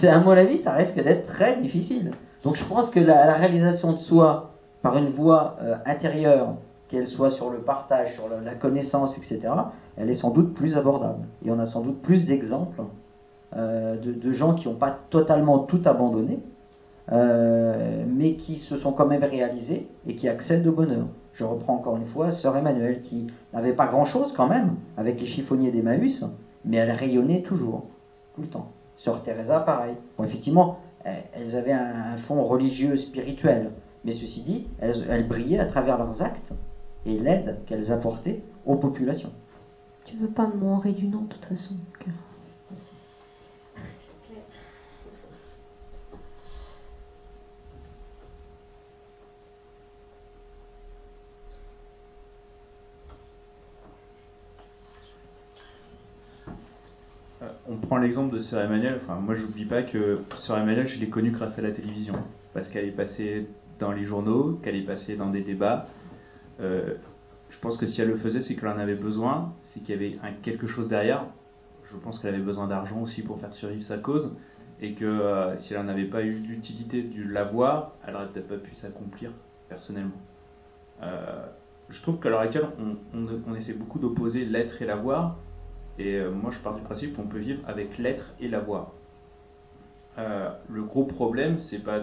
c'est 0.00 0.08
à 0.08 0.18
mon 0.20 0.30
avis, 0.30 0.58
ça 0.62 0.72
risque 0.72 0.94
d'être 0.94 1.26
très 1.26 1.60
difficile. 1.60 2.12
Donc, 2.42 2.54
je 2.54 2.64
pense 2.66 2.88
que 2.88 3.00
la, 3.00 3.26
la 3.26 3.34
réalisation 3.34 3.92
de 3.92 3.98
soi 3.98 4.52
par 4.80 4.96
une 4.96 5.10
voie 5.10 5.56
euh, 5.60 5.74
intérieure, 5.84 6.54
qu'elle 6.88 7.06
soit 7.08 7.32
sur 7.32 7.50
le 7.50 7.58
partage, 7.58 8.14
sur 8.14 8.28
la, 8.30 8.40
la 8.40 8.54
connaissance, 8.54 9.18
etc., 9.18 9.40
elle 9.98 10.08
est 10.08 10.14
sans 10.14 10.30
doute 10.30 10.54
plus 10.54 10.76
abordable. 10.78 11.26
Et 11.44 11.50
on 11.50 11.58
a 11.58 11.66
sans 11.66 11.82
doute 11.82 12.00
plus 12.00 12.24
d'exemples 12.26 12.80
de, 13.54 14.12
de 14.12 14.32
gens 14.32 14.54
qui 14.54 14.68
n'ont 14.68 14.76
pas 14.76 14.96
totalement 15.10 15.58
tout 15.58 15.82
abandonné, 15.84 16.38
mais 17.10 18.34
qui 18.36 18.58
se 18.58 18.78
sont 18.78 18.92
quand 18.92 19.06
même 19.06 19.24
réalisés 19.24 19.86
et 20.06 20.16
qui 20.16 20.28
accèdent 20.28 20.66
au 20.66 20.72
bonheur. 20.72 21.06
Je 21.34 21.44
reprends 21.44 21.74
encore 21.74 21.96
une 21.96 22.06
fois 22.06 22.30
Sœur 22.32 22.56
Emmanuel, 22.56 23.02
qui 23.02 23.26
n'avait 23.52 23.72
pas 23.72 23.86
grand-chose 23.86 24.32
quand 24.32 24.48
même 24.48 24.76
avec 24.96 25.20
les 25.20 25.26
chiffonniers 25.26 25.70
d'Emmaüs, 25.70 26.24
mais 26.64 26.76
elle 26.76 26.92
rayonnait 26.92 27.42
toujours, 27.42 27.84
tout 28.34 28.42
le 28.42 28.48
temps. 28.48 28.68
Sœur 28.96 29.22
Teresa, 29.22 29.60
pareil. 29.60 29.96
Bon, 30.16 30.24
effectivement, 30.24 30.76
elles- 31.04 31.24
elles 31.32 31.56
avaient 31.56 31.72
un, 31.72 32.16
fond 32.18 32.44
religieux, 32.44 32.96
spirituel, 32.96 33.72
mais 34.04 34.12
ceci 34.12 34.42
dit, 34.42 34.64
elles, 34.78 35.04
elles 35.08 35.26
brillaient 35.26 35.58
à 35.58 35.66
travers 35.66 35.98
leurs 35.98 36.22
actes 36.22 36.52
et 37.04 37.18
l'aide 37.18 37.56
qu'elles 37.66 37.90
apportaient 37.90 38.38
aux 38.64 38.76
populations. 38.76 39.32
Tu 40.04 40.16
veux 40.16 40.28
pas 40.28 40.46
me 40.46 40.64
Henri 40.66 40.92
du 40.92 41.06
nom 41.06 41.22
de 41.22 41.26
toute 41.26 41.44
façon. 41.46 41.74
On 57.68 57.76
prend 57.76 57.98
l'exemple 57.98 58.34
de 58.34 58.40
Sœur 58.40 58.62
Emmanuel. 58.62 59.00
Enfin, 59.02 59.16
moi, 59.20 59.34
j'oublie 59.34 59.64
pas 59.64 59.82
que 59.82 60.20
Sœur 60.38 60.58
Emmanuel, 60.58 60.88
je 60.88 60.98
l'ai 60.98 61.08
connue 61.08 61.30
grâce 61.30 61.58
à 61.58 61.62
la 61.62 61.70
télévision. 61.70 62.14
Parce 62.52 62.68
qu'elle 62.68 62.86
est 62.86 62.92
passée 62.92 63.48
dans 63.78 63.92
les 63.92 64.04
journaux, 64.04 64.60
qu'elle 64.62 64.76
est 64.76 64.86
passée 64.86 65.16
dans 65.16 65.30
des 65.30 65.42
débats. 65.42 65.88
Euh, 66.60 66.94
je 67.50 67.58
pense 67.58 67.78
que 67.78 67.86
si 67.86 68.00
elle 68.00 68.08
le 68.08 68.16
faisait, 68.16 68.42
c'est 68.42 68.54
qu'elle 68.54 68.68
en 68.68 68.78
avait 68.78 68.94
besoin, 68.94 69.54
c'est 69.64 69.80
qu'il 69.80 69.90
y 69.90 69.98
avait 69.98 70.18
quelque 70.42 70.66
chose 70.66 70.88
derrière. 70.88 71.26
Je 71.90 71.96
pense 71.96 72.20
qu'elle 72.20 72.34
avait 72.34 72.42
besoin 72.42 72.66
d'argent 72.66 73.00
aussi 73.02 73.22
pour 73.22 73.40
faire 73.40 73.54
survivre 73.54 73.84
sa 73.84 73.98
cause. 73.98 74.36
Et 74.80 74.94
que 74.94 75.04
euh, 75.04 75.56
si 75.58 75.74
elle 75.74 75.84
n'avait 75.86 76.04
pas 76.04 76.22
eu 76.22 76.34
l'utilité 76.34 77.02
de 77.02 77.22
l'avoir, 77.22 77.92
elle 78.06 78.14
n'aurait 78.14 78.28
peut-être 78.28 78.48
pas 78.48 78.56
pu 78.58 78.74
s'accomplir 78.74 79.30
personnellement. 79.68 80.20
je 81.88 82.02
trouve 82.02 82.18
qu'à 82.18 82.28
l'heure 82.28 82.40
actuelle, 82.40 82.68
on, 82.78 83.26
on 83.46 83.54
essaie 83.54 83.72
beaucoup 83.72 83.98
d'opposer 83.98 84.44
l'être 84.44 84.80
et 84.82 84.86
l'avoir. 84.86 85.36
Et 85.98 86.16
euh, 86.16 86.30
moi, 86.30 86.50
je 86.50 86.58
pars 86.58 86.74
du 86.74 86.82
principe 86.82 87.16
qu'on 87.16 87.26
peut 87.26 87.38
vivre 87.38 87.60
avec 87.66 87.98
l'être 87.98 88.34
et 88.40 88.48
l'avoir. 88.48 88.92
Euh, 90.18 90.50
le 90.70 90.82
gros 90.82 91.04
problème, 91.04 91.58
c'est 91.60 91.82
pas 91.82 92.00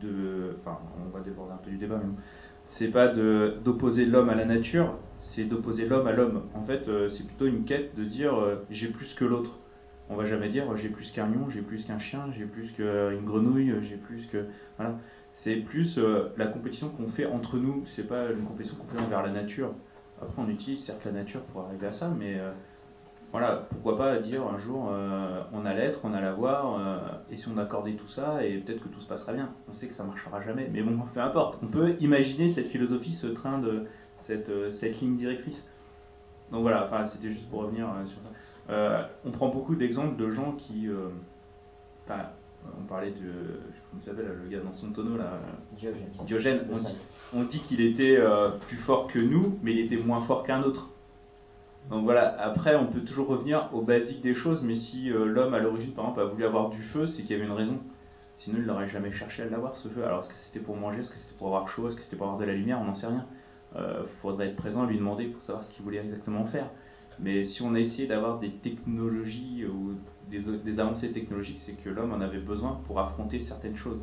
de. 0.00 0.56
Enfin, 0.60 0.78
on 1.04 1.16
va 1.16 1.22
déborder 1.22 1.52
un 1.52 1.56
peu 1.56 1.70
du 1.70 1.76
débat, 1.76 2.00
mais 2.02 2.12
c'est 2.66 2.88
pas 2.88 3.08
d'opposer 3.08 4.06
l'homme 4.06 4.30
à 4.30 4.34
la 4.34 4.46
nature, 4.46 4.94
c'est 5.18 5.44
d'opposer 5.44 5.86
l'homme 5.86 6.06
à 6.06 6.12
l'homme. 6.12 6.44
En 6.54 6.64
fait, 6.64 6.88
euh, 6.88 7.10
c'est 7.10 7.26
plutôt 7.26 7.46
une 7.46 7.64
quête 7.64 7.94
de 7.94 8.04
dire 8.04 8.34
euh, 8.34 8.64
j'ai 8.70 8.88
plus 8.88 9.14
que 9.14 9.24
l'autre. 9.24 9.58
On 10.08 10.16
va 10.16 10.26
jamais 10.26 10.48
dire 10.48 10.64
j'ai 10.76 10.88
plus 10.88 11.10
qu'un 11.12 11.26
lion, 11.26 11.48
j'ai 11.50 11.62
plus 11.62 11.86
qu'un 11.86 11.98
chien, 11.98 12.26
j'ai 12.36 12.44
plus 12.44 12.70
qu'une 12.72 13.24
grenouille, 13.24 13.74
j'ai 13.82 13.96
plus 13.96 14.26
que. 14.26 14.46
Voilà. 14.76 14.96
C'est 15.34 15.56
plus 15.56 15.98
la 16.36 16.46
compétition 16.46 16.90
qu'on 16.90 17.08
fait 17.08 17.24
entre 17.26 17.56
nous, 17.56 17.84
c'est 17.96 18.06
pas 18.06 18.30
une 18.30 18.44
compétition 18.44 18.76
qu'on 18.76 18.96
fait 18.96 19.02
envers 19.02 19.22
la 19.22 19.30
nature. 19.30 19.72
Après, 20.20 20.42
on 20.42 20.48
utilise 20.48 20.84
certes 20.84 21.04
la 21.06 21.12
nature 21.12 21.40
pour 21.40 21.62
arriver 21.62 21.86
à 21.86 21.92
ça, 21.94 22.12
mais 22.16 22.38
voilà, 23.32 23.66
pourquoi 23.70 23.96
pas 23.96 24.18
dire 24.18 24.42
un 24.46 24.58
jour 24.58 24.90
euh, 24.92 25.42
on 25.54 25.64
a 25.64 25.72
l'être, 25.72 26.00
on 26.04 26.12
a 26.12 26.20
l'avoir, 26.20 26.78
euh, 26.78 26.98
et 27.30 27.38
si 27.38 27.48
on 27.48 27.56
accordait 27.56 27.94
tout 27.94 28.08
ça, 28.08 28.44
et 28.44 28.58
peut-être 28.58 28.82
que 28.82 28.88
tout 28.88 29.00
se 29.00 29.08
passera 29.08 29.32
bien. 29.32 29.48
On 29.70 29.72
sait 29.72 29.88
que 29.88 29.94
ça 29.94 30.04
marchera 30.04 30.42
jamais, 30.42 30.68
mais 30.70 30.82
bon, 30.82 30.98
peu 31.14 31.20
importe. 31.20 31.58
On 31.62 31.68
peut 31.68 31.96
imaginer 32.00 32.50
cette 32.50 32.68
philosophie, 32.68 33.14
ce 33.14 33.28
train 33.28 33.58
de 33.58 33.86
cette, 34.20 34.50
euh, 34.50 34.70
cette 34.72 35.00
ligne 35.00 35.16
directrice. 35.16 35.66
Donc 36.50 36.60
voilà, 36.60 36.84
enfin, 36.84 37.06
c'était 37.06 37.32
juste 37.32 37.48
pour 37.48 37.60
revenir 37.60 37.88
sur 38.04 38.18
ça. 38.20 39.08
on 39.24 39.30
prend 39.30 39.48
beaucoup 39.48 39.74
d'exemples 39.74 40.16
de 40.22 40.30
gens 40.30 40.52
qui. 40.52 40.88
Enfin, 42.04 42.24
on 42.78 42.84
parlait 42.84 43.12
de. 43.12 43.60
Comment 43.90 44.02
s'appelle 44.04 44.36
le 44.44 44.50
gars 44.50 44.62
dans 44.62 44.74
son 44.74 44.90
tonneau 44.90 45.16
là 45.16 45.40
Diogène. 45.78 46.10
Diogène. 46.26 46.60
On 46.70 46.76
dit, 46.76 46.98
on 47.32 47.44
dit 47.44 47.60
qu'il 47.60 47.80
était 47.80 48.18
plus 48.68 48.76
fort 48.76 49.06
que 49.06 49.18
nous, 49.18 49.58
mais 49.62 49.72
il 49.72 49.80
était 49.86 49.96
moins 49.96 50.20
fort 50.20 50.42
qu'un 50.42 50.62
autre. 50.62 50.91
Donc 51.90 52.04
voilà, 52.04 52.40
après 52.40 52.76
on 52.76 52.86
peut 52.86 53.00
toujours 53.00 53.28
revenir 53.28 53.68
aux 53.72 53.82
basiques 53.82 54.22
des 54.22 54.34
choses, 54.34 54.62
mais 54.62 54.76
si 54.76 55.10
euh, 55.10 55.26
l'homme 55.26 55.54
à 55.54 55.58
l'origine 55.58 55.92
par 55.92 56.04
exemple 56.04 56.20
a 56.20 56.24
voulu 56.24 56.44
avoir 56.44 56.70
du 56.70 56.82
feu, 56.82 57.06
c'est 57.06 57.22
qu'il 57.22 57.32
y 57.32 57.34
avait 57.34 57.46
une 57.46 57.52
raison. 57.52 57.78
Sinon 58.36 58.58
il 58.60 58.66
n'aurait 58.66 58.88
jamais 58.88 59.12
cherché 59.12 59.42
à 59.42 59.46
l'avoir 59.46 59.76
ce 59.76 59.88
feu. 59.88 60.04
Alors 60.04 60.22
est-ce 60.22 60.30
que 60.30 60.40
c'était 60.46 60.64
pour 60.64 60.76
manger, 60.76 61.00
est-ce 61.00 61.10
que 61.10 61.18
c'était 61.18 61.36
pour 61.38 61.48
avoir 61.48 61.68
chaud, 61.68 61.88
est-ce 61.88 61.96
que 61.96 62.02
c'était 62.02 62.16
pour 62.16 62.26
avoir 62.26 62.40
de 62.40 62.46
la 62.46 62.54
lumière, 62.54 62.80
on 62.80 62.84
n'en 62.84 62.94
sait 62.94 63.06
rien. 63.06 63.26
Il 63.74 63.80
euh, 63.80 64.04
faudrait 64.20 64.48
être 64.48 64.56
présent, 64.56 64.84
lui 64.84 64.98
demander 64.98 65.26
pour 65.26 65.42
savoir 65.44 65.64
ce 65.64 65.72
qu'il 65.72 65.84
voulait 65.84 65.98
exactement 65.98 66.44
faire. 66.46 66.68
Mais 67.18 67.44
si 67.44 67.62
on 67.62 67.74
a 67.74 67.80
essayé 67.80 68.06
d'avoir 68.08 68.38
des 68.38 68.50
technologies 68.50 69.64
ou 69.66 69.94
des, 70.30 70.40
des 70.40 70.80
avancées 70.80 71.12
technologiques, 71.12 71.60
c'est 71.66 71.72
que 71.72 71.90
l'homme 71.90 72.12
en 72.12 72.20
avait 72.20 72.40
besoin 72.40 72.80
pour 72.86 72.98
affronter 73.00 73.40
certaines 73.40 73.76
choses. 73.76 74.00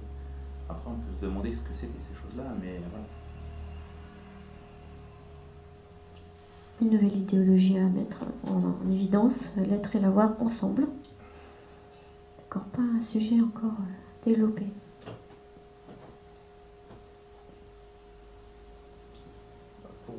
Après 0.69 0.91
on 0.91 0.95
peut 0.95 1.11
se 1.19 1.25
demander 1.25 1.55
ce 1.55 1.63
que 1.63 1.73
c'était 1.75 1.99
ces 2.07 2.21
choses-là, 2.21 2.53
mais 2.61 2.79
voilà. 2.91 3.05
Une 6.81 6.91
nouvelle 6.91 7.17
idéologie 7.17 7.77
à 7.77 7.83
mettre 7.83 8.23
en, 8.47 8.91
évidence, 8.91 9.33
l'être 9.57 9.95
et 9.95 9.99
l'avoir 9.99 10.35
ensemble. 10.39 10.87
D'accord, 12.37 12.63
pas 12.75 12.81
un 12.81 13.03
sujet 13.11 13.35
encore 13.41 13.77
euh, 13.79 14.29
développé. 14.29 14.63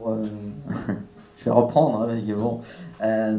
Euh, 0.07 0.25
je 1.39 1.45
vais 1.45 1.51
reprendre, 1.51 2.03
hein, 2.03 2.19
bon. 2.37 2.61
Euh, 3.03 3.39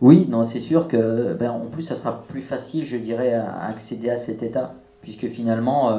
oui, 0.00 0.26
non, 0.28 0.44
c'est 0.46 0.60
sûr 0.60 0.86
que, 0.86 1.34
ben, 1.34 1.50
en 1.50 1.66
plus, 1.66 1.82
ça 1.82 1.96
sera 1.96 2.22
plus 2.28 2.42
facile, 2.42 2.84
je 2.84 2.96
dirais, 2.96 3.32
à 3.32 3.64
accéder 3.64 4.10
à 4.10 4.20
cet 4.20 4.42
état, 4.42 4.74
puisque 5.02 5.28
finalement, 5.28 5.98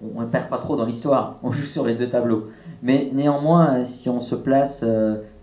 on 0.00 0.20
ne 0.20 0.26
perd 0.26 0.48
pas 0.48 0.58
trop 0.58 0.76
dans 0.76 0.84
l'histoire, 0.84 1.40
on 1.42 1.50
joue 1.50 1.66
sur 1.66 1.84
les 1.84 1.96
deux 1.96 2.08
tableaux. 2.08 2.50
Mais 2.82 3.10
néanmoins, 3.12 3.84
si 3.98 4.08
on 4.08 4.20
se 4.20 4.36
place 4.36 4.84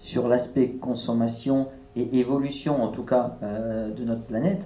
sur 0.09 0.27
l'aspect 0.27 0.69
consommation 0.81 1.67
et 1.95 2.19
évolution, 2.19 2.81
en 2.83 2.89
tout 2.89 3.03
cas, 3.03 3.37
euh, 3.43 3.93
de 3.93 4.03
notre 4.03 4.23
planète, 4.23 4.63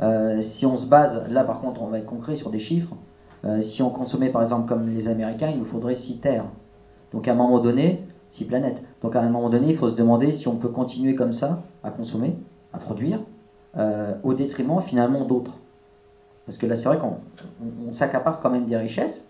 euh, 0.00 0.42
si 0.54 0.64
on 0.64 0.78
se 0.78 0.86
base, 0.86 1.28
là 1.30 1.44
par 1.44 1.60
contre, 1.60 1.82
on 1.82 1.88
va 1.88 1.98
être 1.98 2.06
concret 2.06 2.36
sur 2.36 2.50
des 2.50 2.60
chiffres. 2.60 2.94
Euh, 3.44 3.62
si 3.62 3.82
on 3.82 3.90
consommait 3.90 4.30
par 4.30 4.42
exemple 4.42 4.68
comme 4.68 4.86
les 4.86 5.06
Américains, 5.08 5.50
il 5.50 5.58
nous 5.58 5.66
faudrait 5.66 5.96
6 5.96 6.20
terres. 6.20 6.46
Donc 7.12 7.28
à 7.28 7.32
un 7.32 7.34
moment 7.34 7.60
donné, 7.60 8.00
6 8.32 8.46
planètes. 8.46 8.78
Donc 9.02 9.16
à 9.16 9.20
un 9.20 9.28
moment 9.28 9.50
donné, 9.50 9.70
il 9.70 9.76
faut 9.76 9.90
se 9.90 9.96
demander 9.96 10.32
si 10.32 10.48
on 10.48 10.56
peut 10.56 10.68
continuer 10.68 11.14
comme 11.14 11.34
ça 11.34 11.62
à 11.84 11.90
consommer, 11.90 12.36
à 12.72 12.78
produire, 12.78 13.20
au 14.24 14.34
détriment 14.34 14.82
finalement 14.82 15.24
d'autres. 15.24 15.52
Parce 16.46 16.58
que 16.58 16.66
là, 16.66 16.76
c'est 16.76 16.84
vrai 16.84 16.98
qu'on 16.98 17.92
s'accapare 17.92 18.40
quand 18.40 18.50
même 18.50 18.66
des 18.66 18.76
richesses. 18.76 19.26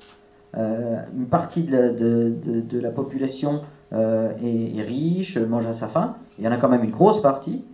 une 0.55 1.27
partie 1.31 1.63
de 1.63 2.81
la 2.81 2.91
population 2.91 3.63
euh, 3.93 4.33
est, 4.43 4.83
riche, 4.83 5.37
mange 5.37 5.67
à 5.67 5.75
sa 5.75 5.89
faim. 5.89 6.17
Il 6.39 6.45
y 6.45 6.49
en 6.49 6.53
a 6.53 6.59
quand 6.59 6.69
même 6.69 6.85
une 6.85 6.93
grosse 6.93 7.21
partie 7.23 7.65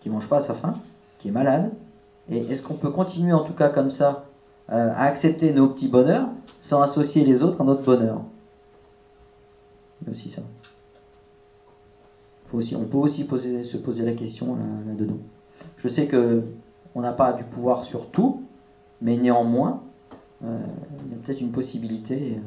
qui 0.00 0.10
mange 0.10 0.28
pas 0.28 0.38
à 0.38 0.42
sa 0.42 0.54
faim, 0.54 0.74
qui 1.20 1.28
est 1.28 1.32
malade. 1.32 1.70
Et 2.28 2.38
est-ce 2.38 2.62
qu'on 2.66 2.74
peut 2.74 2.90
continuer 2.90 3.32
en 3.32 3.44
tout 3.44 3.52
cas 3.52 3.68
comme 3.68 3.90
ça 3.90 4.24
euh, 4.70 4.92
à 4.94 5.04
accepter 5.04 5.52
nos 5.52 5.68
petits 5.68 5.88
bonheurs 5.88 6.28
sans 6.62 6.82
associer 6.82 7.24
les 7.24 7.42
autres 7.42 7.60
à 7.60 7.64
notre 7.64 7.82
bonheur? 7.82 8.22
Aussi 10.10 10.30
ça. 10.30 10.42
Faut 12.46 12.58
aussi, 12.58 12.74
on 12.74 12.84
peut 12.84 12.96
aussi 12.96 13.24
se 13.64 13.76
poser 13.76 14.04
la 14.04 14.12
question 14.12 14.56
là-dedans. 14.86 15.18
Je 15.78 15.88
sais 15.88 16.06
que 16.06 16.42
on 16.94 17.00
n'a 17.00 17.12
pas 17.12 17.32
du 17.34 17.44
pouvoir 17.44 17.84
sur 17.84 18.06
tout, 18.10 18.42
mais 19.00 19.16
néanmoins, 19.16 19.82
euh, 20.44 20.58
il 21.04 21.12
y 21.12 21.14
a 21.14 21.18
peut-être 21.24 21.40
une 21.40 21.52
possibilité 21.52 22.40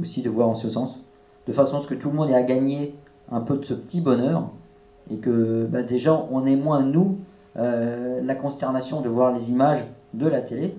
aussi 0.00 0.22
de 0.22 0.30
voir 0.30 0.48
en 0.48 0.54
ce 0.54 0.70
sens 0.70 1.04
de 1.48 1.52
façon 1.52 1.78
à 1.78 1.82
ce 1.82 1.88
que 1.88 1.94
tout 1.94 2.10
le 2.10 2.16
monde 2.16 2.30
ait 2.30 2.34
à 2.34 2.42
gagner 2.42 2.94
un 3.32 3.40
peu 3.40 3.56
de 3.56 3.64
ce 3.64 3.74
petit 3.74 4.00
bonheur 4.00 4.50
et 5.10 5.16
que 5.16 5.66
bah, 5.68 5.82
déjà 5.82 6.14
on 6.30 6.46
ait 6.46 6.56
moins 6.56 6.82
nous 6.82 7.16
euh, 7.56 8.20
la 8.22 8.34
consternation 8.34 9.00
de 9.00 9.08
voir 9.08 9.36
les 9.36 9.50
images 9.50 9.84
de 10.14 10.28
la 10.28 10.42
télé 10.42 10.74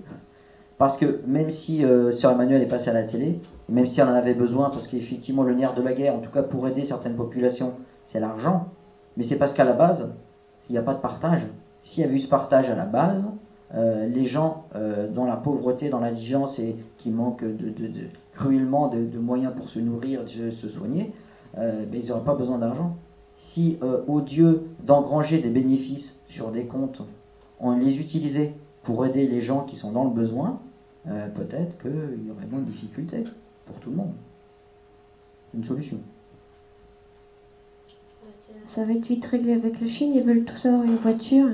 parce 0.80 0.96
que 0.96 1.20
même 1.26 1.50
si 1.50 1.84
euh, 1.84 2.10
Sœur 2.12 2.32
Emmanuel 2.32 2.62
est 2.62 2.66
passée 2.66 2.88
à 2.88 2.94
la 2.94 3.02
télé, 3.02 3.38
même 3.68 3.86
si 3.88 4.00
on 4.00 4.06
en 4.06 4.14
avait 4.14 4.32
besoin, 4.32 4.70
parce 4.70 4.88
qu'effectivement 4.88 5.42
le 5.42 5.54
nerf 5.54 5.74
de 5.74 5.82
la 5.82 5.92
guerre, 5.92 6.14
en 6.14 6.20
tout 6.20 6.30
cas 6.30 6.42
pour 6.42 6.66
aider 6.66 6.86
certaines 6.86 7.16
populations, 7.16 7.74
c'est 8.08 8.18
l'argent, 8.18 8.68
mais 9.18 9.24
c'est 9.24 9.36
parce 9.36 9.52
qu'à 9.52 9.64
la 9.64 9.74
base, 9.74 10.08
il 10.70 10.72
n'y 10.72 10.78
a 10.78 10.82
pas 10.82 10.94
de 10.94 11.00
partage. 11.00 11.42
S'il 11.84 12.02
y 12.02 12.06
avait 12.06 12.16
eu 12.16 12.20
ce 12.20 12.28
partage 12.28 12.70
à 12.70 12.74
la 12.74 12.86
base, 12.86 13.22
euh, 13.74 14.06
les 14.06 14.24
gens 14.24 14.64
euh, 14.74 15.06
dans 15.08 15.26
la 15.26 15.36
pauvreté, 15.36 15.90
dans 15.90 16.00
l'indigence 16.00 16.58
et 16.58 16.76
qui 16.96 17.10
manquent 17.10 17.44
de, 17.44 17.74
cruellement 18.34 18.88
de, 18.88 19.18
moyens 19.18 19.52
pour 19.56 19.68
se 19.68 19.78
nourrir, 19.78 20.22
se 20.28 20.68
soigner, 20.68 21.12
euh, 21.58 21.84
ben, 21.86 22.00
ils 22.02 22.08
n'auraient 22.08 22.24
pas 22.24 22.34
besoin 22.34 22.58
d'argent. 22.58 22.96
Si 23.52 23.78
au 24.06 24.20
Dieu 24.20 24.62
d'engranger 24.84 25.40
des 25.40 25.50
bénéfices 25.50 26.16
sur 26.28 26.52
des 26.52 26.66
comptes, 26.66 27.02
on 27.58 27.76
les 27.76 27.96
utilisait 27.96 28.54
pour 28.84 29.04
aider 29.04 29.26
les 29.26 29.40
gens 29.40 29.64
qui 29.64 29.76
sont 29.76 29.90
dans 29.90 30.04
le 30.04 30.10
besoin, 30.10 30.60
peut-être 31.04 31.80
qu'il 31.80 32.26
y 32.26 32.30
aurait 32.30 32.46
moins 32.48 32.60
de 32.60 32.70
difficultés 32.70 33.24
pour 33.66 33.76
tout 33.80 33.90
le 33.90 33.96
monde. 33.96 34.12
Une 35.54 35.64
solution. 35.64 35.96
Ça 38.74 38.84
va 38.84 38.92
être 38.92 39.06
vite 39.06 39.24
réglé 39.24 39.54
avec 39.54 39.80
la 39.80 39.88
Chine, 39.88 40.12
ils 40.14 40.22
veulent 40.22 40.44
tous 40.44 40.66
avoir 40.66 40.84
une 40.84 40.96
voiture. 40.96 41.48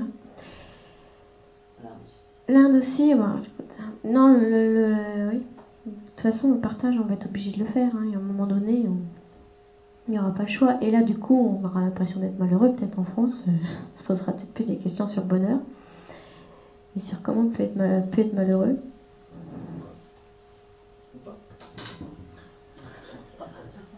L'Inde 2.47 2.75
aussi, 2.75 3.13
non, 4.05 4.37
le, 4.39 5.29
oui. 5.31 5.41
Façon, 6.27 6.51
le 6.51 6.57
partage, 6.57 6.99
on 6.99 7.05
va 7.05 7.13
être 7.13 7.27
obligé 7.27 7.51
de 7.53 7.59
le 7.59 7.63
faire. 7.63 7.95
Hein, 7.95 8.11
un 8.13 8.19
moment 8.19 8.47
donné, 8.47 8.85
il 10.07 10.11
n'y 10.11 10.19
aura 10.19 10.31
pas 10.31 10.43
le 10.43 10.49
choix. 10.49 10.75
Et 10.81 10.91
là, 10.91 11.01
du 11.01 11.17
coup, 11.17 11.57
on 11.63 11.65
aura 11.65 11.79
l'impression 11.79 12.19
d'être 12.19 12.37
malheureux, 12.37 12.69
peut-être 12.69 12.99
en 12.99 13.05
France. 13.05 13.45
on 13.95 13.97
se 13.97 14.03
posera 14.03 14.33
peut-être 14.33 14.53
plus 14.53 14.65
des 14.65 14.75
questions 14.75 15.07
sur 15.07 15.21
le 15.21 15.27
bonheur. 15.29 15.57
Et 16.97 16.99
sur 16.99 17.21
comment 17.21 17.43
on 17.43 17.47
peut 17.47 17.63
être, 17.63 17.75
peut 18.09 18.19
être 18.23 18.33
malheureux. 18.33 18.75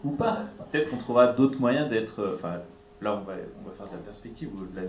ou 0.04 0.10
pas. 0.12 0.44
Peut-être 0.70 0.90
qu'on 0.90 0.98
trouvera 0.98 1.26
d'autres 1.26 1.58
moyens 1.58 1.88
d'être. 1.88 2.20
euh, 2.20 2.36
Enfin, 2.36 2.58
là, 3.00 3.16
on 3.16 3.24
va, 3.24 3.32
on 3.64 3.68
va 3.68 3.74
faire 3.76 3.86
de 3.88 3.92
la 3.92 3.98
perspective 4.04 4.50
ou 4.54 4.66
de 4.66 4.76
la- 4.76 4.86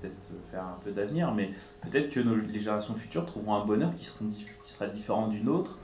peut-être 0.00 0.14
faire 0.50 0.64
un 0.64 0.78
peu 0.82 0.92
d'avenir, 0.92 1.30
mais 1.34 1.50
peut-être 1.82 2.08
que 2.08 2.20
les 2.20 2.58
générations 2.60 2.94
futures 2.94 3.26
trouveront 3.26 3.52
un 3.56 3.66
bonheur 3.66 3.94
qui, 3.96 4.06
qui 4.64 4.72
sera 4.72 4.86
différent 4.86 5.28
du 5.28 5.42
nôtre. 5.42 5.76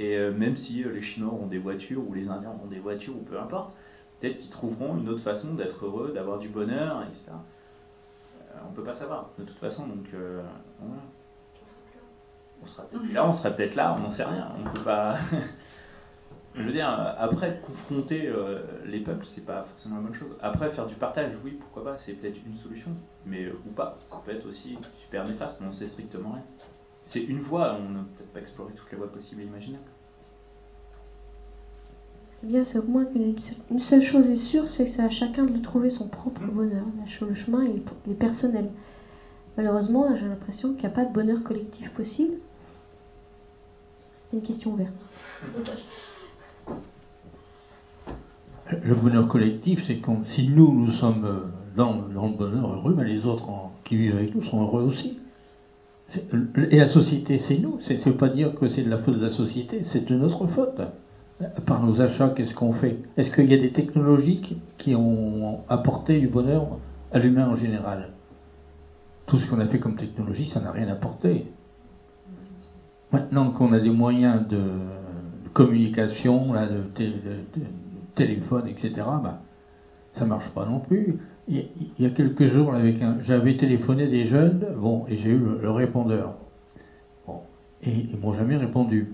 Et 0.00 0.16
euh, 0.16 0.32
même 0.32 0.56
si 0.56 0.82
euh, 0.82 0.92
les 0.92 1.02
Chinois 1.02 1.34
ont 1.34 1.46
des 1.46 1.58
voitures 1.58 2.02
ou 2.08 2.14
les 2.14 2.26
Indiens 2.26 2.54
ont 2.64 2.68
des 2.68 2.78
voitures 2.78 3.14
ou 3.14 3.22
peu 3.22 3.38
importe, 3.38 3.74
peut-être 4.18 4.38
qu'ils 4.38 4.48
trouveront 4.48 4.96
une 4.96 5.10
autre 5.10 5.22
façon 5.22 5.52
d'être 5.52 5.84
heureux, 5.84 6.12
d'avoir 6.14 6.38
du 6.38 6.48
bonheur, 6.48 7.02
etc. 7.02 7.32
Euh, 7.32 8.58
on 8.66 8.72
peut 8.72 8.82
pas 8.82 8.94
savoir, 8.94 9.28
de 9.38 9.44
toute 9.44 9.58
façon. 9.58 9.86
Donc, 9.86 10.06
euh, 10.14 10.40
voilà. 10.78 11.02
On 12.62 12.66
sera 12.66 12.84
peut-être 12.84 13.12
là, 13.12 13.26
on 13.28 13.34
sera 13.34 13.50
peut-être 13.50 13.74
là, 13.74 13.94
on 13.94 14.00
n'en 14.00 14.10
sait 14.10 14.24
rien. 14.24 14.48
On 14.58 14.70
peut 14.70 14.84
pas. 14.84 15.18
Je 16.54 16.62
veux 16.62 16.72
dire, 16.72 16.88
après, 17.18 17.60
confronter 17.60 18.32
les 18.84 19.00
peuples, 19.00 19.24
c'est 19.26 19.46
pas 19.46 19.64
forcément 19.70 19.96
la 19.96 20.02
bonne 20.02 20.14
chose. 20.14 20.32
Après, 20.42 20.72
faire 20.72 20.86
du 20.86 20.96
partage, 20.96 21.30
oui, 21.44 21.58
pourquoi 21.60 21.84
pas, 21.84 21.98
c'est 22.04 22.14
peut-être 22.14 22.38
une 22.44 22.56
solution, 22.58 22.90
mais 23.24 23.48
ou 23.52 23.70
pas, 23.70 23.98
ça 24.10 24.20
peut 24.24 24.32
être 24.32 24.46
aussi 24.48 24.76
super 25.00 25.28
néfaste, 25.28 25.60
mais 25.60 25.68
on 25.68 25.72
sait 25.72 25.86
strictement 25.86 26.32
rien. 26.32 26.42
C'est 27.10 27.20
une 27.22 27.40
voie, 27.40 27.76
on 27.80 27.90
n'a 27.90 28.00
peut-être 28.16 28.32
pas 28.32 28.40
exploré 28.40 28.72
toutes 28.74 28.90
les 28.92 28.96
voies 28.98 29.10
possibles 29.12 29.42
et 29.42 29.44
imaginables. 29.44 29.82
Ce 32.32 32.40
qui 32.40 32.46
est 32.46 32.48
bien, 32.48 32.64
c'est 32.64 32.78
au 32.78 32.82
moins 32.84 33.04
qu'une 33.04 33.34
une 33.70 33.80
seule 33.80 34.02
chose 34.02 34.26
est 34.26 34.36
sûre, 34.36 34.68
c'est 34.68 34.86
que 34.86 34.92
c'est 34.92 35.02
à 35.02 35.10
chacun 35.10 35.44
de 35.44 35.58
trouver 35.60 35.90
son 35.90 36.08
propre 36.08 36.42
bonheur. 36.46 36.84
La 37.00 37.06
cho- 37.06 37.26
Le 37.26 37.34
chemin 37.34 37.64
il 37.64 37.76
est, 37.76 37.82
il 38.06 38.12
est 38.12 38.16
personnel. 38.16 38.70
Malheureusement, 39.56 40.14
j'ai 40.16 40.26
l'impression 40.26 40.72
qu'il 40.72 40.80
n'y 40.82 40.86
a 40.86 40.90
pas 40.90 41.04
de 41.04 41.12
bonheur 41.12 41.42
collectif 41.42 41.90
possible. 41.90 42.34
C'est 44.30 44.36
une 44.36 44.42
question 44.44 44.72
ouverte. 44.72 44.94
Le 48.84 48.94
bonheur 48.94 49.26
collectif, 49.26 49.82
c'est 49.86 49.96
comme 49.98 50.24
si 50.26 50.46
nous, 50.48 50.72
nous 50.72 50.92
sommes 50.92 51.24
euh, 51.24 51.40
dans, 51.76 51.96
dans 51.96 52.28
le 52.28 52.34
bonheur 52.34 52.72
heureux, 52.72 52.94
mais 52.96 53.04
les 53.04 53.26
autres 53.26 53.48
en- 53.48 53.72
qui 53.84 53.96
vivent 53.96 54.14
avec 54.16 54.32
nous 54.34 54.44
sont 54.44 54.62
heureux 54.62 54.84
aussi. 54.84 55.18
Et 56.70 56.76
la 56.76 56.88
société, 56.88 57.38
c'est 57.40 57.58
nous. 57.58 57.78
C'est 57.82 58.16
pas 58.16 58.28
dire 58.28 58.54
que 58.54 58.68
c'est 58.70 58.82
de 58.82 58.90
la 58.90 58.98
faute 58.98 59.18
de 59.18 59.24
la 59.24 59.30
société, 59.30 59.82
c'est 59.84 60.04
de 60.04 60.16
notre 60.16 60.46
faute. 60.48 60.80
Par 61.66 61.82
nos 61.84 62.00
achats, 62.00 62.30
qu'est-ce 62.30 62.54
qu'on 62.54 62.72
fait? 62.74 62.98
Est-ce 63.16 63.30
qu'il 63.34 63.50
y 63.50 63.54
a 63.54 63.58
des 63.58 63.70
technologies 63.70 64.40
qui- 64.78 64.94
ont 64.94 65.60
apporté 65.68 66.18
du 66.18 66.28
bonheur 66.28 66.66
à 67.12 67.18
l'humain 67.18 67.48
en 67.48 67.56
général? 67.56 68.10
Tout 69.26 69.38
ce 69.38 69.46
qu'on 69.48 69.60
a 69.60 69.66
fait 69.66 69.78
comme 69.78 69.94
technologie, 69.96 70.46
ça 70.46 70.60
n'a 70.60 70.72
rien 70.72 70.88
apporté. 70.88 71.46
Maintenant 73.12 73.50
qu'on 73.50 73.72
a 73.72 73.80
des 73.80 73.90
moyens 73.90 74.46
de, 74.48 74.60
communication, 75.54 76.52
de- 76.52 76.84
de 76.98 77.34
téléphone, 78.14 78.66
etc., 78.68 78.92
bah, 79.22 79.40
ça 80.14 80.24
marche 80.24 80.48
pas 80.50 80.66
non 80.66 80.80
plus. 80.80 81.18
Il 81.50 81.64
y 81.98 82.06
a, 82.06 82.10
quelques 82.10 82.46
jours, 82.46 82.72
un, 82.74 83.16
j'avais 83.24 83.56
téléphoné 83.56 84.06
des 84.06 84.26
jeunes, 84.26 84.64
bon, 84.76 85.04
et 85.08 85.16
j'ai 85.16 85.30
eu 85.30 85.40
le, 85.60 85.70
répondeur. 85.72 86.34
Bon, 87.26 87.40
et 87.82 87.90
ils 87.90 88.16
m'ont 88.16 88.34
jamais 88.34 88.56
répondu. 88.56 89.12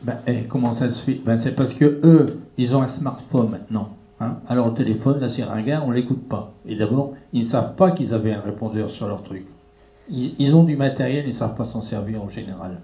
Ben, 0.00 0.20
et 0.26 0.44
comment 0.44 0.74
ça 0.74 0.90
se 0.90 1.04
fait? 1.04 1.20
Ben, 1.22 1.38
C'est 1.42 1.54
parce 1.54 1.74
que 1.74 1.84
eux, 1.84 2.26
ils 2.56 2.74
ont 2.74 2.80
un 2.80 2.88
smartphone 2.88 3.50
maintenant. 3.50 3.90
Hein 4.20 4.38
Alors 4.48 4.68
le 4.68 4.74
téléphone, 4.74 5.20
là, 5.20 5.28
c'est 5.28 5.44
ringard, 5.44 5.86
on 5.86 5.90
l'écoute 5.90 6.26
pas. 6.26 6.54
Et 6.66 6.76
d'abord, 6.76 7.12
ils 7.34 7.44
ne 7.44 7.50
savent 7.50 7.74
pas 7.76 7.90
qu'ils 7.90 8.14
avaient 8.14 8.32
un 8.32 8.40
répondeur 8.40 8.90
sur 8.90 9.08
leur 9.08 9.22
truc. 9.24 9.44
Ils, 10.08 10.34
ils 10.38 10.54
ont 10.54 10.64
du 10.64 10.76
matériel, 10.76 11.26
ils 11.26 11.34
ne 11.34 11.38
savent 11.38 11.56
pas 11.56 11.66
s'en 11.66 11.82
servir 11.82 12.22
en 12.22 12.30
général. 12.30 12.80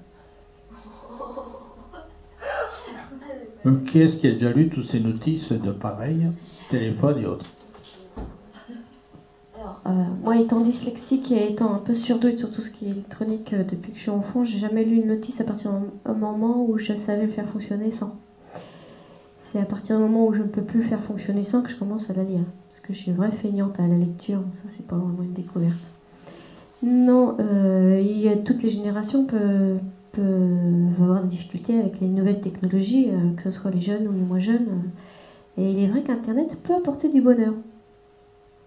Qui 3.86 4.00
est-ce 4.00 4.16
qui 4.18 4.28
a 4.28 4.32
déjà 4.32 4.52
lu 4.52 4.68
toutes 4.68 4.86
ces 4.86 5.00
notices 5.00 5.50
de 5.50 5.72
pareil, 5.72 6.26
téléphone 6.70 7.18
et 7.18 7.26
autres 7.26 7.46
Euh, 9.86 9.90
moi, 10.22 10.36
étant 10.36 10.60
dyslexique 10.60 11.30
et 11.32 11.52
étant 11.52 11.74
un 11.74 11.78
peu 11.78 11.94
surdouée 11.94 12.36
sur 12.36 12.50
tout 12.52 12.62
ce 12.62 12.70
qui 12.70 12.86
est 12.86 12.90
électronique 12.90 13.52
euh, 13.52 13.64
depuis 13.64 13.92
que 13.92 13.96
je 13.96 14.02
suis 14.02 14.10
enfant, 14.10 14.44
j'ai 14.44 14.58
jamais 14.58 14.84
lu 14.84 14.96
une 14.96 15.08
notice 15.08 15.40
à 15.40 15.44
partir 15.44 15.72
d'un 16.04 16.14
moment 16.14 16.64
où 16.68 16.78
je 16.78 16.92
savais 17.06 17.26
le 17.26 17.32
faire 17.32 17.48
fonctionner 17.48 17.92
sans. 17.92 18.16
C'est 19.52 19.60
à 19.60 19.64
partir 19.64 19.96
du 19.96 20.02
moment 20.02 20.26
où 20.26 20.34
je 20.34 20.42
ne 20.42 20.48
peux 20.48 20.62
plus 20.62 20.82
faire 20.84 21.02
fonctionner 21.04 21.44
sans 21.44 21.62
que 21.62 21.70
je 21.70 21.76
commence 21.76 22.10
à 22.10 22.12
la 22.12 22.22
lire. 22.22 22.44
Parce 22.70 22.82
que 22.82 22.92
je 22.92 22.98
suis 22.98 23.10
une 23.10 23.16
vraie 23.16 23.32
feignante 23.32 23.78
à 23.80 23.86
la 23.86 23.96
lecture, 23.96 24.40
ça 24.62 24.68
c'est 24.76 24.86
pas 24.86 24.96
vraiment 24.96 25.22
une 25.22 25.32
découverte. 25.32 25.78
Non, 26.82 27.36
euh, 27.40 28.36
toutes 28.44 28.62
les 28.62 28.70
générations 28.70 29.24
peuvent, 29.24 29.80
peuvent 30.18 31.02
avoir 31.02 31.22
des 31.22 31.28
difficultés 31.28 31.78
avec 31.78 32.00
les 32.00 32.08
nouvelles 32.08 32.40
technologies, 32.40 33.08
euh, 33.10 33.34
que 33.36 33.44
ce 33.44 33.50
soit 33.52 33.70
les 33.70 33.80
jeunes 33.80 34.08
ou 34.08 34.12
les 34.12 34.20
moins 34.20 34.40
jeunes. 34.40 34.90
et 35.56 35.70
il 35.70 35.78
est 35.78 35.88
vrai 35.88 36.02
qu'Internet 36.02 36.56
peut 36.62 36.74
apporter 36.74 37.08
du 37.08 37.20
bonheur. 37.20 37.54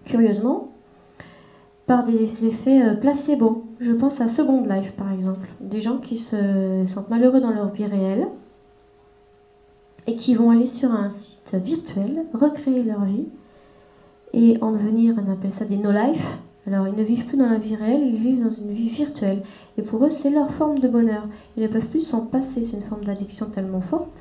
Curieusement, 0.06 0.70
par 1.86 2.06
des 2.06 2.46
effets 2.46 2.82
euh, 2.82 2.96
placebo. 2.96 3.66
Je 3.80 3.92
pense 3.92 4.20
à 4.22 4.30
Second 4.30 4.66
Life, 4.66 4.94
par 4.94 5.12
exemple. 5.12 5.48
Des 5.60 5.82
gens 5.82 5.98
qui 5.98 6.20
se 6.20 6.86
sentent 6.94 7.10
malheureux 7.10 7.42
dans 7.42 7.52
leur 7.52 7.72
vie 7.72 7.86
réelle 7.86 8.28
et 10.08 10.16
qui 10.16 10.36
vont 10.36 10.52
aller 10.52 10.68
sur 10.68 10.92
un 10.92 11.10
site 11.10 11.56
virtuel, 11.56 12.24
recréer 12.34 12.84
leur 12.84 13.04
vie 13.06 13.28
et 14.34 14.58
en 14.62 14.72
devenir, 14.72 15.16
on 15.18 15.32
appelle 15.32 15.52
ça 15.54 15.66
des 15.66 15.78
no-life. 15.78 16.26
Alors, 16.68 16.88
ils 16.88 16.96
ne 16.96 17.04
vivent 17.04 17.26
plus 17.26 17.38
dans 17.38 17.50
la 17.50 17.58
vie 17.58 17.76
réelle, 17.76 18.04
ils 18.04 18.22
vivent 18.22 18.44
dans 18.44 18.52
une 18.52 18.72
vie 18.72 18.90
virtuelle. 18.90 19.44
Et 19.78 19.82
pour 19.82 20.06
eux, 20.06 20.12
c'est 20.12 20.30
leur 20.30 20.52
forme 20.54 20.80
de 20.80 20.88
bonheur. 20.88 21.28
Ils 21.58 21.64
ne 21.64 21.68
peuvent 21.68 21.88
plus 21.88 22.02
s'en 22.02 22.28
passer. 22.28 22.66
C'est 22.66 22.78
une 22.78 22.84
forme 22.84 23.04
d'addiction 23.04 23.50
tellement 23.50 23.82
forte. 23.82 24.12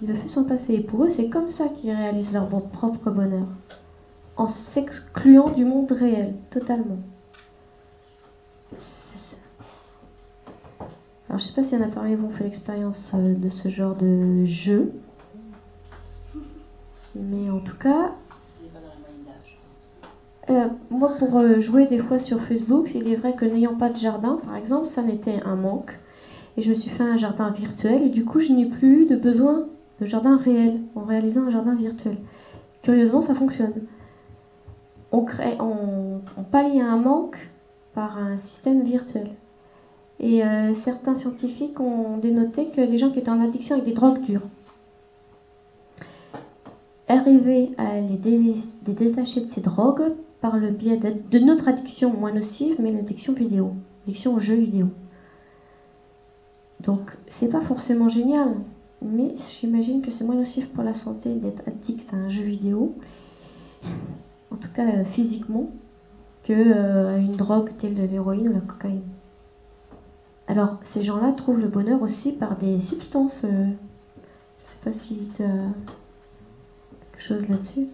Ils 0.00 0.08
ne 0.08 0.14
peuvent 0.14 0.22
plus 0.22 0.30
s'en 0.30 0.44
passer. 0.44 0.74
Et 0.74 0.80
pour 0.80 1.04
eux, 1.04 1.10
c'est 1.10 1.28
comme 1.28 1.50
ça 1.50 1.68
qu'ils 1.68 1.90
réalisent 1.90 2.32
leur 2.32 2.48
propre 2.48 3.10
bonheur 3.10 3.46
en 4.38 4.48
s'excluant 4.72 5.50
du 5.50 5.64
monde 5.64 5.90
réel, 5.90 6.36
totalement. 6.50 6.98
Alors, 11.28 11.40
je 11.40 11.46
sais 11.46 11.52
pas 11.52 11.64
s'il 11.64 11.78
y 11.78 11.82
en 11.82 11.84
a 11.84 11.90
parmi 11.90 12.14
vous 12.14 12.28
qui 12.28 12.34
ont 12.34 12.36
fait 12.38 12.44
l'expérience 12.44 13.10
euh, 13.14 13.34
de 13.34 13.50
ce 13.50 13.68
genre 13.68 13.96
de 13.96 14.46
jeu. 14.46 14.92
Mais 17.14 17.50
en 17.50 17.60
tout 17.60 17.76
cas, 17.76 18.12
euh, 20.50 20.68
moi, 20.90 21.12
pour 21.18 21.36
euh, 21.38 21.60
jouer 21.60 21.86
des 21.86 21.98
fois 21.98 22.18
sur 22.20 22.40
Facebook, 22.42 22.90
il 22.94 23.08
est 23.08 23.16
vrai 23.16 23.34
que 23.34 23.44
n'ayant 23.44 23.74
pas 23.74 23.90
de 23.90 23.98
jardin, 23.98 24.40
par 24.44 24.56
exemple, 24.56 24.88
ça 24.94 25.02
n'était 25.02 25.40
un 25.44 25.56
manque. 25.56 25.92
Et 26.56 26.62
je 26.62 26.70
me 26.70 26.74
suis 26.74 26.90
fait 26.90 27.02
un 27.02 27.18
jardin 27.18 27.50
virtuel, 27.50 28.02
et 28.02 28.08
du 28.08 28.24
coup, 28.24 28.40
je 28.40 28.52
n'ai 28.52 28.66
plus 28.66 29.02
eu 29.02 29.06
de 29.06 29.16
besoin 29.16 29.66
de 30.00 30.06
jardin 30.06 30.38
réel 30.38 30.80
en 30.94 31.02
réalisant 31.02 31.42
un 31.42 31.50
jardin 31.50 31.74
virtuel. 31.74 32.16
Curieusement, 32.82 33.22
ça 33.22 33.34
fonctionne. 33.34 33.74
On, 35.12 35.22
crée, 35.22 35.56
on, 35.60 36.20
pallie 36.50 36.80
un 36.80 36.96
manque 36.96 37.38
par 37.94 38.16
un 38.18 38.38
système 38.38 38.82
virtuel. 38.82 39.30
Et 40.20 40.44
euh, 40.44 40.74
certains 40.84 41.16
scientifiques 41.16 41.78
ont 41.78 42.16
dénoté 42.18 42.70
que 42.70 42.80
les 42.80 42.98
gens 42.98 43.10
qui 43.10 43.18
étaient 43.20 43.30
en 43.30 43.40
addiction 43.40 43.76
avec 43.76 43.86
des 43.86 43.94
drogues 43.94 44.22
dures 44.22 44.42
arrivaient 47.08 47.70
à 47.78 48.00
les 48.00 48.18
détacher 48.86 49.42
de 49.42 49.54
ces 49.54 49.60
drogues 49.60 50.12
par 50.40 50.56
le 50.56 50.70
biais 50.70 50.98
de, 50.98 51.38
notre 51.38 51.68
addiction 51.68 52.12
moins 52.12 52.32
nocive, 52.32 52.76
mais 52.78 52.92
l'addiction 52.92 53.32
vidéo, 53.32 53.74
l'addiction 54.06 54.34
aux 54.34 54.40
jeux 54.40 54.54
vidéo. 54.56 54.88
Donc, 56.80 57.00
c'est 57.38 57.48
pas 57.48 57.60
forcément 57.62 58.08
génial, 58.08 58.54
mais 59.02 59.34
j'imagine 59.60 60.02
que 60.02 60.10
c'est 60.12 60.24
moins 60.24 60.36
nocif 60.36 60.68
pour 60.72 60.84
la 60.84 60.94
santé 60.94 61.34
d'être 61.34 61.62
addict 61.66 62.12
à 62.12 62.16
un 62.16 62.28
jeu 62.28 62.42
vidéo, 62.42 62.94
en 64.52 64.56
tout 64.56 64.68
cas 64.74 64.86
euh, 64.86 65.04
physiquement, 65.06 65.70
que 66.44 66.52
euh, 66.52 67.18
une 67.18 67.36
drogue 67.36 67.70
telle 67.80 67.94
l'héroïne 67.94 68.48
ou 68.48 68.52
la 68.52 68.60
cocaïne. 68.60 69.02
Alors, 70.46 70.78
ces 70.94 71.02
gens-là 71.02 71.32
trouvent 71.32 71.58
le 71.58 71.68
bonheur 71.68 72.00
aussi 72.00 72.32
par 72.32 72.56
des 72.56 72.80
substances. 72.80 73.32
euh, 73.44 73.66
je 74.60 74.90
sais 74.90 74.92
pas 74.92 74.92
si 74.92 75.16
tu 75.36 75.42
quelque 75.42 77.22
chose 77.22 77.48
là-dessus. 77.48 77.88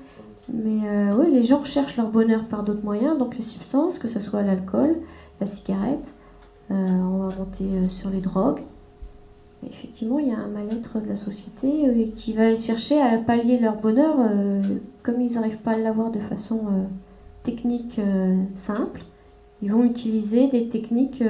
Mais 0.53 0.87
euh, 0.87 1.17
oui, 1.17 1.31
les 1.33 1.47
gens 1.47 1.61
recherchent 1.61 1.97
leur 1.97 2.11
bonheur 2.11 2.45
par 2.45 2.65
d'autres 2.65 2.85
moyens, 2.85 3.19
donc 3.19 3.37
les 3.39 3.45
substances, 3.45 3.99
que 3.99 4.09
ce 4.09 4.21
soit 4.21 4.43
l'alcool, 4.43 4.97
la 5.41 5.47
cigarette, 5.49 6.05
euh, 6.71 6.75
on 6.75 7.29
va 7.29 7.37
monter 7.37 7.65
euh, 7.65 7.89
sur 8.01 8.11
les 8.11 8.21
drogues. 8.21 8.61
Effectivement, 9.67 10.19
il 10.19 10.29
y 10.29 10.33
a 10.33 10.39
un 10.39 10.49
mal-être 10.49 11.01
de 11.01 11.09
la 11.09 11.17
société 11.17 12.13
qui 12.17 12.35
va 12.35 12.55
chercher 12.59 13.01
à 13.01 13.17
pallier 13.17 13.59
leur 13.59 13.77
bonheur, 13.77 14.15
comme 15.03 15.23
ils 15.23 15.33
n'arrivent 15.33 15.63
pas 15.63 15.71
à 15.71 15.79
l'avoir 15.79 16.11
de 16.11 16.19
façon 16.19 16.61
technique 17.45 17.99
simple. 18.67 19.01
Ils 19.63 19.73
vont 19.73 19.83
utiliser 19.85 20.49
des 20.49 20.69
techniques 20.69 21.25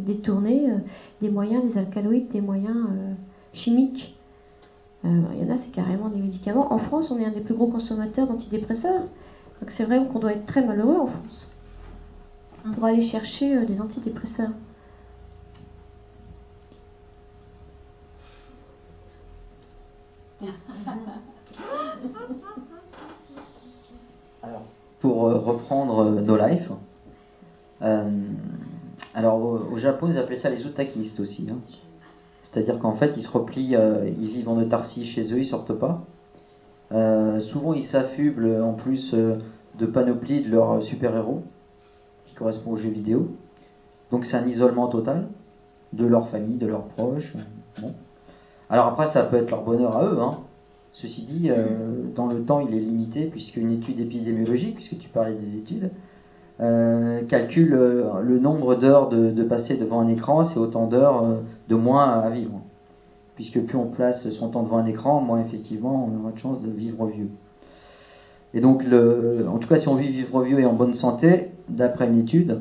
détournées, 0.00 0.66
des 1.22 1.30
moyens, 1.30 1.62
des 1.72 1.78
alcaloïdes, 1.78 2.32
des 2.32 2.40
moyens 2.40 2.88
chimiques. 3.52 4.16
Euh, 5.04 5.22
il 5.34 5.46
y 5.46 5.50
en 5.50 5.54
a, 5.54 5.58
c'est 5.58 5.72
carrément 5.72 6.08
des 6.08 6.20
médicaments. 6.20 6.72
En 6.72 6.78
France, 6.78 7.10
on 7.10 7.18
est 7.18 7.24
un 7.24 7.30
des 7.30 7.40
plus 7.40 7.54
gros 7.54 7.68
consommateurs 7.68 8.26
d'antidépresseurs. 8.26 9.02
Donc 9.60 9.70
c'est 9.70 9.84
vrai 9.84 10.00
qu'on 10.12 10.18
doit 10.18 10.32
être 10.32 10.46
très 10.46 10.64
malheureux 10.64 11.00
en 11.00 11.06
France 11.06 11.50
pour 12.74 12.84
aller 12.84 13.08
chercher 13.08 13.56
euh, 13.56 13.64
des 13.64 13.80
antidépresseurs. 13.80 14.50
Alors, 24.42 24.62
pour 25.00 25.26
euh, 25.26 25.38
reprendre 25.38 25.98
euh, 26.00 26.20
No 26.20 26.36
Life, 26.36 26.70
euh, 27.82 28.10
alors 29.14 29.42
au, 29.42 29.78
Japon, 29.78 30.08
ils 30.10 30.18
appelaient 30.18 30.38
ça 30.38 30.50
les 30.50 30.64
utakistes 30.64 31.20
aussi. 31.20 31.46
Hein. 31.50 31.58
C'est-à-dire 32.52 32.78
qu'en 32.78 32.94
fait, 32.94 33.16
ils 33.16 33.22
se 33.22 33.30
replient, 33.30 33.76
ils 34.18 34.28
vivent 34.28 34.48
en 34.48 34.56
autarcie 34.56 35.06
chez 35.06 35.32
eux, 35.32 35.38
ils 35.38 35.46
sortent 35.46 35.72
pas. 35.72 36.02
souvent, 37.40 37.74
ils 37.74 37.86
s'affublent 37.86 38.60
en 38.60 38.72
plus 38.72 39.14
de 39.14 39.86
panoplie 39.86 40.42
de 40.42 40.50
leurs 40.50 40.82
super-héros, 40.82 41.42
qui 42.26 42.34
correspond 42.34 42.72
aux 42.72 42.76
jeux 42.76 42.90
vidéo. 42.90 43.28
Donc 44.10 44.24
c'est 44.24 44.36
un 44.36 44.46
isolement 44.46 44.88
total 44.88 45.28
de 45.92 46.04
leur 46.04 46.28
famille, 46.28 46.58
de 46.58 46.66
leurs 46.66 46.84
proches. 46.84 47.34
Bon. 47.80 47.92
Alors 48.68 48.86
après, 48.86 49.10
ça 49.12 49.22
peut 49.24 49.36
être 49.36 49.50
leur 49.50 49.62
bonheur 49.62 49.96
à 49.96 50.04
eux. 50.04 50.18
Hein. 50.20 50.38
Ceci 50.92 51.22
dit, 51.22 51.50
euh, 51.50 52.04
dans 52.14 52.26
le 52.26 52.42
temps, 52.42 52.60
il 52.60 52.74
est 52.74 52.80
limité, 52.80 53.26
puisqu'une 53.26 53.70
étude 53.70 54.00
épidémiologique, 54.00 54.76
puisque 54.76 54.98
tu 54.98 55.08
parlais 55.08 55.34
des 55.34 55.58
études, 55.58 55.90
euh, 56.60 57.22
calcule 57.28 57.74
euh, 57.74 58.20
le 58.22 58.38
nombre 58.38 58.74
d'heures 58.74 59.08
de, 59.08 59.30
de, 59.30 59.42
passer 59.44 59.76
devant 59.76 60.00
un 60.00 60.08
écran, 60.08 60.44
c'est 60.44 60.58
autant 60.58 60.86
d'heures 60.86 61.24
de 61.70 61.74
moins 61.74 62.20
à 62.20 62.28
vivre. 62.28 62.60
Puisque 63.36 63.64
plus 63.64 63.78
on 63.78 63.86
place 63.86 64.28
son 64.32 64.48
temps 64.48 64.62
devant 64.62 64.76
un 64.76 64.86
écran, 64.86 65.22
moins 65.22 65.40
effectivement 65.40 66.10
on 66.10 66.20
aura 66.20 66.32
de 66.32 66.38
chance 66.38 66.60
de 66.60 66.70
vivre 66.70 67.06
vieux. 67.06 67.30
Et 68.52 68.60
donc, 68.60 68.84
le, 68.84 69.46
en 69.48 69.58
tout 69.58 69.68
cas, 69.68 69.78
si 69.78 69.88
on 69.88 69.94
vit 69.94 70.08
vivre 70.08 70.42
vieux 70.42 70.58
et 70.58 70.66
en 70.66 70.74
bonne 70.74 70.94
santé, 70.94 71.50
d'après 71.68 72.08
une 72.08 72.18
étude, 72.18 72.60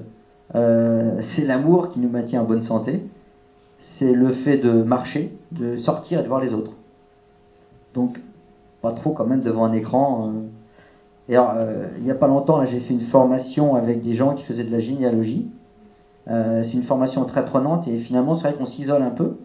c'est 0.53 1.45
l'amour 1.45 1.91
qui 1.91 1.99
nous 1.99 2.09
maintient 2.09 2.43
en 2.43 2.45
bonne 2.45 2.63
santé. 2.63 3.01
C'est 3.97 4.13
le 4.13 4.29
fait 4.29 4.57
de 4.57 4.83
marcher, 4.83 5.31
de 5.51 5.77
sortir 5.77 6.19
et 6.19 6.23
de 6.23 6.27
voir 6.27 6.41
les 6.41 6.53
autres. 6.53 6.73
Donc, 7.95 8.19
pas 8.81 8.93
trop 8.93 9.11
quand 9.11 9.25
même 9.25 9.41
devant 9.41 9.65
un 9.65 9.73
écran. 9.73 10.27
Euh. 10.27 10.31
Et 11.31 11.37
euh, 11.37 11.87
il 11.97 12.03
n'y 12.03 12.11
a 12.11 12.15
pas 12.15 12.27
longtemps, 12.27 12.63
j'ai 12.65 12.79
fait 12.79 12.93
une 12.93 13.01
formation 13.01 13.75
avec 13.75 14.01
des 14.01 14.13
gens 14.13 14.33
qui 14.33 14.43
faisaient 14.43 14.63
de 14.63 14.71
la 14.71 14.79
généalogie. 14.79 15.47
Euh, 16.29 16.63
c'est 16.63 16.73
une 16.73 16.83
formation 16.83 17.25
très 17.25 17.45
prenante 17.45 17.87
et 17.87 17.97
finalement, 17.99 18.35
c'est 18.35 18.49
vrai 18.49 18.57
qu'on 18.57 18.65
s'isole 18.65 19.01
un 19.01 19.09
peu. 19.09 19.37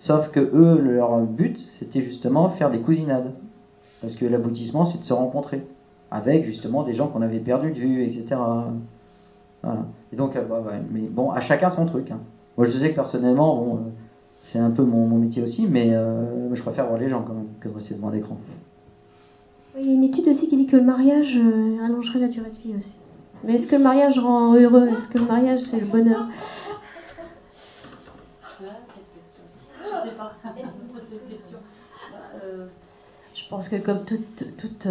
Sauf 0.00 0.30
que 0.30 0.40
eux, 0.40 0.80
leur 0.80 1.20
but, 1.20 1.58
c'était 1.78 2.02
justement 2.02 2.50
faire 2.50 2.70
des 2.70 2.80
cousinades. 2.80 3.32
Parce 4.00 4.16
que 4.16 4.26
l'aboutissement, 4.26 4.86
c'est 4.86 4.98
de 4.98 5.04
se 5.04 5.12
rencontrer. 5.12 5.64
Avec 6.10 6.44
justement 6.44 6.82
des 6.82 6.94
gens 6.94 7.08
qu'on 7.08 7.22
avait 7.22 7.38
perdu 7.38 7.70
de 7.70 7.78
vue, 7.78 8.02
etc. 8.02 8.36
Voilà. 9.62 9.86
Et 10.12 10.16
donc, 10.16 10.34
bah, 10.34 10.62
mais 10.90 11.02
bon, 11.02 11.30
à 11.30 11.40
chacun 11.40 11.70
son 11.70 11.86
truc. 11.86 12.10
Hein. 12.10 12.18
Moi, 12.58 12.66
je 12.66 12.76
sais 12.76 12.90
que 12.90 12.96
personnellement, 12.96 13.56
bon, 13.56 13.78
c'est 14.52 14.58
un 14.58 14.70
peu 14.70 14.82
mon, 14.82 15.06
métier 15.16 15.42
aussi, 15.42 15.66
mais 15.66 15.94
euh, 15.94 16.54
je 16.54 16.62
préfère 16.62 16.86
voir 16.86 16.98
les 16.98 17.08
gens 17.08 17.22
quand 17.22 17.34
même 17.34 17.48
que 17.60 17.68
de 17.68 17.74
rester 17.74 17.94
devant 17.94 18.10
l'écran. 18.10 18.36
Il 19.78 19.86
y 19.86 19.90
a 19.90 19.92
une 19.94 20.04
étude 20.04 20.28
aussi 20.28 20.48
qui 20.48 20.56
dit 20.56 20.66
que 20.66 20.76
le 20.76 20.82
mariage 20.82 21.34
euh, 21.36 21.84
allongerait 21.84 22.18
la 22.18 22.28
durée 22.28 22.50
de 22.50 22.56
vie 22.56 22.74
aussi. 22.78 23.01
Mais 23.44 23.56
est-ce 23.56 23.66
que 23.66 23.76
le 23.76 23.82
mariage 23.82 24.18
rend 24.18 24.54
heureux 24.54 24.88
Est-ce 24.88 25.08
que 25.08 25.18
le 25.18 25.26
mariage 25.26 25.60
c'est 25.70 25.80
le 25.80 25.86
bonheur 25.86 26.26
Je. 28.60 28.66
Euh, 32.42 32.66
pense 33.50 33.68
que 33.68 33.76
comme 33.76 34.04
toute, 34.04 34.56
toute, 34.56 34.88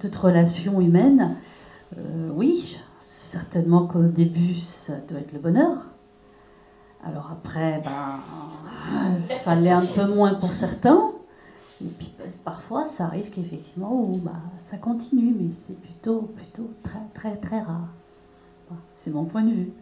toute 0.00 0.16
relation 0.16 0.80
humaine, 0.80 1.36
oui, 2.34 2.76
certainement 3.30 3.86
qu'au 3.86 4.02
début 4.02 4.56
ça 4.86 4.94
doit 5.08 5.20
être 5.20 5.32
le 5.32 5.38
bonheur. 5.38 5.92
Alors 7.04 7.30
après, 7.32 7.82
ben, 7.84 8.20
ça 9.44 9.54
l'est 9.56 9.70
un 9.70 9.86
peu 9.86 10.06
moins 10.06 10.34
pour 10.34 10.52
certains. 10.52 11.12
Et 11.80 11.88
puis 11.88 12.12
ben, 12.18 12.30
parfois, 12.44 12.88
ça 12.96 13.04
arrive 13.04 13.30
qu'effectivement, 13.30 14.06
bah, 14.22 14.32
ça 14.72 14.78
continue, 14.78 15.34
mais 15.38 15.50
c'est 15.66 15.78
plutôt, 15.78 16.22
plutôt 16.34 16.70
très, 16.82 17.06
très, 17.14 17.36
très 17.36 17.60
rare. 17.60 17.88
c'est 19.04 19.10
mon 19.10 19.26
point 19.26 19.44
de 19.44 19.50
vue. 19.50 19.72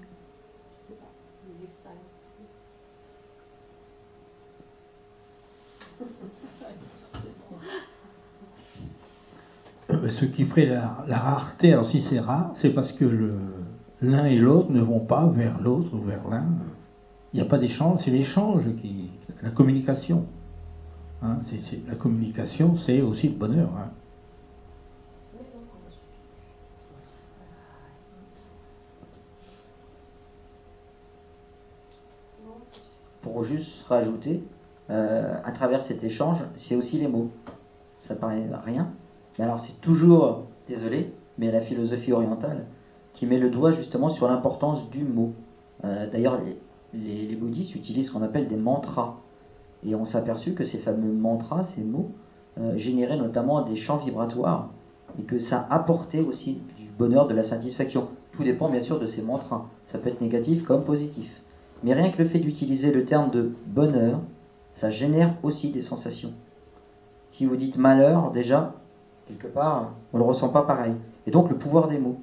Euh, 9.91 10.09
ce 10.09 10.25
qui 10.25 10.45
ferait 10.47 10.67
la, 10.67 11.05
la 11.07 11.19
rareté, 11.19 11.73
alors 11.73 11.89
si 11.89 12.03
c'est 12.11 12.19
rare, 12.19 12.53
c'est 12.57 12.71
parce 12.71 12.91
que 12.93 13.39
l'un 14.03 14.27
et 14.27 14.39
l'autre 14.39 14.73
ne 14.73 14.81
vont 14.81 15.05
pas 15.07 15.27
vers 15.27 15.61
l'autre 15.61 15.95
ou 15.95 16.01
vers 16.01 16.29
l'un. 16.29 16.47
Il 17.33 17.37
n'y 17.37 17.43
a 17.43 17.49
pas 17.49 17.59
d'échange, 17.59 18.01
c'est 18.05 18.11
l'échange 18.11 18.65
qui. 18.83 19.11
la 19.41 19.51
communication. 19.51 20.27
Hein, 21.23 21.39
la 21.87 21.95
communication, 21.95 22.77
c'est 22.79 23.03
aussi 23.03 23.29
le 23.29 23.35
bonheur. 23.35 23.71
Hein. 23.79 23.91
Pour 33.23 33.45
juste 33.45 33.83
rajouter, 33.89 34.43
euh, 34.91 35.35
à 35.45 35.53
travers 35.53 35.83
cet 35.83 36.03
échange, 36.05 36.39
c'est 36.57 36.77
aussi 36.77 36.99
les 36.99 37.09
mots. 37.09 37.31
Ça 38.09 38.15
paraît 38.15 38.49
rien, 38.65 38.89
mais 39.39 39.45
alors 39.45 39.61
c'est 39.65 39.81
toujours, 39.81 40.47
désolé, 40.69 41.13
mais 41.39 41.51
la 41.51 41.61
philosophie 41.61 42.13
orientale 42.13 42.65
qui 43.15 43.27
met 43.27 43.39
le 43.39 43.51
doigt 43.51 43.73
justement 43.73 44.11
sur 44.11 44.27
l'importance 44.29 44.89
du 44.91 45.05
mot. 45.05 45.33
Euh, 45.85 46.11
d'ailleurs, 46.11 46.41
les, 46.95 47.37
bouddhistes 47.37 47.75
utilisent 47.75 48.09
ce 48.09 48.13
qu'on 48.13 48.23
appelle 48.23 48.49
des 48.49 48.57
mantras. 48.57 49.17
Et 49.87 49.95
on 49.95 50.05
s'est 50.05 50.23
que 50.55 50.65
ces 50.65 50.79
fameux 50.79 51.13
mantras, 51.13 51.65
ces 51.75 51.83
mots, 51.83 52.11
euh, 52.59 52.77
généraient 52.77 53.17
notamment 53.17 53.63
des 53.63 53.77
champs 53.77 53.99
vibratoires 53.99 54.71
et 55.19 55.23
que 55.23 55.39
ça 55.39 55.67
apportait 55.71 56.21
aussi 56.21 56.61
du 56.79 56.87
bonheur, 56.99 57.29
de 57.29 57.35
la 57.35 57.45
satisfaction. 57.45 58.09
Tout 58.33 58.45
dépend 58.45 58.69
bien 58.69 58.81
sûr 58.81 58.99
de 58.99 59.07
ces 59.07 59.23
mantras. 59.23 59.67
Ça 59.93 59.99
peut 59.99 60.09
être 60.09 60.21
négatif 60.21 60.65
comme 60.65 60.85
positif. 60.85 61.31
Mais 61.83 61.95
rien 61.95 62.11
que 62.11 62.23
le 62.23 62.29
fait 62.29 62.39
d'utiliser 62.39 62.93
le 62.93 63.05
terme 63.05 63.31
de 63.31 63.53
bonheur, 63.67 64.21
ça 64.75 64.91
génère 64.91 65.35
aussi 65.43 65.71
des 65.71 65.83
sensations. 65.83 66.33
Si 67.33 67.47
vous 67.47 67.57
dites 67.57 67.77
malheur, 67.77 68.33
déjà, 68.33 68.75
quelque 69.29 69.47
part, 69.47 69.93
on 70.13 70.19
ne 70.19 70.23
le 70.23 70.29
ressent 70.29 70.49
pas 70.49 70.63
pareil. 70.63 70.93
Et 71.27 71.31
donc 71.31 71.49
le 71.51 71.57
pouvoir 71.57 71.89
des 71.89 71.99
mots. 71.99 72.19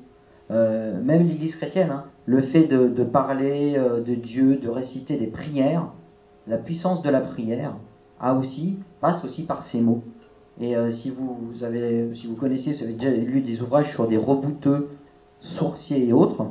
Euh, 0.49 1.01
même 1.01 1.27
l'Église 1.27 1.55
chrétienne, 1.55 1.91
hein, 1.91 2.05
le 2.25 2.41
fait 2.41 2.67
de, 2.67 3.03
parler 3.03 3.75
euh, 3.77 4.01
de 4.01 4.15
Dieu, 4.15 4.57
de 4.57 4.69
réciter 4.69 5.17
des 5.17 5.27
prières, 5.27 5.87
la 6.47 6.57
puissance 6.57 7.01
de 7.01 7.09
la 7.09 7.21
prière 7.21 7.73
a 8.19 8.33
aussi 8.33 8.77
passe 9.01 9.23
aussi 9.25 9.43
par 9.43 9.65
ces 9.67 9.81
mots. 9.81 10.03
Et 10.59 10.75
euh, 10.75 10.91
si 10.91 11.09
vous, 11.09 11.63
avez, 11.63 12.09
si 12.15 12.27
vous 12.27 12.35
connaissez, 12.35 12.73
vous 12.73 12.83
avez 12.83 12.93
déjà 12.93 13.11
lu 13.11 13.41
des 13.41 13.61
ouvrages 13.61 13.91
sur 13.91 14.07
des 14.07 14.17
rebouteux, 14.17 14.89
sourciers 15.41 16.07
et 16.07 16.13
autres, 16.13 16.47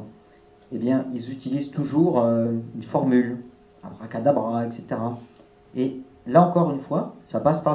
eh 0.72 0.78
bien, 0.78 1.06
ils 1.14 1.30
utilisent 1.30 1.70
toujours 1.70 2.18
une 2.18 2.82
formule, 2.90 3.38
abracadabra, 3.82 4.66
etc. 4.66 4.84
Et 5.74 5.97
là 6.26 6.43
encore 6.43 6.70
une 6.72 6.80
fois, 6.80 7.14
ça 7.28 7.40
passe 7.40 7.62
par 7.62 7.74